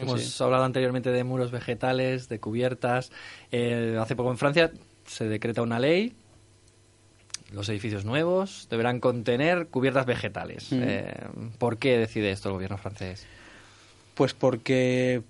Hemos 0.00 0.40
hablado 0.40 0.64
anteriormente 0.64 1.10
de 1.10 1.24
muros 1.24 1.50
vegetales, 1.50 2.28
de 2.28 2.40
cubiertas. 2.40 3.12
Eh, 3.52 3.96
hace 4.00 4.16
poco 4.16 4.30
en 4.30 4.38
Francia 4.38 4.72
se 5.06 5.28
decreta 5.28 5.62
una 5.62 5.78
ley. 5.78 6.14
Los 7.54 7.68
edificios 7.68 8.04
nuevos 8.04 8.66
deberán 8.70 9.00
contener 9.00 9.68
cubiertas 9.68 10.06
vegetales. 10.06 10.72
Mm. 10.72 10.82
Eh, 10.82 11.14
¿Por 11.58 11.78
qué 11.78 11.98
decide 11.98 12.30
esto 12.30 12.48
el 12.48 12.54
gobierno 12.54 12.78
francés? 12.78 13.26
Pues 14.14 14.34
porque 14.34 15.22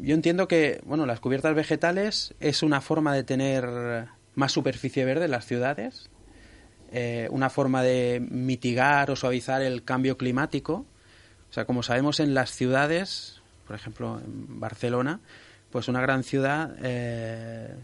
yo 0.00 0.14
entiendo 0.14 0.48
que 0.48 0.80
bueno, 0.84 1.06
las 1.06 1.20
cubiertas 1.20 1.54
vegetales 1.54 2.34
es 2.40 2.62
una 2.62 2.80
forma 2.80 3.14
de 3.14 3.24
tener 3.24 4.08
más 4.34 4.52
superficie 4.52 5.04
verde 5.04 5.26
en 5.26 5.30
las 5.30 5.46
ciudades, 5.46 6.10
eh, 6.92 7.28
una 7.30 7.50
forma 7.50 7.82
de 7.82 8.24
mitigar 8.30 9.10
o 9.10 9.16
suavizar 9.16 9.62
el 9.62 9.84
cambio 9.84 10.16
climático. 10.16 10.86
O 11.50 11.52
sea, 11.52 11.64
como 11.64 11.82
sabemos 11.82 12.18
en 12.20 12.34
las 12.34 12.50
ciudades 12.50 13.36
por 13.66 13.76
ejemplo, 13.76 14.20
en 14.24 14.60
Barcelona, 14.60 15.20
pues 15.70 15.88
una 15.88 16.00
gran 16.00 16.22
ciudad 16.22 16.74
eh, 16.82 17.74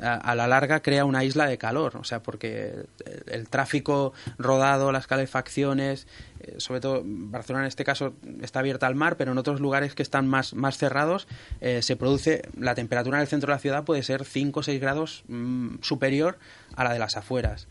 a, 0.00 0.34
la 0.34 0.46
larga 0.46 0.80
crea 0.80 1.04
una 1.04 1.24
isla 1.24 1.46
de 1.46 1.58
calor, 1.58 1.96
o 1.96 2.04
sea, 2.04 2.22
porque 2.22 2.86
el, 3.26 3.48
tráfico 3.48 4.12
rodado, 4.38 4.92
las 4.92 5.06
calefacciones, 5.06 6.06
eh, 6.40 6.56
sobre 6.58 6.80
todo 6.80 7.02
Barcelona 7.04 7.64
en 7.64 7.68
este 7.68 7.84
caso 7.84 8.14
está 8.42 8.60
abierta 8.60 8.86
al 8.86 8.94
mar, 8.94 9.16
pero 9.16 9.32
en 9.32 9.38
otros 9.38 9.60
lugares 9.60 9.94
que 9.94 10.02
están 10.02 10.26
más, 10.28 10.54
más 10.54 10.76
cerrados 10.76 11.26
eh, 11.60 11.82
se 11.82 11.96
produce, 11.96 12.42
la 12.58 12.74
temperatura 12.74 13.18
en 13.18 13.22
el 13.22 13.28
centro 13.28 13.48
de 13.48 13.56
la 13.56 13.60
ciudad 13.60 13.84
puede 13.84 14.02
ser 14.02 14.24
5 14.24 14.60
o 14.60 14.62
6 14.62 14.80
grados 14.80 15.24
mm, 15.28 15.76
superior 15.82 16.38
a 16.74 16.84
la 16.84 16.92
de 16.92 16.98
las 16.98 17.16
afueras. 17.16 17.68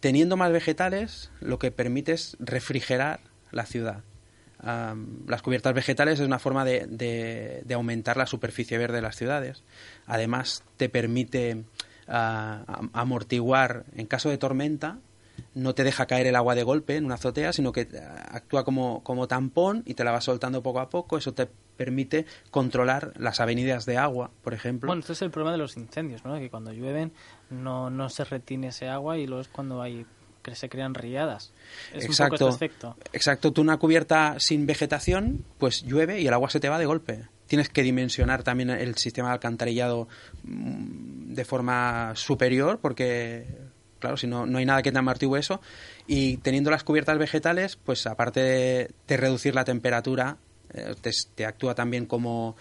teniendo 0.00 0.36
más 0.36 0.52
vegetales, 0.52 1.30
lo 1.40 1.58
que 1.58 1.72
permite 1.72 2.12
es 2.12 2.36
refrigerar 2.38 3.20
la 3.50 3.66
ciudad 3.66 4.02
las 4.62 5.42
cubiertas 5.42 5.74
vegetales 5.74 6.20
es 6.20 6.26
una 6.26 6.38
forma 6.38 6.64
de, 6.64 7.64
aumentar 7.74 8.16
la 8.16 8.26
superficie 8.26 8.78
verde 8.78 8.96
de 8.96 9.02
las 9.02 9.16
ciudades. 9.16 9.62
Además, 10.06 10.64
te 10.76 10.88
permite 10.88 11.64
ah, 12.08 12.64
amortiguar 12.92 13.84
en 13.94 14.06
caso 14.06 14.30
de 14.30 14.38
tormenta, 14.38 14.98
no 15.54 15.74
te 15.74 15.84
deja 15.84 16.06
caer 16.06 16.26
el 16.26 16.36
agua 16.36 16.54
de 16.54 16.62
golpe 16.62 16.96
en 16.96 17.04
una 17.04 17.14
azotea, 17.14 17.52
sino 17.52 17.72
que 17.72 17.88
ah, 18.00 18.28
actúa 18.32 18.64
como, 18.64 19.02
como 19.02 19.28
tampón 19.28 19.82
y 19.86 19.94
te 19.94 20.04
la 20.04 20.12
va 20.12 20.20
soltando 20.20 20.62
poco 20.62 20.80
a 20.80 20.88
poco. 20.88 21.18
Eso 21.18 21.34
te 21.34 21.48
permite 21.76 22.26
controlar 22.50 23.12
las 23.18 23.40
avenidas 23.40 23.86
de 23.86 23.98
agua, 23.98 24.30
por 24.42 24.54
ejemplo. 24.54 24.86
Bueno, 24.86 25.00
esto 25.00 25.12
es 25.12 25.22
el 25.22 25.30
problema 25.30 25.52
de 25.52 25.58
los 25.58 25.76
incendios, 25.76 26.24
¿no? 26.24 26.38
Que 26.38 26.50
cuando 26.50 26.72
llueven 26.72 27.12
no, 27.50 27.90
no 27.90 28.08
se 28.08 28.24
retiene 28.24 28.68
ese 28.68 28.88
agua 28.88 29.18
y 29.18 29.26
luego 29.26 29.42
es 29.42 29.48
cuando 29.48 29.82
hay 29.82 30.06
que 30.42 30.54
se 30.54 30.68
crean 30.68 30.94
riadas. 30.94 31.52
Es 31.92 32.04
exacto, 32.04 32.46
un 32.46 32.52
poco 32.52 32.64
este 32.64 32.86
Exacto, 33.12 33.52
tú 33.52 33.60
una 33.60 33.78
cubierta 33.78 34.36
sin 34.38 34.66
vegetación, 34.66 35.44
pues 35.58 35.82
llueve 35.82 36.20
y 36.20 36.26
el 36.26 36.34
agua 36.34 36.50
se 36.50 36.60
te 36.60 36.68
va 36.68 36.78
de 36.78 36.86
golpe. 36.86 37.28
Tienes 37.46 37.68
que 37.68 37.82
dimensionar 37.82 38.42
también 38.42 38.70
el 38.70 38.96
sistema 38.96 39.28
de 39.28 39.34
alcantarillado 39.34 40.08
mm, 40.42 41.34
de 41.34 41.44
forma 41.44 42.12
superior 42.16 42.78
porque 42.80 43.46
claro, 44.02 44.16
si 44.16 44.26
no, 44.26 44.46
no 44.46 44.58
hay 44.58 44.66
nada 44.66 44.82
que 44.82 44.90
te 44.90 44.98
amortigue 44.98 45.38
eso. 45.38 45.60
Y 46.06 46.38
teniendo 46.38 46.70
las 46.70 46.82
cubiertas 46.82 47.18
vegetales, 47.18 47.76
pues 47.76 48.06
aparte 48.06 48.40
de, 48.40 49.16
reducir 49.16 49.54
la 49.54 49.64
temperatura 49.64 50.38
eh, 50.74 50.94
te, 51.00 51.12
te 51.34 51.46
actúa 51.46 51.74
también 51.74 52.06
como, 52.06 52.56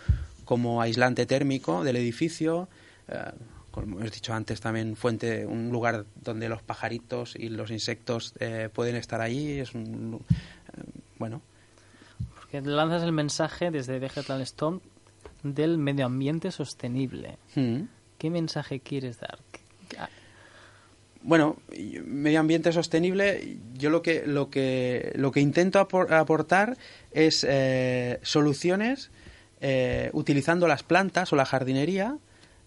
como 0.45 0.81
aislante 0.81 1.25
térmico 1.25 1.83
del 1.83 1.95
edificio. 1.95 2.69
eh, 3.07 3.31
como 3.71 3.99
hemos 3.99 4.11
dicho 4.11 4.33
antes, 4.33 4.59
también 4.61 4.95
fuente, 4.95 5.45
un 5.45 5.69
lugar 5.69 6.05
donde 6.23 6.49
los 6.49 6.61
pajaritos 6.61 7.35
y 7.35 7.49
los 7.49 7.71
insectos 7.71 8.33
eh, 8.39 8.69
pueden 8.73 8.95
estar 8.95 9.21
allí. 9.21 9.59
Es 9.59 9.73
un, 9.73 10.19
eh, 10.77 10.81
bueno, 11.17 11.41
Porque 12.35 12.61
lanzas 12.61 13.03
el 13.03 13.11
mensaje 13.13 13.71
desde 13.71 13.97
Vegetal 13.99 14.41
Storm 14.41 14.81
del 15.43 15.77
medio 15.77 16.05
ambiente 16.05 16.51
sostenible. 16.51 17.37
mm. 17.55 17.81
¿Qué 18.17 18.29
mensaje 18.29 18.79
quieres 18.81 19.19
dar? 19.19 19.39
Ah, 19.97 20.07
Bueno, 21.23 21.57
medio 22.05 22.39
ambiente 22.39 22.71
sostenible, 22.71 23.57
yo 23.73 23.89
lo 23.89 24.01
que, 24.03 24.25
lo 24.27 24.49
que, 24.49 25.11
lo 25.15 25.31
que 25.31 25.39
intento 25.39 25.79
apor- 25.79 26.11
aportar 26.11 26.77
es 27.11 27.45
eh, 27.47 28.19
soluciones 28.21 29.09
eh, 29.59 30.09
utilizando 30.13 30.67
las 30.67 30.83
plantas 30.83 31.31
o 31.33 31.35
la 31.35 31.45
jardinería 31.45 32.17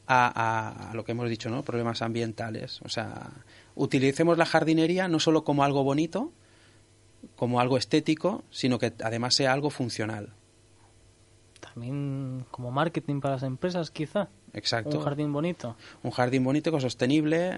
a, 0.06 0.26
a- 0.26 0.90
a 0.90 0.94
lo 0.94 1.04
que 1.04 1.12
hemos 1.12 1.28
dicho, 1.30 1.50
¿no? 1.50 1.62
Problemas 1.62 2.02
ambientales. 2.02 2.80
O 2.82 2.88
sea, 2.88 3.30
utilicemos 3.74 4.36
la 4.38 4.46
jardinería 4.46 5.08
no 5.08 5.18
solo 5.20 5.44
como 5.44 5.64
algo 5.64 5.82
bonito, 5.84 6.32
como 7.36 7.60
algo 7.60 7.76
estético, 7.78 8.44
sino 8.50 8.78
que 8.78 8.92
además 9.02 9.34
sea 9.34 9.52
algo 9.52 9.70
funcional. 9.70 10.30
También 11.60 12.44
como 12.50 12.70
marketing 12.70 13.20
para 13.20 13.34
las 13.34 13.42
empresas, 13.42 13.90
quizá. 13.90 14.28
Exacto. 14.52 14.98
Un 14.98 15.02
jardín 15.04 15.32
bonito. 15.32 15.76
Un 16.02 16.10
jardín 16.10 16.44
bonito, 16.44 16.78
sostenible. 16.80 17.50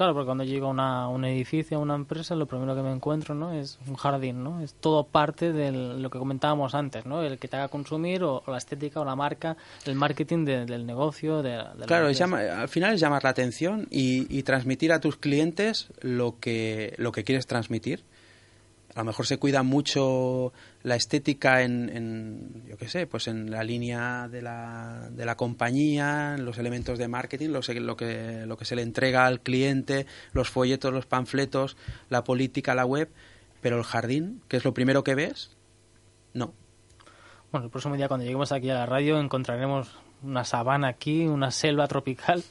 Claro, 0.00 0.14
porque 0.14 0.24
cuando 0.28 0.44
llego 0.44 0.68
a 0.68 0.70
una, 0.70 1.08
un 1.08 1.26
edificio, 1.26 1.76
a 1.76 1.80
una 1.82 1.94
empresa, 1.94 2.34
lo 2.34 2.46
primero 2.46 2.74
que 2.74 2.80
me 2.80 2.90
encuentro 2.90 3.34
¿no? 3.34 3.52
es 3.52 3.78
un 3.86 3.96
jardín, 3.96 4.42
¿no? 4.42 4.62
Es 4.62 4.72
todo 4.72 5.04
parte 5.04 5.52
de 5.52 5.72
lo 5.72 6.08
que 6.08 6.18
comentábamos 6.18 6.74
antes, 6.74 7.04
¿no? 7.04 7.20
El 7.22 7.36
que 7.38 7.48
te 7.48 7.58
haga 7.58 7.68
consumir 7.68 8.22
o, 8.24 8.42
o 8.46 8.50
la 8.50 8.56
estética 8.56 9.02
o 9.02 9.04
la 9.04 9.14
marca, 9.14 9.58
el 9.84 9.96
marketing 9.96 10.46
de- 10.46 10.64
del 10.64 10.86
negocio, 10.86 11.42
de, 11.42 11.50
de 11.50 11.56
la 11.58 11.84
Claro, 11.86 12.04
empresa. 12.08 12.20
llama- 12.24 12.62
al 12.62 12.68
final 12.70 12.94
es 12.94 13.00
llamar 13.02 13.24
la 13.24 13.28
atención 13.28 13.88
y, 13.90 14.26
y 14.34 14.42
transmitir 14.42 14.90
a 14.94 15.00
tus 15.00 15.16
clientes 15.16 15.88
lo 16.00 16.36
que, 16.40 16.94
lo 16.96 17.12
que 17.12 17.22
quieres 17.22 17.46
transmitir. 17.46 18.02
A 18.94 19.00
lo 19.00 19.04
mejor 19.04 19.26
se 19.26 19.38
cuida 19.38 19.62
mucho 19.62 20.52
la 20.82 20.96
estética 20.96 21.62
en, 21.62 21.88
en, 21.90 22.64
yo 22.66 22.76
qué 22.76 22.88
sé, 22.88 23.06
pues 23.06 23.28
en 23.28 23.50
la 23.50 23.62
línea 23.62 24.26
de 24.28 24.42
la, 24.42 25.08
de 25.12 25.24
la 25.24 25.36
compañía, 25.36 26.34
en 26.36 26.44
los 26.44 26.58
elementos 26.58 26.98
de 26.98 27.06
marketing, 27.06 27.50
lo, 27.50 27.60
lo, 27.80 27.96
que, 27.96 28.44
lo 28.46 28.56
que 28.56 28.64
se 28.64 28.74
le 28.74 28.82
entrega 28.82 29.26
al 29.26 29.40
cliente, 29.40 30.06
los 30.32 30.50
folletos, 30.50 30.92
los 30.92 31.06
panfletos, 31.06 31.76
la 32.08 32.24
política, 32.24 32.74
la 32.74 32.84
web, 32.84 33.10
pero 33.60 33.78
el 33.78 33.84
jardín, 33.84 34.42
que 34.48 34.56
es 34.56 34.64
lo 34.64 34.74
primero 34.74 35.04
que 35.04 35.14
ves, 35.14 35.56
no. 36.34 36.54
Bueno, 37.52 37.66
el 37.66 37.70
próximo 37.70 37.96
día 37.96 38.08
cuando 38.08 38.24
lleguemos 38.24 38.52
aquí 38.52 38.70
a 38.70 38.74
la 38.74 38.86
radio 38.86 39.20
encontraremos 39.20 39.98
una 40.22 40.44
sabana 40.44 40.88
aquí, 40.88 41.26
una 41.26 41.50
selva 41.50 41.86
tropical. 41.88 42.42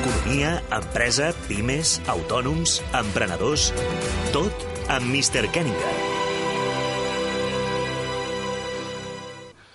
Economia, 0.00 0.62
empresa, 0.72 1.34
pimes, 1.44 1.98
autònoms, 2.08 2.78
emprenedors... 2.96 3.66
Tot 4.32 4.62
amb 4.88 5.04
Mr. 5.12 5.50
Kenninger. 5.52 5.90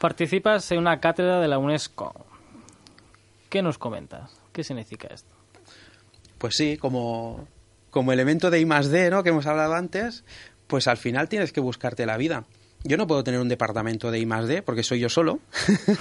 Participas 0.01 0.71
en 0.71 0.79
una 0.79 0.99
cátedra 0.99 1.39
de 1.39 1.47
la 1.47 1.59
UNESCO. 1.59 2.25
¿Qué 3.49 3.61
nos 3.61 3.77
comentas? 3.77 4.41
¿Qué 4.51 4.63
significa 4.63 5.09
esto? 5.13 5.29
Pues 6.39 6.55
sí, 6.55 6.77
como, 6.77 7.47
como 7.91 8.11
elemento 8.11 8.49
de 8.49 8.59
I 8.59 8.65
más 8.65 8.89
D, 8.89 9.11
¿no? 9.11 9.21
Que 9.21 9.29
hemos 9.29 9.45
hablado 9.45 9.75
antes, 9.75 10.23
pues 10.65 10.87
al 10.87 10.97
final 10.97 11.29
tienes 11.29 11.53
que 11.53 11.61
buscarte 11.61 12.07
la 12.07 12.17
vida. 12.17 12.45
Yo 12.87 12.97
no 12.97 13.07
puedo 13.07 13.23
tener 13.23 13.39
un 13.39 13.49
departamento 13.49 14.11
de 14.11 14.19
I 14.19 14.27
más 14.27 14.47
D 14.47 14.61
porque 14.61 14.83
soy 14.83 14.99
yo 14.99 15.09
solo 15.09 15.39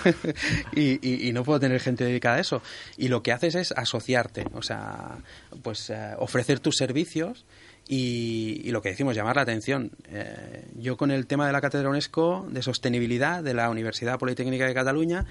y, 0.77 1.31
no 1.33 1.43
puedo 1.43 1.59
tener 1.59 1.81
gente 1.81 2.05
dedicada 2.05 2.37
a 2.37 2.41
eso. 2.41 2.61
Y 2.99 3.09
lo 3.09 3.23
que 3.23 3.33
haces 3.33 3.55
es 3.55 3.73
asociarte, 3.73 4.45
o 4.53 4.61
sea, 4.61 5.17
pues 5.63 5.89
eh, 5.89 6.13
ofrecer 6.19 6.61
tus 6.61 6.77
servicios 6.77 7.47
y, 7.89 8.61
y 8.65 8.71
lo 8.71 8.83
que 8.83 8.91
decimos, 8.91 9.17
llamar 9.17 9.37
la 9.37 9.43
atención. 9.43 9.93
Eh, 10.11 10.67
yo 10.77 10.99
con 10.99 11.11
el 11.11 11.27
tema 11.27 11.47
de 11.47 11.55
la 11.55 11.63
Cátedra 11.63 11.89
UNESCO 11.89 12.47
de 12.51 12.61
Sostenibilidad 12.61 13.43
de 13.43 13.55
la 13.55 13.71
Universidad 13.71 14.19
Politécnica 14.19 14.67
de 14.67 14.75
Cataluña 14.75 15.25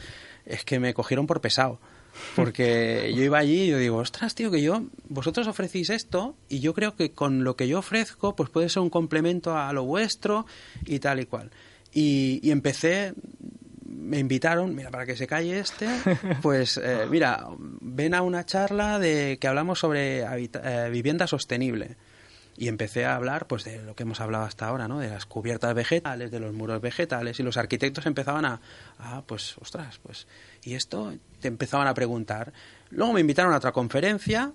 es 0.48 0.66
que 0.66 0.80
me 0.80 0.96
cogieron 0.96 1.28
por 1.28 1.40
pesado. 1.40 1.80
Porque 2.36 3.14
yo 3.16 3.24
iba 3.24 3.38
allí 3.38 3.64
y 3.64 3.68
yo 3.68 3.78
digo, 3.78 3.98
ostras, 3.98 4.36
tío, 4.36 4.52
que 4.52 4.62
yo, 4.62 4.84
vosotros 5.10 5.48
ofrecéis 5.48 5.90
esto 5.90 6.36
y 6.50 6.60
yo 6.60 6.74
creo 6.74 6.96
que 6.96 7.12
con 7.12 7.44
lo 7.44 7.56
que 7.56 7.68
yo 7.68 7.80
ofrezco, 7.80 8.36
pues 8.36 8.50
puede 8.50 8.70
ser 8.70 8.82
un 8.82 8.90
complemento 8.90 9.58
a 9.58 9.72
lo 9.74 9.84
vuestro 9.84 10.46
y 10.86 11.00
tal 11.00 11.20
y 11.20 11.26
cual. 11.26 11.52
Y, 11.92 12.40
y 12.42 12.52
empecé, 12.52 13.14
me 13.86 14.20
invitaron, 14.20 14.76
mira, 14.76 14.92
para 14.92 15.06
que 15.06 15.16
se 15.16 15.28
calle 15.28 15.60
este, 15.60 15.88
pues 16.42 16.78
eh, 16.78 17.06
mira, 17.10 17.48
ven 17.58 18.14
a 18.14 18.22
una 18.22 18.46
charla 18.46 19.00
de 19.00 19.38
que 19.40 19.48
hablamos 19.48 19.80
sobre 19.80 20.22
eh, 20.22 20.90
vivienda 20.92 21.28
sostenible. 21.28 21.96
Y 22.56 22.68
empecé 22.68 23.06
a 23.06 23.16
hablar 23.16 23.48
pues 23.48 23.64
de 23.64 23.82
lo 23.82 23.96
que 23.96 24.04
hemos 24.04 24.22
hablado 24.22 24.44
hasta 24.46 24.68
ahora, 24.68 24.88
¿no? 24.88 25.00
De 25.00 25.10
las 25.10 25.26
cubiertas 25.26 25.74
vegetales, 25.74 26.30
de 26.30 26.40
los 26.40 26.54
muros 26.54 26.80
vegetales, 26.82 27.40
y 27.40 27.44
los 27.44 27.58
arquitectos 27.58 28.06
empezaban 28.06 28.46
a, 28.46 28.62
ah, 29.00 29.24
pues, 29.26 29.58
ostras, 29.58 30.00
pues, 30.04 30.28
y 30.64 30.76
esto 30.76 31.14
te 31.40 31.48
empezaban 31.48 31.88
a 31.88 31.94
preguntar. 31.94 32.54
Luego 32.92 33.14
me 33.14 33.22
invitaron 33.22 33.54
a 33.54 33.58
otra 33.58 33.72
conferencia, 33.72 34.54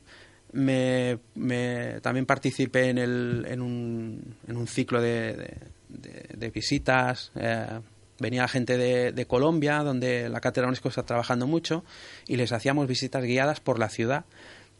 me, 0.52 1.18
me- 1.34 2.00
también 2.00 2.24
participé 2.26 2.88
en, 2.90 2.98
el, 2.98 3.46
en, 3.48 3.60
un, 3.60 4.34
en 4.46 4.56
un 4.56 4.66
ciclo 4.66 5.00
de, 5.02 5.34
de- 5.34 5.56
de- 5.88 6.28
de 6.36 6.50
visitas. 6.50 7.30
eh, 7.34 7.80
venía 8.20 8.48
gente 8.48 8.76
de, 8.76 9.12
de 9.12 9.26
Colombia, 9.26 9.78
donde 9.84 10.28
la 10.28 10.40
Cátedra 10.40 10.66
UNESCO 10.68 10.88
está 10.88 11.04
trabajando 11.04 11.46
mucho, 11.46 11.84
y 12.26 12.36
les 12.36 12.50
hacíamos 12.52 12.88
visitas 12.88 13.22
guiadas 13.22 13.60
por 13.60 13.78
la 13.78 13.88
ciudad. 13.90 14.24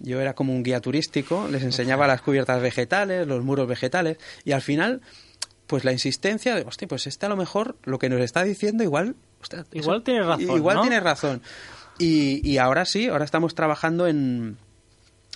Yo 0.01 0.21
era 0.21 0.35
como 0.35 0.53
un 0.53 0.63
guía 0.65 0.81
turístico, 0.81 1.47
les 1.49 1.63
enseñaba 1.63 2.07
las 2.09 2.21
cubiertas 2.23 2.61
vegetales, 2.63 3.27
los 3.29 3.45
muros 3.45 3.69
vegetales, 3.69 4.17
y 4.45 4.53
al 4.53 4.63
final, 4.63 5.03
pues 5.69 5.85
la 5.85 5.93
insistencia 5.93 6.55
de, 6.57 6.63
hostia, 6.63 6.89
pues 6.89 7.07
este 7.07 7.27
a 7.27 7.29
lo 7.29 7.37
mejor 7.37 7.77
lo 7.85 7.99
que 7.99 8.09
nos 8.09 8.21
está 8.23 8.43
diciendo 8.43 8.83
igual... 8.83 9.15
hostia, 9.41 9.65
Igual 9.73 10.03
tiene 10.03 10.21
razón, 10.23 10.41
Igual 10.57 10.77
razón. 11.01 11.43
Y, 11.99 12.49
y 12.49 12.59
ahora 12.59 12.85
sí, 12.85 13.09
ahora 13.09 13.25
estamos 13.25 13.55
trabajando 13.55 14.07
en, 14.07 14.57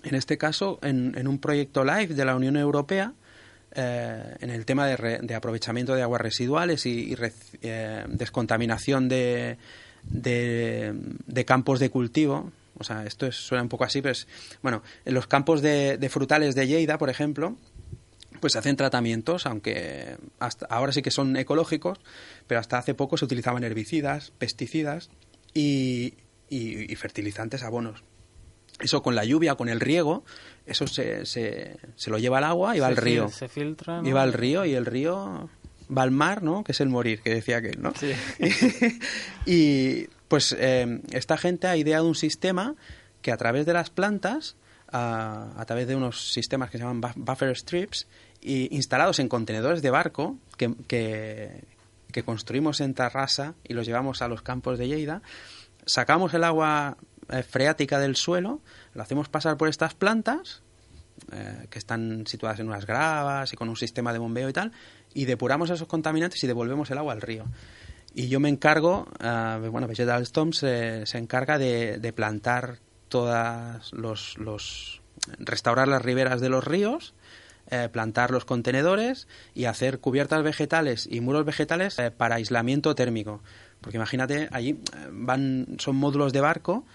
en 0.04 0.14
este 0.14 0.38
caso, 0.38 0.78
en, 0.82 1.14
en 1.18 1.26
un 1.28 1.38
proyecto 1.38 1.84
live 1.84 2.08
de 2.14 2.24
la 2.24 2.36
Unión 2.36 2.56
Europea, 2.56 3.12
eh, 3.74 4.36
en 4.40 4.50
el 4.50 4.64
tema 4.66 4.86
de, 4.86 4.96
re- 4.96 5.18
de 5.22 5.34
aprovechamiento 5.34 5.94
de 5.94 6.02
aguas 6.02 6.20
residuales 6.20 6.84
y, 6.86 7.16
eh, 7.62 8.04
descontaminación 8.08 9.08
de, 9.08 9.56
de, 10.04 10.92
de 11.26 11.44
campos 11.44 11.80
de 11.80 11.90
cultivo. 11.90 12.52
O 12.78 12.84
sea, 12.84 13.04
esto 13.06 13.26
es- 13.26 13.36
suena 13.36 13.62
un 13.62 13.68
poco 13.68 13.84
así, 13.84 14.00
pero 14.02 14.12
es, 14.12 14.26
bueno, 14.62 14.82
en 15.04 15.14
los 15.14 15.26
campos 15.26 15.62
de, 15.62 15.98
de 15.98 16.08
frutales 16.08 16.54
de 16.54 16.66
Lleida, 16.66 16.98
por 16.98 17.10
ejemplo, 17.10 17.56
pues 18.40 18.52
se 18.54 18.58
hacen 18.58 18.76
tratamientos, 18.76 19.46
aunque 19.46 20.16
hasta 20.38 20.66
ahora 20.66 20.92
sí 20.92 21.02
que 21.02 21.10
son 21.10 21.36
ecológicos, 21.36 21.98
pero 22.46 22.60
hasta 22.60 22.78
hace 22.78 22.94
poco 22.94 23.16
se 23.16 23.24
utilizaban 23.24 23.64
herbicidas, 23.64 24.32
pesticidas 24.38 25.10
y, 25.54 26.14
y- 26.48 26.92
y 26.92 26.96
fertilizantes, 26.96 27.62
abonos. 27.62 28.02
Eso 28.80 29.02
con 29.02 29.14
la 29.14 29.24
lluvia, 29.24 29.54
con 29.54 29.68
el 29.68 29.80
riego, 29.80 30.24
eso 30.66 30.86
se, 30.86 31.24
se, 31.26 31.76
se 31.94 32.10
lo 32.10 32.18
lleva 32.18 32.38
al 32.38 32.44
agua 32.44 32.76
y 32.76 32.80
va 32.80 32.86
Se 32.86 32.90
al 32.90 32.96
río. 32.96 33.28
Se 33.28 33.48
filtra. 33.48 34.02
¿no? 34.02 34.08
Y 34.08 34.12
va 34.12 34.22
al 34.22 34.32
río 34.32 34.64
y 34.64 34.74
el 34.74 34.86
río 34.86 35.48
va 35.96 36.02
al 36.02 36.10
mar, 36.10 36.42
¿no? 36.42 36.64
Que 36.64 36.72
es 36.72 36.80
el 36.80 36.88
morir, 36.88 37.20
que 37.20 37.30
decía 37.34 37.58
aquel, 37.58 37.80
¿no? 37.82 37.92
Sí. 37.94 38.12
y 39.46 40.06
pues 40.28 40.56
eh, 40.58 41.00
esta 41.12 41.36
gente 41.36 41.66
ha 41.66 41.76
ideado 41.76 42.06
un 42.08 42.14
sistema 42.14 42.74
que 43.20 43.30
a 43.30 43.36
través 43.36 43.66
de 43.66 43.72
las 43.74 43.90
plantas, 43.90 44.56
a, 44.92 45.64
través 45.66 45.88
de 45.88 45.96
unos 45.96 46.32
sistemas 46.32 46.70
que 46.70 46.78
se 46.78 46.84
llaman 46.84 47.00
buff- 47.00 47.16
buffer 47.16 47.56
strips, 47.56 48.06
y 48.40 48.74
instalados 48.74 49.20
en 49.20 49.28
contenedores 49.28 49.82
de 49.82 49.90
barco 49.90 50.36
que, 50.56 50.74
que, 50.88 52.22
construimos 52.24 52.80
en 52.80 52.92
Tarrasa 52.92 53.54
y 53.64 53.72
los 53.72 53.86
llevamos 53.86 54.20
a 54.20 54.28
los 54.28 54.42
campos 54.42 54.78
de 54.78 54.88
Lleida, 54.88 55.22
sacamos 55.86 56.34
el 56.34 56.44
agua 56.44 56.96
eh, 57.30 57.42
freática 57.42 57.98
del 57.98 58.16
suelo, 58.16 58.60
lo 58.94 59.02
hacemos 59.02 59.28
pasar 59.28 59.56
por 59.56 59.68
estas 59.68 59.94
plantas, 59.94 60.62
eh, 61.30 61.68
que 61.70 61.78
están 61.78 62.26
situadas 62.26 62.60
en 62.60 62.68
unas 62.68 62.84
gravas 62.84 63.52
y 63.52 63.56
con 63.56 63.68
un 63.68 63.76
sistema 63.76 64.12
de 64.12 64.18
bombeo 64.18 64.48
y 64.48 64.52
tal, 64.52 64.72
y 65.14 65.24
depuramos 65.24 65.70
esos 65.70 65.88
contaminantes 65.88 66.42
y 66.42 66.46
devolvemos 66.46 66.90
el 66.90 66.98
agua 66.98 67.12
al 67.12 67.20
río. 67.22 67.44
Y 68.14 68.28
yo 68.28 68.40
me 68.40 68.48
encargo, 68.48 69.08
eh, 69.20 69.68
bueno, 69.70 69.86
Vegetal 69.86 70.22
Storm 70.22 70.52
se, 70.52 71.06
se 71.06 71.16
encarga 71.16 71.58
de, 71.58 71.98
de 71.98 72.12
plantar 72.12 72.78
todas 73.12 73.92
los, 73.92 74.38
los. 74.38 75.02
restaurar 75.38 75.86
las 75.86 76.00
riberas 76.00 76.40
de 76.40 76.48
los 76.48 76.64
ríos, 76.64 77.12
eh, 77.70 77.90
plantar 77.92 78.30
los 78.30 78.46
contenedores 78.46 79.28
y 79.54 79.66
hacer 79.66 80.00
cubiertas 80.00 80.42
vegetales 80.42 81.06
y 81.10 81.20
muros 81.20 81.44
vegetales 81.44 81.98
eh, 81.98 82.10
para 82.10 82.36
aislamiento 82.36 82.94
térmico. 82.94 83.42
Porque 83.82 83.98
imagínate, 83.98 84.48
allí 84.50 84.70
eh, 84.70 85.08
van, 85.12 85.76
son 85.78 85.96
módulos 85.96 86.32
de 86.32 86.40
barco, 86.40 86.86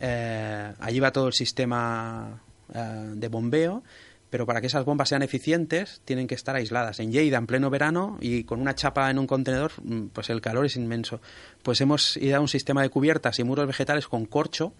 allí 0.00 0.98
va 0.98 1.12
todo 1.12 1.26
el 1.26 1.32
sistema 1.34 2.40
de 2.68 3.28
bombeo, 3.28 3.82
pero 4.30 4.44
para 4.44 4.60
que 4.60 4.66
esas 4.66 4.84
bombas 4.84 5.08
sean 5.08 5.22
eficientes 5.22 6.00
tienen 6.04 6.26
que 6.26 6.34
estar 6.34 6.56
aisladas. 6.56 7.00
En 7.00 7.12
Lleida, 7.12 7.38
en 7.38 7.46
pleno 7.46 7.70
verano, 7.70 8.18
y 8.20 8.44
con 8.44 8.60
una 8.60 8.74
chapa 8.74 9.10
en 9.10 9.18
un 9.18 9.26
contenedor, 9.26 9.72
mm, 9.82 10.08
pues 10.08 10.30
el 10.30 10.40
calor 10.40 10.66
es 10.66 10.76
inmenso. 10.76 11.20
Pues 11.62 11.80
hemos 11.80 12.16
ido 12.16 12.36
a 12.36 12.40
un 12.40 12.48
sistema 12.48 12.82
de 12.82 12.90
cubiertas 12.90 13.38
y 13.38 13.44
muros 13.44 13.66
vegetales 13.66 14.08
con 14.08 14.26
corcho, 14.26 14.74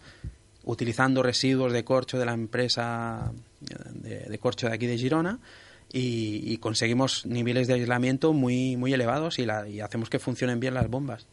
utilizando 0.67 1.23
residuos 1.23 1.73
de 1.73 1.83
corcho 1.85 2.19
de 2.19 2.27
la 2.27 2.35
empresa 2.35 3.33
de, 3.61 4.19
de 4.29 4.39
corcho 4.39 4.69
de 4.69 4.75
aquí 4.75 4.87
de 4.87 4.99
Girona, 4.99 5.39
y, 5.93 6.43
y 6.45 6.59
conseguimos 6.59 7.25
niveles 7.25 7.69
de 7.69 7.75
aislamiento 7.75 8.33
muy, 8.35 8.77
muy 8.77 8.93
elevados 8.93 9.39
y, 9.39 9.47
la, 9.47 9.67
y 9.69 9.81
hacemos 9.81 10.11
que 10.11 10.19
funcionen 10.19 10.61
bien 10.61 10.75
las 10.75 10.91
bombas. 10.91 11.27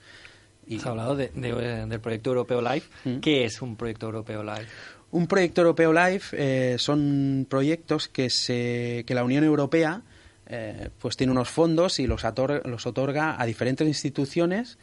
Y- 0.67 0.77
Has 0.77 0.85
hablado 0.85 1.15
de- 1.17 1.29
de- 1.29 1.85
del 1.87 1.99
proyecto 1.99 2.29
europeo 2.29 2.61
LIFE. 2.61 2.87
Mm. 3.03 3.19
¿Qué 3.19 3.43
es 3.45 3.61
un 3.61 3.75
proyecto 3.75 4.05
europeo 4.05 4.43
LIFE? 4.43 4.67
Un 5.11 5.27
proyecto 5.27 5.61
europeo 5.61 5.91
LIFE 5.91 6.37
eh, 6.73 6.77
son 6.79 7.45
proyectos 7.49 8.07
que, 8.07 8.29
se, 8.29 9.03
que 9.05 9.13
la 9.15 9.23
Unión 9.23 9.43
Europea 9.43 10.01
eh, 10.47 10.89
pues 10.99 11.17
tiene 11.17 11.31
unos 11.31 11.49
fondos 11.49 11.99
y 11.99 12.07
los, 12.07 12.23
ator- 12.23 12.63
los 12.65 12.85
otorga 12.85 13.41
a 13.41 13.45
diferentes 13.45 13.87
instituciones 13.87 14.77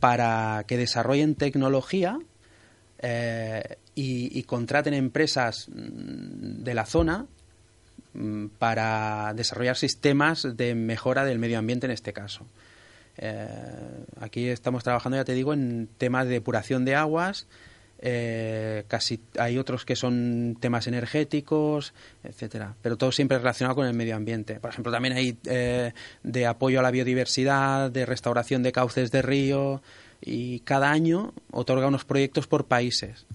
para 0.00 0.64
que 0.66 0.76
desarrollen 0.76 1.34
tecnología 1.34 2.18
eh, 3.00 3.76
y, 3.94 4.42
contraten 4.44 4.94
empresas 4.94 5.68
mm, 5.68 6.62
de 6.64 6.74
la 6.74 6.84
zona 6.84 7.26
mm, 8.14 8.46
para 8.58 9.32
desarrollar 9.34 9.76
sistemas 9.76 10.56
de 10.56 10.74
mejora 10.74 11.24
del 11.24 11.38
medio 11.38 11.58
ambiente 11.58 11.86
en 11.86 11.92
este 11.92 12.12
caso. 12.12 12.46
Eh, 13.16 13.48
aquí 14.20 14.48
estamos 14.48 14.84
trabajando, 14.84 15.16
ya 15.16 15.24
te 15.24 15.34
digo, 15.34 15.52
en 15.52 15.88
temas 15.98 16.26
de 16.26 16.32
depuración 16.32 16.84
de 16.84 16.94
aguas. 16.96 17.46
eh, 18.00 18.84
casi 18.86 19.20
hay 19.38 19.58
otros 19.58 19.84
que 19.84 19.96
son 19.96 20.56
temas 20.60 20.86
energéticos, 20.86 21.94
etcétera, 22.22 22.76
pero 22.80 22.96
todo 22.96 23.10
siempre 23.10 23.38
relacionado 23.38 23.74
con 23.74 23.86
el 23.86 23.94
medio 23.94 24.14
ambiente. 24.14 24.60
Por 24.60 24.70
ejemplo, 24.70 24.92
también 24.92 25.14
hay 25.14 25.36
de 25.42 26.46
apoyo 26.46 26.78
a 26.78 26.82
la 26.82 26.92
biodiversidad, 26.92 27.90
de 27.90 28.06
restauración 28.06 28.62
de 28.62 28.72
cauces 28.72 29.10
de 29.10 29.22
río 29.22 29.82
y 30.20 30.60
cada 30.60 30.90
año 30.90 31.32
otorga 31.50 31.86
unos 31.86 32.04
proyectos 32.04 32.46
por 32.46 32.64
países. 32.64 33.26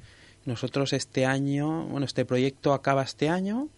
Nosotros 0.45 0.93
este 0.93 1.25
año, 1.25 1.85
bueno, 1.85 2.05
este 2.05 2.25
proyecto 2.25 2.73
acaba 2.73 3.03
este 3.03 3.29
año. 3.29 3.69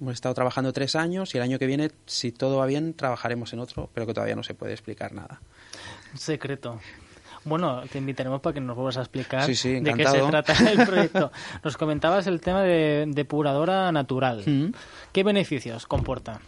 Hemos 0.00 0.14
estado 0.14 0.34
trabajando 0.34 0.72
tres 0.72 0.94
años 0.96 1.34
y 1.34 1.38
el 1.38 1.42
año 1.42 1.58
que 1.58 1.66
viene, 1.66 1.90
si 2.06 2.32
todo 2.32 2.58
va 2.58 2.66
bien, 2.66 2.94
trabajaremos 2.94 3.52
en 3.52 3.60
otro, 3.60 3.90
pero 3.94 4.06
que 4.06 4.14
todavía 4.14 4.36
no 4.36 4.42
se 4.42 4.54
puede 4.54 4.72
explicar 4.72 5.12
nada. 5.12 5.40
Un 6.12 6.18
secreto. 6.18 6.80
Bueno, 7.44 7.82
te 7.90 7.98
invitaremos 7.98 8.40
para 8.40 8.54
que 8.54 8.60
nos 8.60 8.74
vuelvas 8.74 8.96
a 8.96 9.02
explicar 9.02 9.44
Sí, 9.46 9.54
sí, 9.54 9.78
de 9.78 9.94
qué 9.94 10.04
se 10.06 10.20
trata 10.20 10.52
el 10.70 10.84
proyecto. 10.84 11.30
Nos 11.62 11.76
comentabas 11.76 12.26
el 12.26 12.40
tema 12.40 12.62
de 12.62 13.04
depuradora 13.06 13.92
natural. 13.92 14.42
Mm. 14.44 14.72
¿Qué 15.12 15.22
beneficios 15.22 15.86
comporta? 15.86 16.40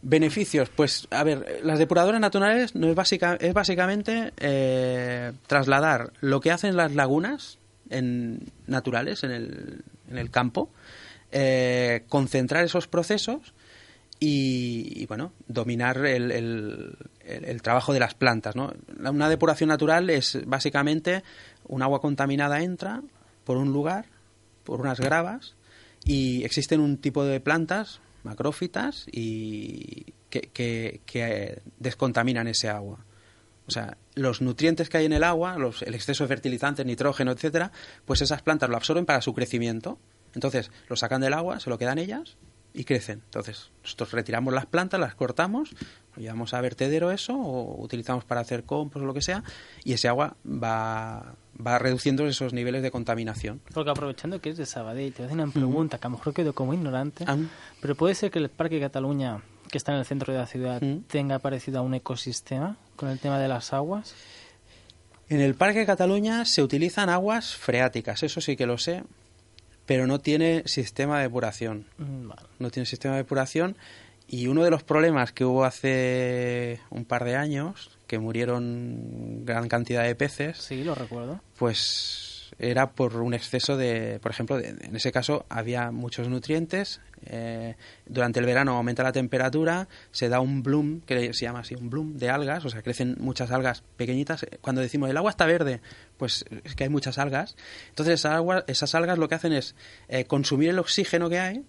Beneficios, 0.00 0.68
pues 0.68 1.08
a 1.10 1.24
ver, 1.24 1.60
las 1.64 1.78
depuradoras 1.78 2.20
naturales 2.20 2.74
no 2.76 2.88
es, 2.88 2.94
básica, 2.94 3.36
es 3.40 3.52
básicamente 3.52 4.32
eh, 4.38 5.32
trasladar 5.48 6.12
lo 6.20 6.40
que 6.40 6.52
hacen 6.52 6.76
las 6.76 6.94
lagunas 6.94 7.58
en, 7.90 8.40
naturales 8.68 9.24
en 9.24 9.32
el, 9.32 9.82
en 10.08 10.18
el 10.18 10.30
campo, 10.30 10.70
eh, 11.32 12.04
concentrar 12.08 12.64
esos 12.64 12.86
procesos 12.86 13.54
y, 14.20 15.04
bueno, 15.06 15.32
dominar 15.46 15.98
el, 16.06 16.30
el- 16.32 16.96
el- 17.24 17.62
trabajo 17.62 17.92
de 17.92 18.00
las 18.00 18.14
plantas. 18.14 18.56
¿no? 18.56 18.72
Una 19.04 19.28
depuración 19.28 19.68
natural 19.68 20.10
es 20.10 20.38
básicamente 20.46 21.22
un 21.66 21.82
agua 21.82 22.00
contaminada 22.00 22.62
entra 22.62 23.02
por 23.44 23.56
un 23.56 23.72
lugar, 23.72 24.06
por 24.64 24.80
unas 24.80 25.00
gravas, 25.00 25.54
y 26.04 26.44
existen 26.44 26.80
un 26.80 26.98
tipo 26.98 27.24
de 27.24 27.40
plantas, 27.40 28.00
macrófitas, 28.28 29.06
y 29.10 30.12
que, 30.30 31.62
descontaminan 31.78 32.46
ese 32.48 32.68
agua. 32.68 33.04
O 33.66 33.70
sea, 33.70 33.98
los 34.14 34.40
nutrientes 34.40 34.88
que 34.88 34.98
hay 34.98 35.06
en 35.06 35.12
el 35.12 35.24
agua, 35.24 35.58
los, 35.58 35.82
el 35.82 35.94
exceso 35.94 36.24
de 36.24 36.28
fertilizantes, 36.28 36.86
nitrógeno, 36.86 37.32
etcétera, 37.32 37.70
pues 38.04 38.22
esas 38.22 38.42
plantas 38.42 38.70
lo 38.70 38.76
absorben 38.76 39.04
para 39.04 39.20
su 39.20 39.34
crecimiento. 39.34 39.98
Entonces, 40.34 40.70
lo 40.88 40.96
sacan 40.96 41.20
del 41.20 41.34
agua, 41.34 41.60
se 41.60 41.68
lo 41.70 41.78
quedan 41.78 41.98
ellas 41.98 42.36
y 42.72 42.84
crecen. 42.84 43.22
Entonces, 43.24 43.70
nosotros 43.82 44.12
retiramos 44.12 44.54
las 44.54 44.66
plantas, 44.66 45.00
las 45.00 45.14
cortamos, 45.14 45.74
lo 46.16 46.22
llevamos 46.22 46.54
a 46.54 46.60
vertedero 46.60 47.10
eso, 47.10 47.34
o 47.36 47.82
utilizamos 47.82 48.24
para 48.24 48.40
hacer 48.40 48.64
compost 48.64 49.02
o 49.02 49.06
lo 49.06 49.14
que 49.14 49.22
sea, 49.22 49.42
y 49.84 49.92
ese 49.94 50.08
agua 50.08 50.36
va, 50.46 51.34
va 51.64 51.78
reduciendo 51.78 52.26
esos 52.26 52.52
niveles 52.52 52.82
de 52.82 52.90
contaminación. 52.90 53.60
Porque 53.74 53.90
aprovechando 53.90 54.40
que 54.40 54.50
es 54.50 54.56
de 54.56 54.66
Sabadell, 54.66 55.12
te 55.12 55.22
voy 55.22 55.24
a 55.24 55.26
hacer 55.34 55.42
una 55.44 55.52
pregunta 55.52 55.98
que 55.98 56.06
a 56.06 56.10
lo 56.10 56.16
mejor 56.16 56.32
quedo 56.34 56.52
como 56.54 56.72
ignorante, 56.74 57.24
Ah, 57.26 57.36
pero 57.80 57.94
puede 57.94 58.14
ser 58.14 58.30
que 58.30 58.38
el 58.38 58.48
Parque 58.48 58.78
Cataluña, 58.80 59.42
que 59.70 59.78
está 59.78 59.92
en 59.92 59.98
el 59.98 60.04
centro 60.04 60.32
de 60.32 60.38
la 60.38 60.46
ciudad, 60.46 60.80
Mm. 60.80 61.02
tenga 61.08 61.38
parecido 61.40 61.78
a 61.78 61.82
un 61.82 61.94
ecosistema 61.94 62.76
con 62.96 63.08
el 63.08 63.18
tema 63.18 63.38
de 63.38 63.48
las 63.48 63.72
aguas. 63.72 64.14
En 65.28 65.40
el 65.40 65.54
Parque 65.54 65.80
de 65.80 65.86
Cataluña 65.86 66.44
se 66.44 66.62
utilizan 66.62 67.10
aguas 67.10 67.54
freáticas, 67.54 68.22
eso 68.22 68.40
sí 68.40 68.56
que 68.56 68.64
lo 68.66 68.78
sé, 68.78 69.04
pero 69.84 70.06
no 70.06 70.20
tiene 70.20 70.62
sistema 70.66 71.16
de 71.18 71.24
depuración. 71.24 71.86
Mm, 71.98 72.28
vale. 72.28 72.42
No 72.58 72.70
tiene 72.70 72.86
sistema 72.86 73.14
de 73.14 73.22
depuración 73.22 73.76
y 74.26 74.46
uno 74.46 74.62
de 74.64 74.70
los 74.70 74.82
problemas 74.84 75.32
que 75.32 75.44
hubo 75.44 75.64
hace 75.64 76.80
un 76.90 77.04
par 77.04 77.24
de 77.24 77.36
años, 77.36 77.90
que 78.08 78.18
murieron 78.18 79.44
gran 79.44 79.68
cantidad 79.68 80.02
de 80.02 80.16
peces, 80.16 80.58
Sí, 80.58 80.82
lo 80.82 80.96
recuerdo. 80.96 81.40
pues 81.56 82.34
era 82.58 82.90
por 82.90 83.14
un 83.16 83.34
exceso 83.34 83.76
de, 83.76 84.18
por 84.20 84.32
ejemplo, 84.32 84.56
de- 84.56 84.70
en 84.70 84.96
ese 84.96 85.12
caso 85.12 85.46
había 85.48 85.90
muchos 85.92 86.28
nutrientes. 86.28 87.00
eh, 87.26 87.74
durante 88.06 88.38
el 88.38 88.46
verano 88.46 88.76
aumenta 88.76 89.02
la 89.02 89.10
temperatura, 89.12 89.88
se 90.12 90.28
da 90.28 90.38
un 90.40 90.62
bloom, 90.62 91.00
que 91.02 91.34
se 91.34 91.44
llama 91.44 91.58
así, 91.60 91.74
un 91.74 91.90
bloom 91.90 92.16
de 92.16 92.30
algas, 92.30 92.64
o 92.64 92.70
sea, 92.70 92.80
crecen 92.82 93.16
muchas 93.18 93.50
algas 93.50 93.82
pequeñitas. 93.96 94.46
Cuando 94.60 94.80
decimos 94.80 95.10
el 95.10 95.16
agua 95.16 95.30
está 95.30 95.44
verde, 95.44 95.80
pues 96.16 96.44
es 96.64 96.74
que 96.76 96.84
hay 96.84 96.90
muchas 96.90 97.18
algas. 97.18 97.56
Entonces 97.90 98.14
esas, 98.20 98.32
agua- 98.34 98.64
esas 98.68 98.94
algas 98.94 99.18
lo 99.18 99.28
que 99.28 99.34
hacen 99.34 99.52
es 99.52 99.74
eh, 100.08 100.24
consumir 100.26 100.70
el 100.70 100.78
oxígeno 100.78 101.28
que 101.28 101.40
hay 101.40 101.64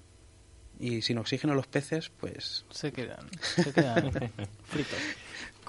y 0.80 1.02
sin 1.02 1.18
oxígeno 1.18 1.56
los 1.56 1.66
peces, 1.68 2.10
pues 2.20 2.64
Se 2.70 2.92
quedan, 2.94 3.28
se 3.42 3.74
quedan 3.74 4.12
fritos. 4.66 5.00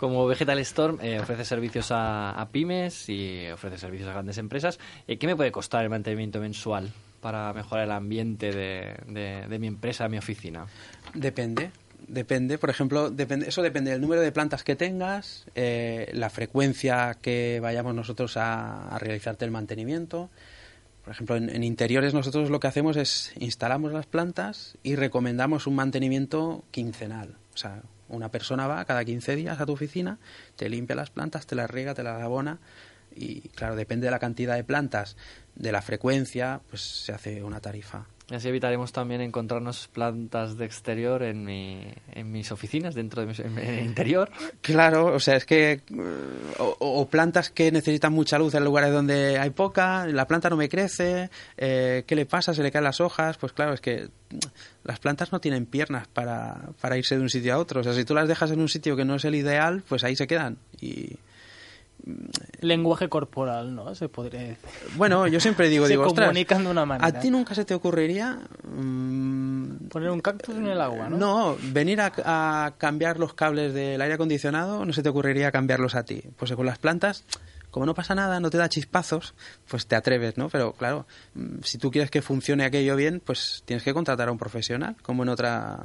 Como 0.01 0.26
Vegetal 0.26 0.59
Storm 0.61 0.98
eh, 1.03 1.20
ofrece 1.20 1.44
servicios 1.44 1.88
a, 1.90 2.48
pymes 2.51 3.07
y 3.11 3.51
ofrece 3.51 3.76
servicios 3.76 4.09
a 4.09 4.12
grandes 4.14 4.38
empresas. 4.38 4.78
Eh, 5.07 5.18
¿Qué 5.18 5.26
me 5.26 5.36
puede 5.36 5.53
costar 5.53 5.84
el 5.84 5.90
mantenimiento 5.90 6.40
mensual 6.40 6.90
para 7.20 7.53
mejorar 7.53 7.84
el 7.84 7.90
ambiente 7.90 8.51
de, 8.51 9.59
mi 9.59 9.66
empresa, 9.66 10.05
de 10.05 10.09
mi 10.09 10.16
oficina? 10.16 10.64
Depende, 11.12 11.70
depende. 12.09 12.57
Por 12.57 12.70
ejemplo, 12.70 13.11
depende, 13.11 13.46
eso 13.51 13.61
depende 13.61 13.90
del 13.90 14.01
número 14.01 14.22
de 14.22 14.32
plantas 14.32 14.64
que 14.64 14.74
tengas, 14.74 15.44
eh, 15.55 16.11
la 16.14 16.30
frecuencia 16.30 17.18
que 17.20 17.61
vayamos 17.61 17.94
nosotros 17.94 18.38
a, 18.38 18.88
a 18.88 18.98
realizarte 18.98 19.44
el 19.44 19.51
mantenimiento. 19.51 20.30
Por 21.05 21.12
ejemplo, 21.12 21.36
en, 21.36 21.51
en 21.51 21.62
interiores 21.62 22.14
nosotros 22.14 22.48
lo 22.48 22.59
que 22.59 22.68
hacemos 22.68 22.96
es 22.96 23.34
instalamos 23.38 23.92
las 23.92 24.07
plantas 24.07 24.78
y 24.82 24.96
recomendamos 24.96 25.66
un 25.66 25.74
mantenimiento 25.74 26.64
quincenal. 26.70 27.36
O 27.53 27.59
sea, 27.59 27.82
una 28.11 28.30
persona 28.30 28.66
va 28.66 28.84
cada 28.84 29.04
15 29.04 29.36
días 29.36 29.61
a 29.61 29.66
tu 29.66 29.72
oficina, 29.72 30.18
te 30.56 30.68
limpia 30.68 30.96
las 30.96 31.11
plantas, 31.11 31.46
te 31.46 31.54
las 31.54 31.70
riega, 31.70 31.94
te 31.94 32.02
las 32.02 32.20
abona 32.22 32.58
y 33.14 33.40
claro, 33.50 33.76
depende 33.76 34.06
de 34.06 34.11
la 34.11 34.18
cantidad 34.18 34.56
de 34.56 34.64
plantas, 34.64 35.16
de 35.56 35.72
la 35.72 35.82
frecuencia, 35.82 36.61
pues 36.68 36.82
se 36.82 37.12
hace 37.12 37.42
una 37.42 37.61
tarifa. 37.61 38.06
Así 38.31 38.49
evitaremos 38.49 38.93
también 38.93 39.20
encontrarnos 39.20 39.89
plantas 39.89 40.57
de 40.57 40.64
exterior 40.64 41.22
en, 41.24 41.45
mi, 41.45 41.83
en 42.12 42.31
mis 42.31 42.53
oficinas, 42.53 42.95
dentro 42.95 43.26
de 43.26 43.49
mi, 43.49 43.85
interior. 43.85 44.31
Claro, 44.61 45.07
o 45.07 45.18
sea, 45.18 45.37
es 45.37 45.45
que. 45.45 45.72
eh, 45.72 45.83
O, 46.59 47.09
plantas 47.09 47.51
que 47.51 47.72
necesitan 47.72 48.12
mucha 48.12 48.39
luz 48.39 48.55
en 48.55 48.64
lugares 48.64 48.93
donde 48.93 49.39
hay 49.39 49.51
poca, 49.51 50.07
la 50.07 50.26
planta 50.28 50.49
no 50.49 50.57
me 50.57 50.68
crece, 50.68 51.28
eh, 51.57 52.05
¿qué 52.07 52.14
le 52.14 52.26
pasa? 52.26 52.55
¿Se 52.55 52.62
le 52.62 52.70
caen 52.70 52.85
las 52.85 53.01
hojas? 53.01 53.37
Pues 53.37 53.53
claro, 53.53 53.72
es 53.72 53.81
que 53.81 54.09
mm, 54.31 54.39
las 54.85 55.01
plantas 55.01 55.33
no 55.33 55.41
tienen 55.41 55.66
piernas 55.66 56.07
para, 56.07 56.70
para 56.81 56.97
irse 56.97 57.16
de 57.16 57.22
un 57.22 57.31
sitio 57.31 57.55
a 57.55 57.59
otro. 57.59 57.81
O 57.81 57.83
sea, 57.85 57.95
si 57.95 58.05
tú 58.05 58.14
las 58.14 58.28
dejas 58.28 58.53
en 58.53 58.61
un 58.61 58.68
sitio 58.68 58.95
que 58.97 59.05
no 59.05 59.16
es 59.16 59.24
el 59.24 59.35
ideal, 59.35 59.83
pues 59.89 60.05
ahí 60.05 60.14
se 60.14 60.26
quedan. 60.28 60.59
Y 60.81 61.16
Lenguaje 62.61 63.08
corporal, 63.08 63.74
¿no? 63.74 63.94
Se 63.94 64.08
podría 64.08 64.40
decir. 64.40 64.58
bueno, 64.96 65.26
yo 65.26 65.40
siempre 65.40 65.68
digo, 65.68 65.84
Se 65.86 65.92
digo, 65.92 66.04
comunican 66.06 66.64
de 66.64 66.70
una 66.70 66.84
manera. 66.86 67.06
¿a 67.06 67.20
ti 67.20 67.30
nunca 67.30 67.54
se 67.54 67.64
te 67.64 67.74
ocurriría. 67.74 68.38
mm, 68.64 69.88
Poner 69.88 70.11
un 70.11 70.20
cactus 70.20 70.56
en 70.56 70.66
el 70.68 70.80
agua, 70.80 71.08
¿no? 71.08 71.16
No, 71.18 71.56
venir 71.72 72.00
a, 72.00 72.12
a 72.24 72.72
cambiar 72.78 73.18
los 73.18 73.34
cables 73.34 73.74
del 73.74 74.00
aire 74.00 74.14
acondicionado, 74.14 74.84
no 74.84 74.92
se 74.92 75.02
te 75.02 75.08
ocurriría 75.08 75.50
cambiarlos 75.50 75.94
a 75.94 76.04
ti. 76.04 76.22
Pues 76.36 76.52
con 76.52 76.66
las 76.66 76.78
plantas, 76.78 77.24
como 77.70 77.86
no 77.86 77.94
pasa 77.94 78.14
nada, 78.14 78.40
no 78.40 78.50
te 78.50 78.58
da 78.58 78.68
chispazos, 78.68 79.34
pues 79.68 79.86
te 79.86 79.96
atreves, 79.96 80.36
¿no? 80.36 80.48
Pero 80.48 80.72
claro, 80.72 81.06
mm, 81.34 81.58
si 81.62 81.78
tú 81.78 81.90
quieres 81.90 82.11
que 82.11 82.22
funcione 82.22 82.64
aquello 82.64 82.94
bien, 82.96 83.20
pues 83.24 83.62
tienes 83.64 83.82
que 83.82 83.92
contratar 83.94 84.28
a 84.28 84.32
un 84.32 84.38
profesional, 84.38 84.96
como 85.02 85.22
en 85.22 85.28
otra, 85.30 85.78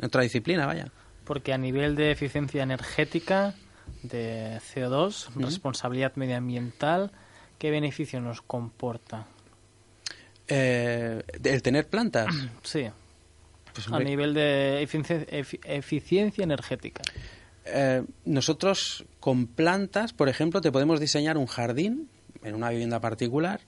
en 0.00 0.04
otra 0.06 0.22
disciplina, 0.22 0.66
vaya. 0.66 0.90
Porque 1.24 1.52
a 1.52 1.58
nivel 1.58 1.96
de 1.96 2.12
eficiencia 2.12 2.62
energética, 2.62 3.54
de 4.02 4.58
CO2, 4.74 5.28
Ujú. 5.30 5.40
responsabilidad 5.40 6.12
medioambiental, 6.16 7.12
¿qué 7.58 7.70
beneficio 7.70 8.20
nos 8.20 8.42
comporta? 8.42 9.26
Eh, 10.48 11.22
el 11.42 11.62
tener 11.62 11.88
plantas, 11.88 12.34
Sí, 12.62 12.86
Pues, 13.74 13.88
a 13.88 13.98
nivel 13.98 14.32
de 14.34 14.82
eficiencia, 14.82 15.26
efi- 15.38 15.60
eficiencia 15.64 16.44
energética. 16.44 17.02
Eh, 17.64 18.04
nosotros 18.24 19.04
con 19.18 19.46
plantas, 19.48 20.12
por 20.12 20.28
ejemplo, 20.28 20.60
te 20.60 20.70
podemos 20.70 21.00
diseñar 21.00 21.36
un 21.36 21.46
jardín 21.46 22.08
en 22.44 22.54
una 22.54 22.70
vivienda 22.70 23.00
particular 23.00 23.60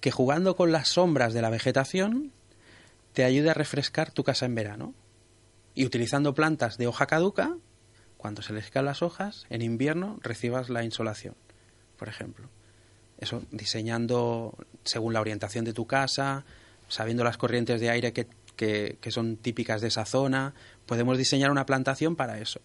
que 0.00 0.10
jugando 0.10 0.56
con 0.56 0.72
las 0.72 0.88
sombras 0.88 1.32
de 1.32 1.42
la 1.42 1.50
vegetación 1.50 2.32
te 3.12 3.22
ayude 3.24 3.50
a 3.50 3.54
refrescar 3.54 4.10
tu 4.10 4.24
casa 4.24 4.46
en 4.46 4.54
verano. 4.56 4.94
Y 5.74 5.84
utilizando 5.84 6.34
plantas 6.34 6.76
de 6.76 6.88
hoja 6.88 7.06
caduca, 7.06 7.56
cuando 8.20 8.42
se 8.42 8.52
les 8.52 8.70
caen 8.70 8.84
las 8.86 9.00
hojas, 9.02 9.46
en 9.48 9.62
invierno 9.62 10.18
recibas 10.22 10.68
la 10.68 10.84
insolación, 10.84 11.34
por 11.98 12.08
ejemplo. 12.08 12.48
Eso 13.18 13.42
diseñando 13.50 14.54
según 14.84 15.14
la 15.14 15.20
orientación 15.22 15.64
de 15.64 15.72
tu 15.72 15.86
casa, 15.86 16.44
sabiendo 16.88 17.24
las 17.24 17.38
corrientes 17.38 17.80
de 17.80 17.88
aire 17.90 18.12
que, 18.12 18.26
que- 18.56 18.98
que 19.00 19.10
son 19.10 19.36
típicas 19.36 19.80
de 19.80 19.88
esa 19.88 20.04
zona, 20.04 20.52
podemos 20.86 21.16
diseñar 21.16 21.50
una 21.50 21.64
plantación 21.66 22.14
para 22.16 22.38
eso 22.38 22.60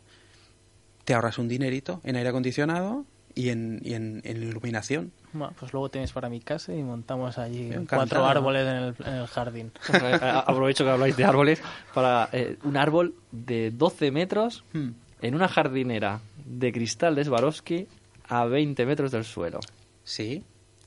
te 1.05 1.13
ahorras 1.13 1.37
un 1.37 1.47
dinerito 1.47 2.01
en 2.03 2.15
aire 2.15 2.29
acondicionado 2.29 3.05
y 3.35 3.49
en, 3.49 3.79
y 3.83 3.93
en, 3.93 4.21
en 4.23 4.37
iluminación. 4.41 5.11
Pues 5.59 5.71
luego 5.71 5.89
tienes 5.89 6.11
para 6.13 6.29
mi 6.29 6.39
casa 6.39 6.73
y 6.73 6.81
montamos 6.81 7.37
allí 7.37 7.67
Encantado. 7.67 7.99
cuatro 8.01 8.25
árboles 8.25 8.61
en 8.67 8.75
el, 8.75 8.95
en 9.05 9.13
el 9.21 9.27
jardín. 9.27 9.71
Eh, 9.93 10.19
Aprovecho 10.21 10.83
que 10.83 10.89
habláis 10.89 11.15
de 11.15 11.23
árboles 11.25 11.61
para 11.93 12.27
eh, 12.31 12.57
un 12.63 12.75
árbol 12.75 13.13
de 13.31 13.69
12 13.69 14.09
metros 14.09 14.63
en 15.21 15.35
una 15.35 15.47
jardinera 15.47 16.21
de 16.45 16.71
cristal 16.71 17.15
de 17.15 17.25
Swarovski 17.25 17.87
a 18.27 18.45
20 18.45 18.85
metros 18.85 19.11
del 19.11 19.23
suelo. 19.23 19.59
Sí. 20.03 20.43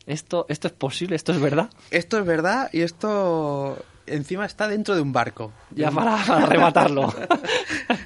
¿Esto, 0.07 0.47
¿Esto 0.49 0.69
es 0.69 0.75
posible? 0.75 1.17
¿Esto 1.17 1.33
es 1.33 1.41
verdad? 1.41 1.71
Esto 1.91 2.19
es 2.19 2.25
verdad 2.25 2.71
y 2.73 2.81
esto 2.81 3.85
encima 4.07 4.47
está 4.47 4.69
dentro 4.69 4.95
de 4.95 5.03
un 5.03 5.13
barco. 5.13 5.53
Ya 5.71 5.91
para, 5.91 6.17
para 6.25 6.47
rematarlo. 6.47 7.13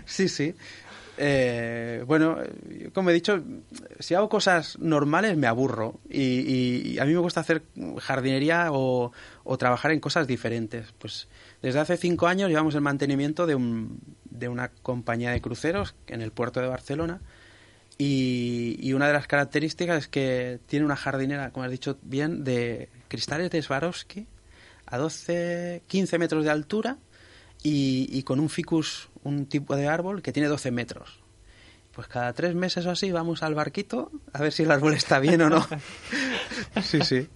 Sí, 0.05 0.29
sí. 0.29 0.55
Eh, 1.25 2.03
bueno, 2.05 2.37
como 2.93 3.11
he 3.11 3.13
dicho, 3.13 3.45
si 4.01 4.15
hago 4.15 4.29
cosas 4.29 4.77
normales 4.81 5.37
me 5.37 5.47
aburro 5.47 6.01
y, 6.11 6.99
a 6.99 7.05
mí 7.05 7.13
me 7.13 7.21
gusta 7.21 7.39
hacer 7.39 7.63
jardinería 8.01 8.73
o, 8.73 9.13
trabajar 9.57 9.93
en 9.93 10.01
cosas 10.01 10.27
diferentes. 10.27 10.93
Pues 10.99 11.29
desde 11.63 11.79
hace 11.79 11.97
cinco 11.97 12.27
años 12.27 12.49
llevamos 12.49 12.75
el 12.75 12.81
mantenimiento 12.81 13.47
de, 13.47 13.55
un, 13.55 14.01
de 14.25 14.49
una 14.49 14.71
compañía 14.83 15.31
de 15.31 15.41
cruceros 15.41 15.95
en 16.09 16.23
el 16.23 16.33
puerto 16.33 16.61
de 16.61 16.67
Barcelona 16.67 17.21
y, 17.99 18.93
una 18.93 19.07
de 19.07 19.13
las 19.13 19.29
características 19.29 19.99
es 19.99 20.09
que 20.09 20.59
tiene 20.67 20.85
una 20.85 20.97
jardinera, 20.97 21.53
como 21.53 21.65
has 21.65 21.71
dicho 21.71 21.99
bien, 22.03 22.43
de 22.43 22.89
cristales 23.07 23.49
de 23.53 23.63
Swarovski 23.63 24.27
a 24.87 24.99
12, 24.99 25.85
15 25.87 26.19
metros 26.19 26.43
de 26.43 26.51
altura 26.51 26.99
y 27.63 28.21
con 28.25 28.41
un 28.41 28.49
ficus, 28.49 29.09
un 29.25 29.47
tipo 29.47 29.77
de 29.77 29.89
árbol 29.89 30.23
que 30.23 30.33
tiene 30.33 30.49
12 30.49 30.71
metros. 30.71 31.19
Pues 31.93 32.09
cada 32.09 32.33
tres 32.33 32.55
meses 32.55 32.87
o 32.87 32.91
así 32.91 33.13
vamos 33.13 33.43
al 33.43 33.55
barquito 33.55 34.11
a 34.33 34.41
ver 34.41 34.53
si 34.53 34.63
el 34.63 34.71
árbol 34.71 34.95
está 34.95 35.19
bien 35.19 35.43
o 35.43 35.51
no. 35.51 35.67
Sí, 36.83 37.01
sí. 37.03 37.29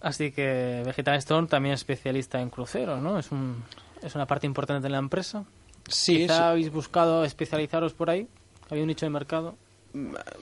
Así 0.00 0.32
que 0.32 0.82
Vegetal 0.84 1.16
Stone 1.18 1.46
también 1.48 1.74
es 1.74 1.80
especialista 1.80 2.40
en 2.40 2.50
cruceros, 2.50 3.00
¿no? 3.00 3.18
Es, 3.18 3.30
un, 3.30 3.62
es 4.02 4.14
una 4.14 4.26
parte 4.26 4.46
importante 4.46 4.82
de 4.82 4.90
la 4.90 4.98
empresa. 4.98 5.44
Sí, 5.88 6.18
Quizá 6.18 6.36
sí. 6.36 6.42
habéis 6.42 6.72
buscado 6.72 7.24
especializaros 7.24 7.92
por 7.92 8.10
ahí. 8.10 8.26
Había 8.70 8.82
un 8.82 8.88
nicho 8.88 9.06
de 9.06 9.10
mercado. 9.10 9.56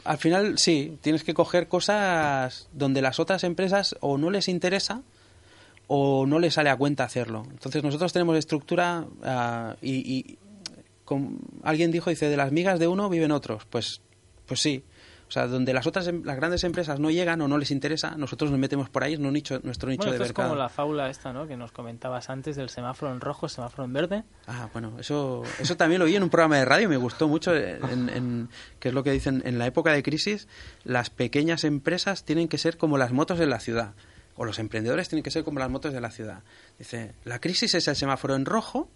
al 0.04 0.18
final 0.18 0.58
sí, 0.58 0.98
tienes 1.02 1.24
que 1.24 1.34
coger 1.34 1.68
cosas 1.68 2.68
donde 2.72 3.02
las 3.02 3.18
otras 3.20 3.44
empresas 3.44 3.96
o 4.00 4.16
no 4.16 4.30
les 4.30 4.48
interesa 4.48 5.02
o 5.92 6.24
no 6.24 6.38
les 6.38 6.54
sale 6.54 6.70
a 6.70 6.76
cuenta 6.76 7.02
hacerlo. 7.02 7.42
Entonces 7.50 7.82
nosotros 7.82 8.12
tenemos 8.12 8.36
estructura 8.36 9.06
ah, 9.24 9.74
y, 9.82 9.94
y 10.18 10.38
como 11.04 11.32
alguien 11.64 11.90
dijo, 11.90 12.10
dice, 12.10 12.28
de 12.28 12.36
las 12.36 12.52
migas 12.52 12.78
de 12.78 12.86
uno 12.86 13.08
viven 13.08 13.32
otros. 13.32 13.64
Pues, 13.68 14.00
pues 14.46 14.60
sí. 14.60 14.84
O 15.26 15.32
sea, 15.32 15.46
donde 15.48 15.72
las 15.72 15.86
otras, 15.88 16.06
em- 16.08 16.22
las 16.24 16.36
grandes 16.36 16.62
empresas 16.64 16.98
no 17.00 17.10
llegan 17.10 17.40
o 17.40 17.48
no 17.48 17.56
les 17.58 17.70
interesa, 17.72 18.16
nosotros 18.16 18.50
nos 18.52 18.58
metemos 18.60 18.88
por 18.88 19.02
ahí, 19.04 19.14
es 19.14 19.20
no 19.20 19.30
nicho, 19.32 19.58
nuestro 19.64 19.88
nicho 19.88 20.02
Bueno, 20.02 20.10
de 20.12 20.16
esto 20.16 20.24
es 20.24 20.28
mercado. 20.30 20.48
como 20.50 20.60
la 20.60 20.68
fábula 20.68 21.08
esta, 21.10 21.32
¿no? 21.32 21.46
Que 21.48 21.56
nos 21.56 21.70
comentabas 21.72 22.30
antes 22.30 22.54
del 22.56 22.68
semáforo 22.68 23.12
en 23.12 23.20
rojo, 23.20 23.48
semáforo 23.48 23.84
en 23.84 23.92
verde. 23.92 24.24
Ah, 24.48 24.68
bueno, 24.72 24.92
eso, 24.98 25.42
eso 25.60 25.76
también 25.76 25.98
lo 26.00 26.04
vi 26.06 26.14
en 26.16 26.22
un 26.24 26.30
programa 26.30 26.56
de 26.58 26.64
radio, 26.64 26.88
me 26.88 26.96
gustó 26.96 27.26
mucho, 27.28 27.54
en, 27.54 28.08
en- 28.08 28.48
que 28.80 28.88
es 28.88 28.94
lo 28.94 29.02
que 29.04 29.10
dicen, 29.12 29.42
en 29.44 29.58
la 29.58 29.66
época 29.66 29.92
de 29.92 30.02
crisis, 30.04 30.48
las 30.84 31.10
pequeñas 31.10 31.62
empresas 31.64 32.24
tienen 32.24 32.48
que 32.48 32.58
ser 32.58 32.76
como 32.76 32.98
las 32.98 33.12
motos 33.12 33.38
de 33.38 33.46
la 33.46 33.60
ciudad, 33.60 33.92
o 34.36 34.44
los 34.44 34.58
emprendedores 34.58 35.08
tienen 35.08 35.22
que 35.22 35.30
ser 35.30 35.44
como 35.44 35.58
las 35.58 35.70
motos 35.70 35.92
de 35.92 36.00
la 36.00 36.10
ciudad. 36.10 36.42
Dice, 36.78 37.14
la 37.24 37.40
crisis 37.40 37.74
es 37.74 37.88
el 37.88 37.96
semáforo 37.96 38.34
en 38.36 38.44
rojo, 38.44 38.88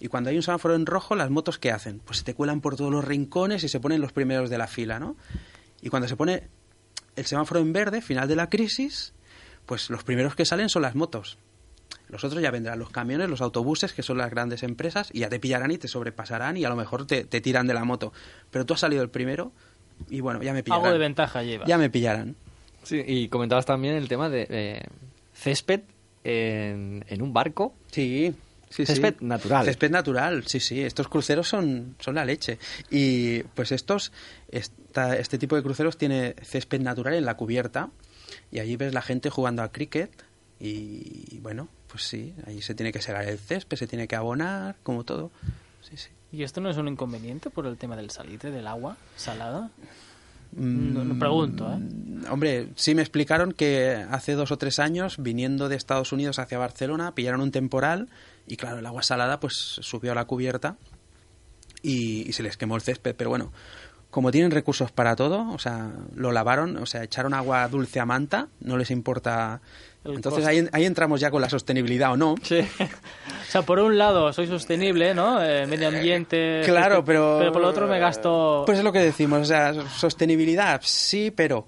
y 0.00 0.08
cuando 0.08 0.30
hay 0.30 0.36
un 0.36 0.42
semáforo 0.42 0.74
en 0.74 0.86
rojo, 0.86 1.14
las 1.14 1.30
motos 1.30 1.58
¿qué 1.58 1.70
hacen? 1.70 2.00
Pues 2.00 2.18
se 2.18 2.24
te 2.24 2.34
cuelan 2.34 2.60
por 2.60 2.76
todos 2.76 2.90
los 2.90 3.04
rincones 3.04 3.62
y 3.64 3.68
se 3.68 3.80
ponen 3.80 4.00
los 4.00 4.12
primeros 4.12 4.50
de 4.50 4.58
la 4.58 4.66
fila, 4.66 4.98
¿no? 4.98 5.16
Y 5.80 5.88
cuando 5.88 6.08
se 6.08 6.16
pone 6.16 6.48
el 7.16 7.26
semáforo 7.26 7.60
en 7.60 7.72
verde, 7.72 8.02
final 8.02 8.28
de 8.28 8.36
la 8.36 8.48
crisis, 8.48 9.12
pues 9.66 9.90
los 9.90 10.02
primeros 10.04 10.34
que 10.34 10.44
salen 10.44 10.68
son 10.68 10.82
las 10.82 10.94
motos. 10.94 11.38
Los 12.08 12.24
otros 12.24 12.42
ya 12.42 12.50
vendrán 12.50 12.78
los 12.78 12.90
camiones, 12.90 13.28
los 13.28 13.40
autobuses, 13.40 13.92
que 13.92 14.02
son 14.02 14.18
las 14.18 14.30
grandes 14.30 14.62
empresas, 14.62 15.08
y 15.12 15.20
ya 15.20 15.28
te 15.28 15.38
pillarán 15.38 15.70
y 15.70 15.78
te 15.78 15.88
sobrepasarán 15.88 16.56
y 16.56 16.64
a 16.64 16.68
lo 16.68 16.76
mejor 16.76 17.06
te, 17.06 17.24
te 17.24 17.40
tiran 17.40 17.66
de 17.66 17.74
la 17.74 17.84
moto. 17.84 18.12
Pero 18.50 18.66
tú 18.66 18.74
has 18.74 18.80
salido 18.80 19.02
el 19.02 19.10
primero 19.10 19.52
y 20.08 20.20
bueno, 20.20 20.42
ya 20.42 20.52
me 20.52 20.62
pillarán. 20.62 20.84
Algo 20.84 20.92
de 20.92 20.98
ventaja 20.98 21.42
lleva. 21.42 21.66
Ya 21.66 21.78
me 21.78 21.90
pillarán. 21.90 22.36
Sí, 22.84 23.02
y 23.06 23.28
comentabas 23.28 23.66
también 23.66 23.94
el 23.94 24.08
tema 24.08 24.28
de 24.28 24.46
eh, 24.50 24.82
césped 25.34 25.80
en, 26.22 27.04
en 27.08 27.22
un 27.22 27.32
barco. 27.32 27.74
Sí, 27.90 28.34
sí, 28.70 28.86
Césped 28.86 29.16
sí. 29.18 29.24
natural. 29.24 29.64
Césped 29.66 29.90
natural, 29.90 30.46
sí, 30.46 30.60
sí. 30.60 30.80
Estos 30.82 31.08
cruceros 31.08 31.48
son, 31.48 31.96
son 31.98 32.14
la 32.14 32.24
leche. 32.24 32.58
Y 32.90 33.42
pues 33.54 33.72
estos, 33.72 34.12
esta- 34.48 35.16
este 35.16 35.38
tipo 35.38 35.56
de 35.56 35.62
cruceros 35.62 35.96
tiene 35.98 36.34
césped 36.42 36.80
natural 36.80 37.14
en 37.14 37.24
la 37.24 37.36
cubierta 37.36 37.90
y 38.50 38.58
allí 38.60 38.76
ves 38.76 38.94
la 38.94 39.02
gente 39.02 39.30
jugando 39.30 39.62
al 39.62 39.70
cricket 39.72 40.10
y 40.60 41.38
bueno, 41.40 41.68
pues 41.88 42.04
sí, 42.04 42.34
allí 42.46 42.62
se 42.62 42.74
tiene 42.74 42.90
que 42.92 43.02
segar 43.02 43.24
el 43.28 43.38
césped, 43.38 43.76
se 43.76 43.86
tiene 43.86 44.08
que 44.08 44.16
abonar, 44.16 44.76
como 44.82 45.04
todo. 45.04 45.30
Sí, 45.82 45.96
sí. 45.96 46.08
¿Y 46.32 46.42
esto 46.42 46.60
no 46.60 46.68
es 46.70 46.76
un 46.76 46.88
inconveniente 46.88 47.50
por 47.50 47.66
el 47.66 47.76
tema 47.76 47.96
del 47.96 48.10
salitre, 48.10 48.50
del 48.50 48.66
agua 48.66 48.96
salada? 49.16 49.70
Mm, 50.56 51.08
No, 51.08 51.18
pregunto, 51.18 51.70
¿eh? 51.72 51.78
Hombre, 52.30 52.68
sí 52.76 52.94
me 52.94 53.02
explicaron 53.02 53.52
que 53.52 54.04
hace 54.10 54.32
dos 54.32 54.50
o 54.50 54.56
tres 54.58 54.78
años, 54.78 55.16
viniendo 55.18 55.68
de 55.68 55.76
Estados 55.76 56.12
Unidos 56.12 56.38
hacia 56.38 56.58
Barcelona, 56.58 57.14
pillaron 57.14 57.40
un 57.40 57.50
temporal 57.50 58.08
y 58.46 58.56
claro, 58.56 58.78
el 58.78 58.86
agua 58.86 59.02
salada 59.02 59.40
pues 59.40 59.54
subió 59.54 60.12
a 60.12 60.14
la 60.14 60.24
cubierta 60.24 60.76
y, 61.82 62.28
y 62.28 62.32
se 62.32 62.42
les 62.42 62.56
quemó 62.56 62.76
el 62.76 62.82
césped. 62.82 63.14
Pero 63.16 63.30
bueno, 63.30 63.52
como 64.10 64.30
tienen 64.30 64.52
recursos 64.52 64.92
para 64.92 65.16
todo, 65.16 65.50
o 65.50 65.58
sea, 65.58 65.92
lo 66.14 66.32
lavaron, 66.32 66.76
o 66.76 66.86
sea, 66.86 67.02
echaron 67.02 67.34
agua 67.34 67.66
dulce 67.68 68.00
a 68.00 68.06
manta, 68.06 68.48
no 68.60 68.76
les 68.76 68.90
importa. 68.90 69.60
El 70.04 70.16
Entonces 70.16 70.44
ahí, 70.46 70.68
ahí 70.72 70.84
entramos 70.84 71.20
ya 71.20 71.30
con 71.30 71.40
la 71.40 71.48
sostenibilidad 71.48 72.12
o 72.12 72.16
no. 72.16 72.34
Sí. 72.42 72.58
O 72.60 73.50
sea, 73.56 73.62
por 73.62 73.78
un 73.78 73.96
lado 73.96 74.32
soy 74.32 74.46
sostenible, 74.46 75.14
¿no? 75.14 75.42
Eh, 75.42 75.66
medio 75.66 75.88
ambiente. 75.88 76.62
Claro, 76.64 76.96
este- 76.96 77.06
pero... 77.06 77.36
Pero 77.38 77.52
por 77.52 77.62
el 77.62 77.68
otro 77.68 77.86
me 77.86 77.98
gasto. 77.98 78.64
Pues 78.66 78.78
es 78.78 78.84
lo 78.84 78.92
que 78.92 78.98
decimos, 78.98 79.40
o 79.40 79.44
sea, 79.44 79.72
sostenibilidad, 79.88 80.80
sí, 80.84 81.30
pero 81.30 81.66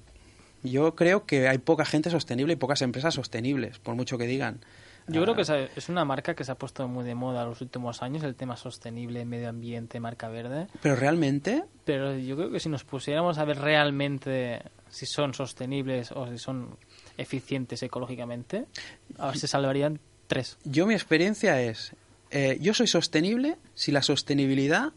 yo 0.62 0.95
creo 0.95 1.24
que 1.26 1.49
hay 1.49 1.59
poca 1.59 1.84
gente 1.84 2.11
sostenible 2.11 2.53
y 2.55 2.57
pocas 2.57 2.82
empresas 2.82 3.14
sostenibles, 3.14 3.78
por 3.78 3.95
mucho 3.95 4.18
que 4.18 4.26
digan. 4.26 4.61
Yo 5.09 5.22
creo 5.22 5.37
que 5.37 5.43
Ah, 5.43 5.45
esa- 5.45 5.59
es 5.76 5.89
una 5.89 6.05
marca 6.05 6.34
que 6.34 6.43
se 6.43 6.51
ha 6.51 6.57
puesto 6.57 6.89
muy 6.89 7.05
de 7.05 7.14
moda 7.14 7.43
en 7.45 7.51
los 7.51 7.61
últimos 7.61 8.03
años, 8.03 8.24
el 8.24 8.34
tema 8.34 8.57
sostenible, 8.57 9.24
medio 9.24 9.49
ambiente, 9.49 10.01
marca 10.01 10.28
verde. 10.28 10.66
Pero 10.82 10.97
realmente, 10.97 11.62
Pero 11.84 12.16
yo 12.18 12.34
creo 12.37 12.51
que 12.51 12.59
si 12.59 12.68
nos 12.68 12.82
pusiéramos 12.82 13.39
a 13.39 13.45
ver 13.45 13.59
realmente 13.61 14.62
si 14.89 15.07
son 15.07 15.32
sostenibles 15.34 16.11
o 16.11 16.26
si 16.26 16.39
son 16.39 16.76
eficientes 17.18 17.82
ecológicamente, 17.82 18.66
a 19.18 19.28
ver, 19.28 19.38
se 19.38 19.48
salvarían 19.48 20.00
tres. 20.26 20.56
yo 20.64 20.86
mi 20.86 20.94
experiencia 20.94 21.62
es, 21.62 21.92
eh, 22.30 22.58
yo 22.60 22.74
soy 22.74 22.86
sostenible 22.86 23.56
si 23.74 23.92
la 23.92 24.02
sostenibilidad 24.02 24.92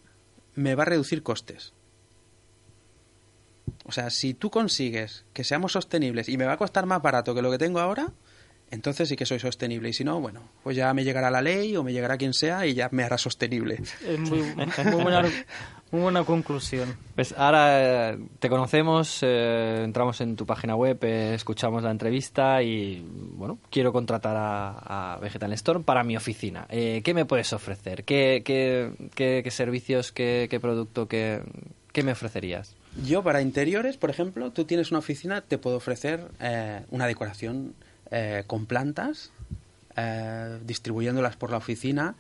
me 0.56 0.76
va 0.76 0.84
a 0.84 0.86
reducir 0.88 1.24
costes. 1.24 1.74
O 3.86 3.92
sea, 3.92 4.10
si 4.10 4.34
tú 4.34 4.50
consigues 4.50 5.26
que 5.34 5.44
seamos 5.44 5.72
sostenibles 5.72 6.30
y 6.30 6.38
me 6.38 6.46
va 6.46 6.54
a 6.54 6.58
costar 6.58 6.86
más 6.86 7.02
barato 7.02 7.34
que 7.34 7.42
lo 7.42 7.50
que 7.50 7.58
tengo 7.58 7.80
ahora, 7.80 8.12
entonces 8.72 9.10
sí 9.10 9.16
que 9.16 9.26
soy 9.26 9.40
sostenible. 9.40 9.90
Y 9.90 9.94
si 9.94 10.04
no, 10.04 10.20
bueno, 10.20 10.42
pues 10.64 10.78
ya 10.78 10.94
me 10.94 11.04
llegará 11.04 11.32
la 11.32 11.42
ley 11.42 11.76
o 11.76 11.84
me 11.84 11.92
llegará 11.92 12.18
quien 12.18 12.34
sea 12.34 12.66
y 12.68 12.74
ya 12.74 12.90
me 12.92 13.04
hará 13.04 13.18
sostenible. 13.18 13.82
Es 14.06 14.20
muy, 14.20 14.42
muy 14.86 15.04
buena, 15.04 15.30
buena 15.92 16.24
conclusión. 16.24 16.96
Pues 17.16 17.34
ahora 17.38 18.12
eh, 18.12 18.20
te 18.40 18.50
conocemos, 18.50 19.20
eh, 19.24 19.82
entramos 19.84 20.22
en 20.22 20.36
tu 20.36 20.46
página 20.46 20.76
web, 20.76 20.98
eh, 21.02 21.34
escuchamos 21.34 21.84
la 21.84 21.92
entrevista 21.92 22.62
y, 22.62 23.04
bueno, 23.34 23.58
quiero 23.70 23.92
contratar 23.92 24.36
a, 24.38 25.14
a 25.16 25.18
Vegetal 25.20 25.52
Storm 25.54 25.84
para 25.84 26.04
mi 26.04 26.16
oficina. 26.16 26.66
Eh, 26.70 27.02
¿Qué 27.04 27.14
me 27.14 27.26
puedes 27.26 27.52
ofrecer? 27.54 28.04
¿Qué, 28.04 28.42
qué, 28.46 28.92
qué- 29.16 29.42
qué 29.44 29.52
servicios, 29.52 30.12
qué, 30.12 30.48
qué 30.50 30.60
producto, 30.60 31.08
qué, 31.08 31.42
qué 31.92 32.04
me 32.04 32.12
ofrecerías? 32.12 32.76
Yo 33.06 33.24
para 33.24 33.42
interiores, 33.42 33.98
por 33.98 34.10
ejemplo, 34.10 34.52
tú 34.52 34.66
tienes 34.66 34.92
una 34.92 35.00
oficina, 35.00 35.42
te 35.42 35.58
puedo 35.58 35.78
ofrecer 35.78 36.28
eh, 36.40 36.82
una 36.92 37.06
decoración 37.08 37.74
eh, 38.12 38.44
con 38.48 38.66
plantas, 38.66 39.32
eh, 39.96 40.58
distribuyéndolas 40.66 41.36
por 41.36 41.52
la 41.52 41.58
oficina, 41.58 42.16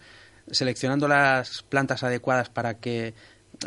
seleccionando 0.51 1.07
las 1.07 1.63
plantas 1.63 2.03
adecuadas 2.03 2.49
para 2.49 2.75
que, 2.75 3.13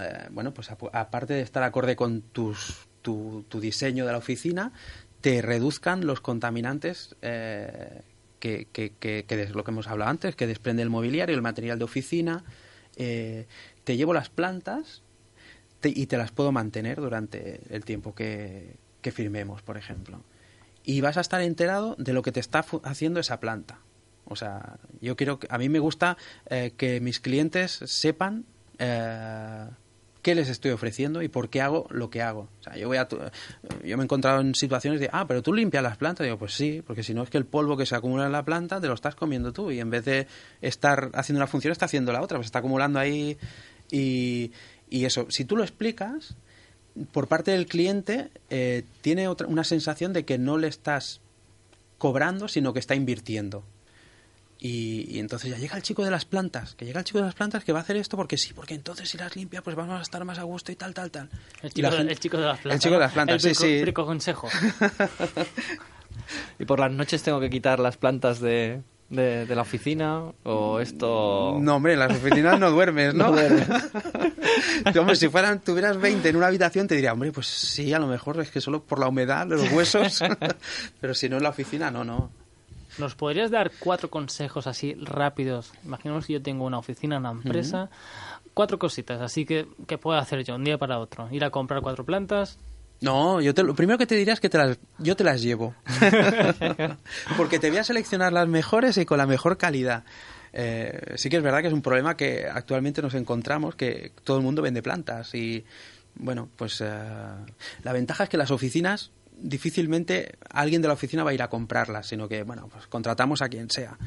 eh, 0.00 0.28
bueno, 0.30 0.54
pues 0.54 0.70
aparte 0.70 1.34
de 1.34 1.42
estar 1.42 1.62
acorde 1.62 1.96
con 1.96 2.22
tus, 2.22 2.88
tu, 3.02 3.44
diseño 3.60 4.06
de 4.06 4.12
la 4.12 4.18
oficina, 4.18 4.72
te 5.20 5.42
reduzcan 5.42 6.06
los 6.06 6.20
contaminantes 6.20 7.16
eh, 7.22 8.02
que, 8.40 8.66
que, 8.72 8.92
que, 8.98 9.24
es 9.28 9.54
lo 9.54 9.64
que 9.64 9.70
hemos 9.70 9.88
hablado 9.88 10.10
antes, 10.10 10.36
que 10.36 10.46
desprende 10.46 10.82
el 10.82 10.90
mobiliario, 10.90 11.34
el 11.34 11.42
material 11.42 11.78
de 11.78 11.84
oficina. 11.84 12.44
te 12.96 13.96
llevo 13.96 14.14
las 14.14 14.28
plantas 14.28 15.02
y 15.82 16.06
te 16.06 16.16
las 16.16 16.30
puedo 16.30 16.52
mantener 16.52 17.00
durante 17.00 17.60
el 17.70 17.84
tiempo 17.84 18.14
que, 18.14 18.76
que 19.02 19.10
firmemos, 19.10 19.62
por 19.62 19.76
ejemplo. 19.76 20.22
Y 20.84 21.00
vas 21.00 21.16
a 21.16 21.20
estar 21.20 21.42
enterado 21.42 21.94
de 21.98 22.12
lo 22.12 22.22
que 22.22 22.32
te 22.32 22.40
está 22.40 22.64
haciendo 22.84 23.20
esa 23.20 23.40
planta. 23.40 23.80
O 24.24 24.36
sea, 24.36 24.78
yo 25.00 25.16
quiero 25.16 25.38
que, 25.38 25.48
a 25.50 25.58
mí 25.58 25.68
me 25.68 25.78
gusta 25.78 26.16
eh, 26.46 26.72
que 26.76 27.00
mis 27.00 27.20
clientes 27.20 27.72
sepan 27.84 28.46
eh, 28.78 29.66
qué 30.22 30.34
les 30.34 30.48
estoy 30.48 30.70
ofreciendo 30.70 31.20
y 31.22 31.28
por 31.28 31.50
qué 31.50 31.60
hago 31.60 31.86
lo 31.90 32.08
que 32.08 32.22
hago. 32.22 32.48
O 32.60 32.62
sea, 32.62 32.76
yo 32.76 32.88
voy 32.88 32.96
a 32.96 33.08
yo 33.08 33.96
me 33.96 34.02
he 34.02 34.04
encontrado 34.04 34.40
en 34.40 34.54
situaciones 34.54 35.00
de, 35.00 35.10
ah, 35.12 35.26
pero 35.26 35.42
tú 35.42 35.52
limpias 35.52 35.82
las 35.82 35.96
plantas. 35.96 36.24
digo, 36.24 36.38
pues 36.38 36.54
sí, 36.54 36.82
porque 36.86 37.02
si 37.02 37.12
no 37.12 37.22
es 37.22 37.30
que 37.30 37.38
el 37.38 37.44
polvo 37.44 37.76
que 37.76 37.86
se 37.86 37.96
acumula 37.96 38.26
en 38.26 38.32
la 38.32 38.44
planta 38.44 38.80
te 38.80 38.86
lo 38.86 38.94
estás 38.94 39.14
comiendo 39.14 39.52
tú 39.52 39.70
y 39.70 39.80
en 39.80 39.90
vez 39.90 40.04
de 40.04 40.26
estar 40.60 41.10
haciendo 41.14 41.40
una 41.40 41.48
función 41.48 41.72
está 41.72 41.86
haciendo 41.86 42.12
la 42.12 42.22
otra, 42.22 42.38
pues 42.38 42.46
está 42.46 42.60
acumulando 42.60 42.98
ahí 42.98 43.36
y, 43.90 44.52
y 44.88 45.04
eso. 45.04 45.26
Si 45.28 45.44
tú 45.44 45.56
lo 45.56 45.64
explicas, 45.64 46.36
por 47.10 47.26
parte 47.26 47.50
del 47.50 47.66
cliente 47.66 48.30
eh, 48.50 48.84
tiene 49.00 49.28
otra, 49.28 49.46
una 49.46 49.64
sensación 49.64 50.12
de 50.12 50.24
que 50.24 50.38
no 50.38 50.58
le 50.58 50.68
estás 50.68 51.20
cobrando, 51.98 52.48
sino 52.48 52.72
que 52.72 52.78
está 52.78 52.94
invirtiendo. 52.94 53.64
Y, 54.64 55.18
entonces 55.18 55.50
ya 55.50 55.58
llega 55.58 55.74
el 55.74 55.82
chico 55.82 56.04
de 56.04 56.10
las 56.12 56.24
plantas, 56.24 56.76
que 56.76 56.84
llega 56.84 57.00
el 57.00 57.04
chico 57.04 57.18
de 57.18 57.24
las 57.24 57.34
plantas 57.34 57.64
que 57.64 57.72
va 57.72 57.80
a 57.80 57.82
hacer 57.82 57.96
esto 57.96 58.16
porque 58.16 58.38
sí, 58.38 58.52
porque 58.54 58.74
entonces 58.74 59.08
si 59.08 59.18
las 59.18 59.34
limpia 59.34 59.60
pues 59.60 59.74
vamos 59.74 59.98
a 59.98 60.02
estar 60.02 60.24
más 60.24 60.38
a 60.38 60.44
gusto 60.44 60.70
y 60.70 60.76
tal, 60.76 60.94
tal, 60.94 61.10
tal. 61.10 61.28
El 61.62 61.72
chico, 61.72 61.90
de, 61.90 62.02
el 62.02 62.18
chico 62.20 62.36
de 62.36 62.46
las 62.46 62.60
plantas. 62.60 62.76
El 62.76 62.80
chico 62.80 62.94
de 62.94 63.00
las 63.00 63.12
plantas, 63.12 63.42
sí, 63.42 63.56
sí. 63.56 63.84
Rico 63.84 64.06
consejo. 64.06 64.48
y 66.60 66.64
por 66.64 66.78
las 66.78 66.92
noches 66.92 67.24
tengo 67.24 67.40
que 67.40 67.50
quitar 67.50 67.80
las 67.80 67.96
plantas 67.96 68.38
de, 68.38 68.82
de, 69.08 69.52
la 69.52 69.62
oficina 69.62 70.26
o 70.44 70.78
esto... 70.78 71.58
No, 71.60 71.74
hombre, 71.74 71.94
en 71.94 71.98
las 71.98 72.12
oficinas 72.12 72.60
no 72.60 72.70
duermes, 72.70 73.14
¿no? 73.14 73.30
hombre, 75.00 75.16
si 75.16 75.28
fueran, 75.28 75.58
tuvieras 75.58 76.00
20 76.00 76.28
en 76.28 76.36
una 76.36 76.46
habitación, 76.46 76.86
te 76.86 76.94
diría, 76.94 77.12
hombre, 77.12 77.32
pues 77.32 77.48
sí, 77.48 77.92
a 77.92 77.98
lo 77.98 78.06
mejor 78.06 78.40
es 78.40 78.52
que 78.52 78.60
solo 78.60 78.84
por 78.84 79.00
la 79.00 79.08
humedad 79.08 79.44
de 79.44 79.56
los 79.56 79.72
huesos, 79.72 80.22
pero 81.00 81.14
si 81.14 81.28
no 81.28 81.38
en 81.38 81.42
la 81.42 81.48
oficina, 81.48 81.90
no, 81.90 82.04
no. 82.04 82.41
¿Nos 82.98 83.14
podrías 83.14 83.50
dar 83.50 83.70
cuatro 83.78 84.10
consejos 84.10 84.66
así 84.66 84.94
rápidos? 84.94 85.72
Imaginemos 85.84 86.26
que 86.26 86.34
yo 86.34 86.42
tengo 86.42 86.64
una 86.64 86.78
oficina, 86.78 87.18
una 87.18 87.30
empresa, 87.30 87.90
cuatro 88.54 88.78
cositas, 88.78 89.20
así 89.20 89.44
que, 89.44 89.66
¿qué 89.86 89.98
puedo 89.98 90.18
hacer 90.18 90.44
yo 90.44 90.54
un 90.54 90.64
día 90.64 90.78
para 90.78 90.98
otro? 90.98 91.28
Ir 91.30 91.44
a 91.44 91.50
comprar 91.50 91.80
cuatro 91.82 92.04
plantas, 92.04 92.58
no, 93.02 93.40
yo 93.40 93.52
te, 93.52 93.64
lo 93.64 93.74
primero 93.74 93.98
que 93.98 94.06
te 94.06 94.14
diría 94.14 94.32
es 94.32 94.38
que 94.38 94.48
te 94.48 94.58
las, 94.58 94.78
yo 94.98 95.16
te 95.16 95.24
las 95.24 95.42
llevo. 95.42 95.74
Porque 97.36 97.58
te 97.58 97.68
voy 97.68 97.78
a 97.78 97.84
seleccionar 97.84 98.32
las 98.32 98.46
mejores 98.46 98.96
y 98.96 99.04
con 99.04 99.18
la 99.18 99.26
mejor 99.26 99.58
calidad. 99.58 100.04
Eh, 100.52 101.14
sí 101.16 101.28
que 101.28 101.38
es 101.38 101.42
verdad 101.42 101.62
que 101.62 101.66
es 101.66 101.72
un 101.72 101.82
problema 101.82 102.16
que 102.16 102.46
actualmente 102.46 103.02
nos 103.02 103.14
encontramos, 103.14 103.74
que 103.74 104.12
todo 104.22 104.36
el 104.36 104.44
mundo 104.44 104.62
vende 104.62 104.82
plantas 104.82 105.34
y, 105.34 105.64
bueno, 106.14 106.48
pues 106.54 106.80
eh, 106.80 106.86
la 107.82 107.92
ventaja 107.92 108.24
es 108.24 108.30
que 108.30 108.36
las 108.36 108.52
oficinas 108.52 109.10
difícilmente 109.42 110.36
alguien 110.50 110.82
de 110.82 110.88
la 110.88 110.94
oficina 110.94 111.24
va 111.24 111.30
a 111.30 111.34
ir 111.34 111.42
a 111.42 111.48
comprarlas, 111.48 112.06
sino 112.06 112.28
que, 112.28 112.42
bueno, 112.42 112.68
pues 112.68 112.86
contratamos 112.86 113.42
a 113.42 113.48
quien 113.48 113.70
sea. 113.70 113.98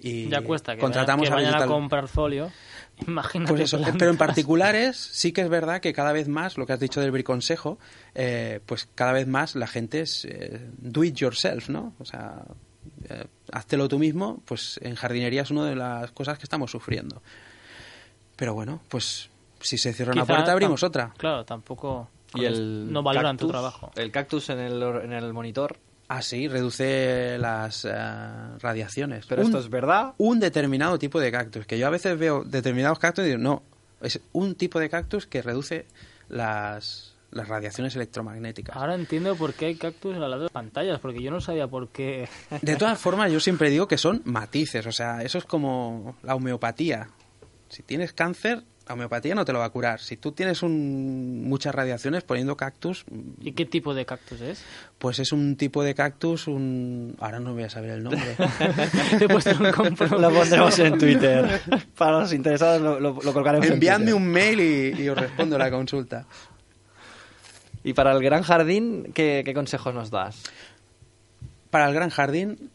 Y 0.00 0.28
ya 0.28 0.42
cuesta 0.42 0.74
que, 0.74 0.80
contratamos 0.80 1.30
vayan, 1.30 1.54
a, 1.54 1.66
comprar 1.66 2.06
folio. 2.06 2.52
Imagínate. 3.06 3.50
Pues 3.50 3.72
eso, 3.72 3.80
pero 3.98 4.10
en 4.10 4.18
particulares 4.18 4.96
sí 4.96 5.32
que 5.32 5.40
es 5.40 5.48
verdad 5.48 5.80
que 5.80 5.92
cada 5.92 6.12
vez 6.12 6.28
más, 6.28 6.58
lo 6.58 6.66
que 6.66 6.74
has 6.74 6.80
dicho 6.80 7.00
del 7.00 7.10
briconsejo, 7.10 7.78
eh, 8.14 8.60
pues 8.66 8.88
cada 8.94 9.12
vez 9.12 9.26
más 9.26 9.54
la 9.54 9.66
gente 9.66 10.00
es 10.00 10.26
eh, 10.26 10.70
do 10.76 11.02
it 11.02 11.14
yourself, 11.14 11.70
¿no? 11.70 11.94
O 11.98 12.04
sea, 12.04 12.44
eh, 13.08 13.24
háztelo 13.52 13.88
tú 13.88 13.98
mismo, 13.98 14.42
pues 14.44 14.78
en 14.82 14.94
jardinería 14.96 15.42
es 15.42 15.50
una 15.50 15.64
de 15.64 15.76
las 15.76 16.12
cosas 16.12 16.38
que 16.38 16.44
estamos 16.44 16.70
sufriendo. 16.70 17.22
Pero 18.36 18.52
bueno, 18.52 18.82
pues 18.88 19.30
si 19.60 19.78
se 19.78 19.94
cierra 19.94 20.12
una 20.12 20.26
puerta 20.26 20.52
abrimos 20.52 20.82
otra. 20.82 21.12
Claro, 21.16 21.44
tampoco... 21.44 22.10
Y 22.34 22.44
el 22.44 22.92
no 22.92 23.02
valoran 23.02 23.36
tu 23.36 23.48
trabajo. 23.48 23.90
El 23.94 24.10
cactus 24.10 24.50
en 24.50 24.58
el, 24.58 24.82
en 24.82 25.12
el 25.12 25.32
monitor 25.32 25.78
Ah, 26.08 26.22
sí, 26.22 26.46
reduce 26.46 27.36
las 27.38 27.84
eh, 27.84 27.90
radiaciones. 28.60 29.26
Pero 29.26 29.42
esto 29.42 29.58
es 29.58 29.68
verdad. 29.68 30.14
Un 30.18 30.38
determinado 30.38 30.98
tipo 30.98 31.18
de 31.18 31.32
cactus, 31.32 31.66
que 31.66 31.78
yo 31.78 31.86
a 31.86 31.90
veces 31.90 32.16
veo 32.18 32.44
determinados 32.44 32.98
cactus 32.98 33.24
y 33.24 33.28
digo, 33.28 33.38
no, 33.38 33.62
es 34.00 34.20
un 34.32 34.54
tipo 34.54 34.78
de 34.78 34.88
cactus 34.88 35.26
que 35.26 35.42
reduce 35.42 35.86
las, 36.28 37.16
las 37.32 37.48
radiaciones 37.48 37.96
electromagnéticas. 37.96 38.76
Ahora 38.76 38.94
entiendo 38.94 39.34
por 39.34 39.54
qué 39.54 39.66
hay 39.66 39.74
cactus 39.74 40.14
al 40.14 40.30
lado 40.30 40.44
de 40.44 40.48
pantallas, 40.48 41.00
porque 41.00 41.20
yo 41.20 41.32
no 41.32 41.40
sabía 41.40 41.66
por 41.66 41.88
qué. 41.88 42.28
De 42.62 42.76
todas 42.76 43.00
formas, 43.00 43.32
yo 43.32 43.40
siempre 43.40 43.68
digo 43.68 43.88
que 43.88 43.98
son 43.98 44.22
matices, 44.24 44.86
o 44.86 44.92
sea, 44.92 45.22
eso 45.22 45.38
es 45.38 45.44
como 45.44 46.16
la 46.22 46.36
homeopatía. 46.36 47.08
Si 47.68 47.82
tienes 47.82 48.12
cáncer, 48.12 48.62
la 48.86 48.94
homeopatía 48.94 49.34
no 49.34 49.44
te 49.44 49.52
lo 49.52 49.58
va 49.58 49.64
a 49.64 49.70
curar. 49.70 50.00
Si 50.00 50.16
tú 50.16 50.30
tienes 50.30 50.62
un, 50.62 51.42
muchas 51.48 51.74
radiaciones 51.74 52.22
poniendo 52.22 52.56
cactus... 52.56 53.04
¿Y 53.40 53.52
qué 53.52 53.66
tipo 53.66 53.94
de 53.94 54.06
cactus 54.06 54.40
es? 54.40 54.62
Pues 54.98 55.18
es 55.18 55.32
un 55.32 55.56
tipo 55.56 55.82
de 55.82 55.94
cactus, 55.94 56.46
un... 56.46 57.16
Ahora 57.18 57.40
no 57.40 57.52
voy 57.52 57.64
a 57.64 57.70
saber 57.70 57.90
el 57.90 58.04
nombre. 58.04 58.36
lo 59.20 60.30
pondremos 60.30 60.78
en 60.78 60.98
Twitter. 60.98 61.60
Para 61.98 62.20
los 62.20 62.32
interesados 62.32 62.80
lo, 62.80 63.00
lo, 63.00 63.32
colgaremos 63.32 63.68
Enviadme 63.68 64.14
un 64.14 64.26
mail 64.26 64.60
y, 64.60 65.02
y, 65.02 65.08
os 65.08 65.18
respondo 65.18 65.58
la 65.58 65.68
consulta. 65.68 66.24
¿Y 67.82 67.92
para 67.92 68.12
el 68.12 68.22
gran 68.22 68.42
jardín 68.42 69.10
qué, 69.14 69.42
qué 69.44 69.52
consejos 69.52 69.94
nos 69.94 70.10
das? 70.10 70.44
Para 71.70 71.88
el 71.88 71.94
gran 71.94 72.10
jardín, 72.10 72.70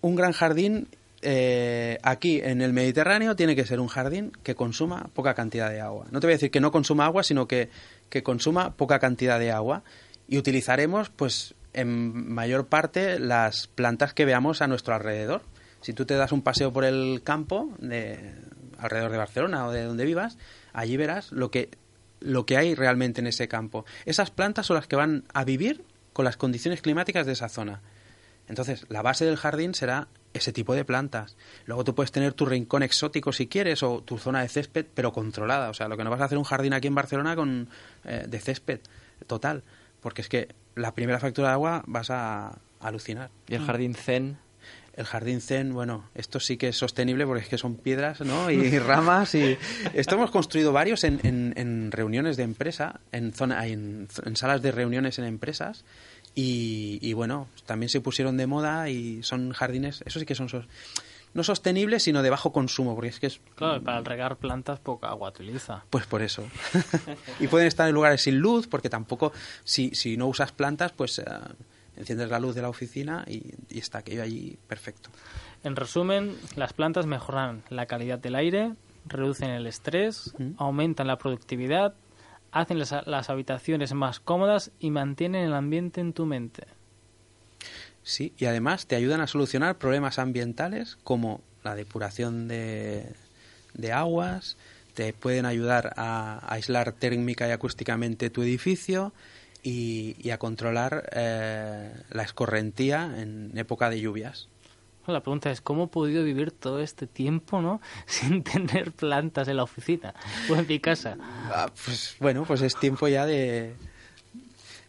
un 0.00 0.16
gran 0.16 0.32
jardín 0.32 0.88
eh, 1.22 1.98
aquí 2.02 2.40
en 2.42 2.62
el 2.62 2.72
Mediterráneo 2.72 3.36
tiene 3.36 3.54
que 3.54 3.66
ser 3.66 3.80
un 3.80 3.88
jardín 3.88 4.32
que 4.42 4.54
consuma 4.54 5.10
poca 5.14 5.34
cantidad 5.34 5.70
de 5.70 5.80
agua. 5.80 6.06
No 6.10 6.20
te 6.20 6.26
voy 6.26 6.32
a 6.32 6.36
decir 6.36 6.50
que 6.50 6.60
no 6.60 6.72
consuma 6.72 7.04
agua, 7.04 7.22
sino 7.22 7.46
que, 7.46 7.68
que 8.08 8.22
consuma 8.22 8.76
poca 8.76 8.98
cantidad 8.98 9.38
de 9.38 9.52
agua. 9.52 9.82
Y 10.28 10.38
utilizaremos, 10.38 11.10
pues, 11.10 11.54
en 11.72 12.32
mayor 12.32 12.66
parte 12.66 13.18
las 13.18 13.66
plantas 13.66 14.14
que 14.14 14.24
veamos 14.24 14.62
a 14.62 14.66
nuestro 14.66 14.94
alrededor. 14.94 15.42
Si 15.80 15.92
tú 15.92 16.04
te 16.06 16.14
das 16.14 16.32
un 16.32 16.42
paseo 16.42 16.72
por 16.72 16.84
el 16.84 17.22
campo 17.22 17.74
de 17.78 18.34
alrededor 18.78 19.10
de 19.10 19.18
Barcelona 19.18 19.66
o 19.66 19.72
de 19.72 19.84
donde 19.84 20.04
vivas, 20.04 20.38
allí 20.72 20.96
verás 20.96 21.32
lo 21.32 21.50
que 21.50 21.70
lo 22.20 22.44
que 22.44 22.58
hay 22.58 22.74
realmente 22.74 23.22
en 23.22 23.26
ese 23.26 23.48
campo. 23.48 23.86
Esas 24.04 24.30
plantas 24.30 24.66
son 24.66 24.76
las 24.76 24.86
que 24.86 24.96
van 24.96 25.24
a 25.32 25.44
vivir 25.44 25.84
con 26.12 26.26
las 26.26 26.36
condiciones 26.36 26.82
climáticas 26.82 27.24
de 27.24 27.32
esa 27.32 27.48
zona. 27.48 27.80
Entonces, 28.50 28.84
la 28.88 29.00
base 29.00 29.24
del 29.24 29.36
jardín 29.36 29.74
será 29.74 30.08
ese 30.34 30.52
tipo 30.52 30.74
de 30.74 30.84
plantas. 30.84 31.36
Luego 31.66 31.84
tú 31.84 31.94
puedes 31.94 32.10
tener 32.10 32.34
tu 32.34 32.46
rincón 32.46 32.82
exótico 32.82 33.32
si 33.32 33.46
quieres 33.46 33.84
o 33.84 34.02
tu 34.02 34.18
zona 34.18 34.42
de 34.42 34.48
césped, 34.48 34.86
pero 34.92 35.12
controlada. 35.12 35.70
O 35.70 35.74
sea, 35.74 35.86
lo 35.86 35.96
que 35.96 36.02
no 36.02 36.10
vas 36.10 36.20
a 36.20 36.24
hacer 36.24 36.36
un 36.36 36.44
jardín 36.44 36.72
aquí 36.72 36.88
en 36.88 36.96
Barcelona 36.96 37.36
con 37.36 37.68
eh, 38.04 38.24
de 38.28 38.40
césped 38.40 38.80
total, 39.28 39.62
porque 40.00 40.22
es 40.22 40.28
que 40.28 40.48
la 40.74 40.94
primera 40.94 41.20
factura 41.20 41.48
de 41.48 41.54
agua 41.54 41.84
vas 41.86 42.10
a, 42.10 42.58
alucinar. 42.80 43.30
¿Y 43.46 43.54
el 43.54 43.64
jardín 43.64 43.94
zen? 43.94 44.38
El 44.94 45.04
jardín 45.04 45.40
zen, 45.40 45.72
bueno, 45.72 46.10
esto 46.14 46.40
sí 46.40 46.56
que 46.56 46.68
es 46.68 46.76
sostenible 46.76 47.26
porque 47.26 47.44
es 47.44 47.48
que 47.48 47.58
son 47.58 47.76
piedras, 47.76 48.20
¿no? 48.22 48.50
Y 48.50 48.78
ramas 48.80 49.34
y 49.34 49.56
esto 49.94 50.16
hemos 50.16 50.30
construido 50.30 50.72
varios 50.72 51.04
en, 51.04 51.20
en, 51.22 51.92
reuniones 51.92 52.36
de 52.36 52.42
empresa, 52.42 53.00
en 53.12 53.32
zona, 53.32 53.66
en, 53.66 54.08
en 54.24 54.36
salas 54.36 54.60
de 54.62 54.72
reuniones 54.72 55.18
en 55.18 55.26
empresas 55.26 55.84
y, 56.34 57.12
bueno, 57.12 57.48
también 57.66 57.90
se 57.90 58.00
pusieron 58.00 58.36
de 58.36 58.46
moda 58.46 58.88
y 58.88 59.22
son 59.22 59.52
jardines, 59.52 60.02
eso 60.06 60.18
sí 60.18 60.26
que 60.26 60.34
son 60.34 60.48
no 61.32 61.44
sostenibles, 61.44 62.02
sino 62.02 62.22
de 62.22 62.30
bajo 62.30 62.52
consumo, 62.52 62.94
porque 62.94 63.08
es 63.08 63.20
que 63.20 63.26
es... 63.28 63.40
Claro, 63.54 63.82
para 63.82 64.00
regar 64.00 64.36
plantas 64.36 64.80
poca 64.80 65.08
agua 65.08 65.28
utiliza. 65.28 65.84
Pues 65.90 66.06
por 66.06 66.22
eso. 66.22 66.44
y 67.40 67.46
pueden 67.46 67.68
estar 67.68 67.88
en 67.88 67.94
lugares 67.94 68.22
sin 68.22 68.38
luz, 68.38 68.66
porque 68.66 68.90
tampoco, 68.90 69.32
si, 69.64 69.94
si 69.94 70.16
no 70.16 70.26
usas 70.26 70.50
plantas, 70.50 70.92
pues 70.92 71.20
eh, 71.20 71.24
enciendes 71.96 72.30
la 72.30 72.40
luz 72.40 72.54
de 72.54 72.62
la 72.62 72.68
oficina 72.68 73.24
y, 73.28 73.42
está 73.70 73.98
aquello 73.98 74.22
allí 74.22 74.58
perfecto. 74.66 75.10
En 75.62 75.76
resumen, 75.76 76.36
las 76.56 76.72
plantas 76.72 77.06
mejoran 77.06 77.62
la 77.68 77.86
calidad 77.86 78.18
del 78.18 78.34
aire, 78.34 78.72
reducen 79.06 79.50
el 79.50 79.66
estrés, 79.66 80.34
aumentan 80.56 81.06
la 81.06 81.18
productividad, 81.18 81.94
hacen 82.52 82.78
las, 82.78 83.30
habitaciones 83.30 83.92
más 83.92 84.20
cómodas 84.20 84.72
y 84.78 84.90
mantienen 84.90 85.44
el 85.44 85.54
ambiente 85.54 86.00
en 86.00 86.12
tu 86.12 86.26
mente. 86.26 86.66
Sí, 88.02 88.32
y 88.38 88.46
además 88.46 88.86
te 88.86 88.96
ayudan 88.96 89.20
a 89.20 89.26
solucionar 89.26 89.78
problemas 89.78 90.18
ambientales 90.18 90.96
como 91.04 91.42
la 91.62 91.74
depuración 91.74 92.48
de, 92.48 93.12
de 93.74 93.92
aguas, 93.92 94.56
te 94.94 95.12
pueden 95.12 95.46
ayudar 95.46 95.92
a, 95.96 96.40
aislar 96.52 96.92
térmica 96.92 97.48
y 97.48 97.52
acústicamente 97.52 98.30
tu 98.30 98.42
edificio 98.42 99.12
y, 99.62 100.30
a 100.30 100.38
controlar 100.38 101.10
eh, 101.12 101.92
la 102.10 102.22
escorrentía 102.22 103.14
en 103.18 103.52
época 103.56 103.90
de 103.90 104.00
lluvias. 104.00 104.48
La 105.10 105.20
pregunta 105.20 105.50
es, 105.50 105.60
¿cómo 105.60 105.84
he 105.84 105.88
podido 105.88 106.24
vivir 106.24 106.52
todo 106.52 106.80
este 106.80 107.06
tiempo, 107.06 107.60
¿no? 107.60 107.80
Sin 108.06 108.42
tener 108.42 108.92
plantas 108.92 109.48
en 109.48 109.56
la 109.56 109.64
oficina 109.64 110.14
o 110.48 110.54
en 110.54 110.66
mi 110.66 110.80
casa. 110.80 111.16
Ah, 111.50 111.70
pues 111.84 112.16
bueno, 112.20 112.44
pues 112.44 112.62
es 112.62 112.76
tiempo 112.76 113.08
ya 113.08 113.26
de... 113.26 113.74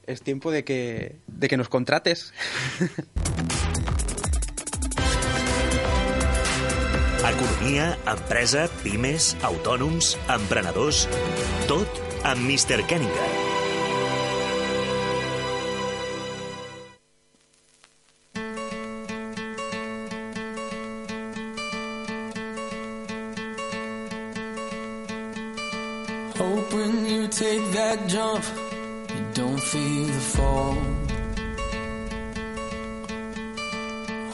Es 0.08 0.22
tiempo 0.24 0.52
de 0.52 0.64
que, 0.64 1.20
de 1.28 1.48
que 1.48 1.58
nos 1.58 1.70
contrates. 1.70 2.34
Economia, 7.22 7.98
empresa, 8.08 8.68
pimes, 8.84 9.38
autònoms, 9.46 10.18
emprenedors... 10.28 11.06
Tot 11.70 12.02
amb 12.26 12.50
Mr. 12.50 12.82
Kenninger. 12.90 13.41
Take 27.42 27.66
that 27.74 27.98
jump, 28.08 28.46
you 29.10 29.26
don't 29.34 29.60
feel 29.60 30.06
the 30.06 30.22
fall. 30.36 30.78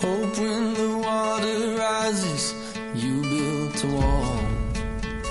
Hope 0.01 0.38
when 0.38 0.74
the 0.74 0.97
water 1.08 1.78
rises, 1.78 2.53
you 2.95 3.22
build 3.22 3.86
a 3.86 3.88
wall. 3.95 4.41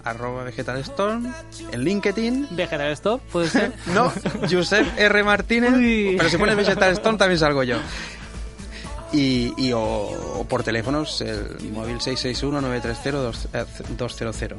arroba 0.03 0.43
Vegetalstorm, 0.43 1.33
en 1.71 1.83
LinkedIn, 1.83 2.47
Vegetal 2.51 2.91
Stop, 2.91 3.21
puede 3.31 3.49
ser. 3.49 3.73
no, 3.93 4.11
Josep 4.49 4.85
R. 4.97 5.23
Martínez, 5.23 5.73
Uy. 5.73 6.15
pero 6.17 6.29
si 6.29 6.37
pones 6.37 6.55
Vegetalstorm 6.55 7.17
también 7.17 7.39
salgo 7.39 7.63
yo. 7.63 7.77
Y, 9.13 9.53
y 9.57 9.73
o, 9.73 9.81
o 9.81 10.45
por 10.47 10.63
teléfonos, 10.63 11.19
el 11.21 11.57
móvil 11.71 11.99
661-930-200. 11.99 14.55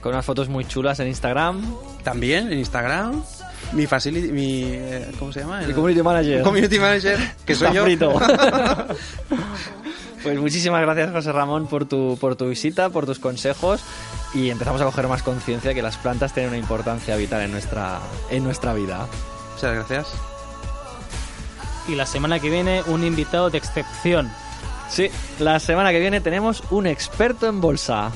Con 0.00 0.12
unas 0.12 0.24
fotos 0.24 0.48
muy 0.48 0.64
chulas 0.64 0.98
en 1.00 1.08
Instagram. 1.08 1.62
También 2.02 2.50
en 2.50 2.58
Instagram, 2.58 3.22
mi 3.72 3.86
facility, 3.86 4.32
mi, 4.32 4.62
eh, 4.64 5.06
¿cómo 5.18 5.30
se 5.32 5.40
llama? 5.40 5.62
El 5.62 5.74
community 5.74 6.02
manager. 6.02 6.42
Community 6.42 6.78
manager, 6.78 7.18
que 7.44 7.54
soy 7.54 7.74
yo. 7.74 7.84
Pues 10.22 10.38
muchísimas 10.38 10.82
gracias, 10.82 11.12
José 11.12 11.32
Ramón, 11.32 11.66
por 11.66 11.86
tu, 11.86 12.18
por 12.20 12.36
tu 12.36 12.48
visita, 12.48 12.90
por 12.90 13.06
tus 13.06 13.18
consejos 13.18 13.82
y 14.34 14.50
empezamos 14.50 14.80
a 14.80 14.84
coger 14.84 15.08
más 15.08 15.22
conciencia 15.22 15.74
que 15.74 15.82
las 15.82 15.96
plantas 15.96 16.32
tienen 16.34 16.50
una 16.50 16.58
importancia 16.58 17.16
vital 17.16 17.42
en 17.42 17.52
nuestra, 17.52 18.00
en 18.30 18.44
nuestra 18.44 18.74
vida. 18.74 19.06
Muchas 19.54 19.74
gracias. 19.74 20.14
Y 21.88 21.94
la 21.94 22.06
semana 22.06 22.38
que 22.38 22.50
viene, 22.50 22.82
un 22.86 23.04
invitado 23.04 23.50
de 23.50 23.58
excepción. 23.58 24.30
Sí, 24.88 25.10
la 25.38 25.58
semana 25.58 25.90
que 25.90 26.00
viene 26.00 26.20
tenemos 26.20 26.62
un 26.70 26.86
experto 26.86 27.48
en 27.48 27.60
bolsa. 27.60 28.10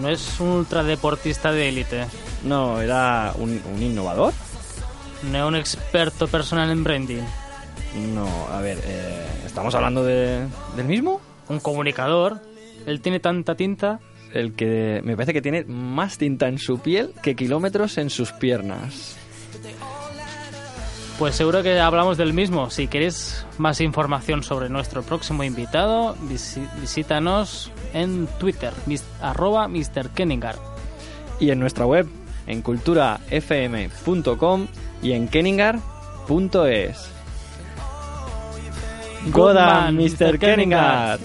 No 0.00 0.08
es 0.08 0.40
un 0.40 0.48
ultradeportista 0.48 1.50
de 1.50 1.68
élite. 1.68 2.06
No, 2.44 2.80
era 2.80 3.32
un, 3.36 3.60
un 3.74 3.82
innovador. 3.82 4.32
No 5.30 5.48
un 5.48 5.56
experto 5.56 6.28
personal 6.28 6.70
en 6.70 6.84
branding. 6.84 7.22
No, 7.94 8.26
a 8.50 8.60
ver, 8.60 8.78
eh, 8.84 9.26
¿estamos 9.46 9.74
hablando 9.74 10.04
de, 10.04 10.46
del 10.76 10.86
mismo? 10.86 11.20
Un 11.48 11.60
comunicador. 11.60 12.40
Él 12.86 13.00
tiene 13.00 13.20
tanta 13.20 13.54
tinta. 13.54 14.00
El 14.32 14.54
que 14.54 15.00
me 15.04 15.14
parece 15.14 15.32
que 15.32 15.42
tiene 15.42 15.64
más 15.64 16.18
tinta 16.18 16.48
en 16.48 16.58
su 16.58 16.80
piel 16.80 17.12
que 17.22 17.36
kilómetros 17.36 17.98
en 17.98 18.10
sus 18.10 18.32
piernas. 18.32 19.16
Pues 21.20 21.36
seguro 21.36 21.62
que 21.62 21.78
hablamos 21.78 22.16
del 22.18 22.32
mismo. 22.32 22.68
Si 22.70 22.88
queréis 22.88 23.46
más 23.58 23.80
información 23.80 24.42
sobre 24.42 24.68
nuestro 24.68 25.04
próximo 25.04 25.44
invitado, 25.44 26.16
visítanos 26.80 27.70
en 27.92 28.26
Twitter, 28.40 28.72
mis- 28.86 29.04
arroba 29.22 29.68
Mr. 29.68 30.08
Kenningar. 30.12 30.56
Y 31.38 31.50
en 31.50 31.60
nuestra 31.60 31.86
web, 31.86 32.08
en 32.48 32.60
culturafm.com 32.62 34.66
y 35.00 35.12
en 35.12 35.28
kenningar.es. 35.28 37.10
Godan, 39.30 39.96
Mr. 39.96 40.36
Kenningar. 40.38 41.18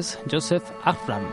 Es 0.00 0.18
Joseph 0.30 0.64
Afram. 0.82 1.24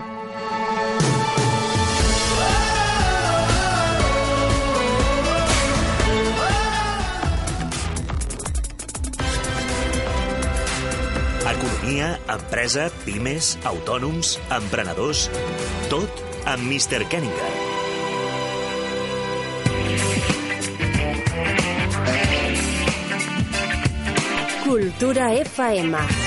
Economia, 11.48 12.20
empresa, 12.28 12.90
pimes, 13.06 13.56
autònoms, 13.64 14.36
emprenedors... 14.60 15.30
Tot 15.88 16.20
amb 16.44 16.68
Mr. 16.68 17.08
Kenninger. 17.08 17.52
Cultura 24.68 25.32
FM. 25.48 26.27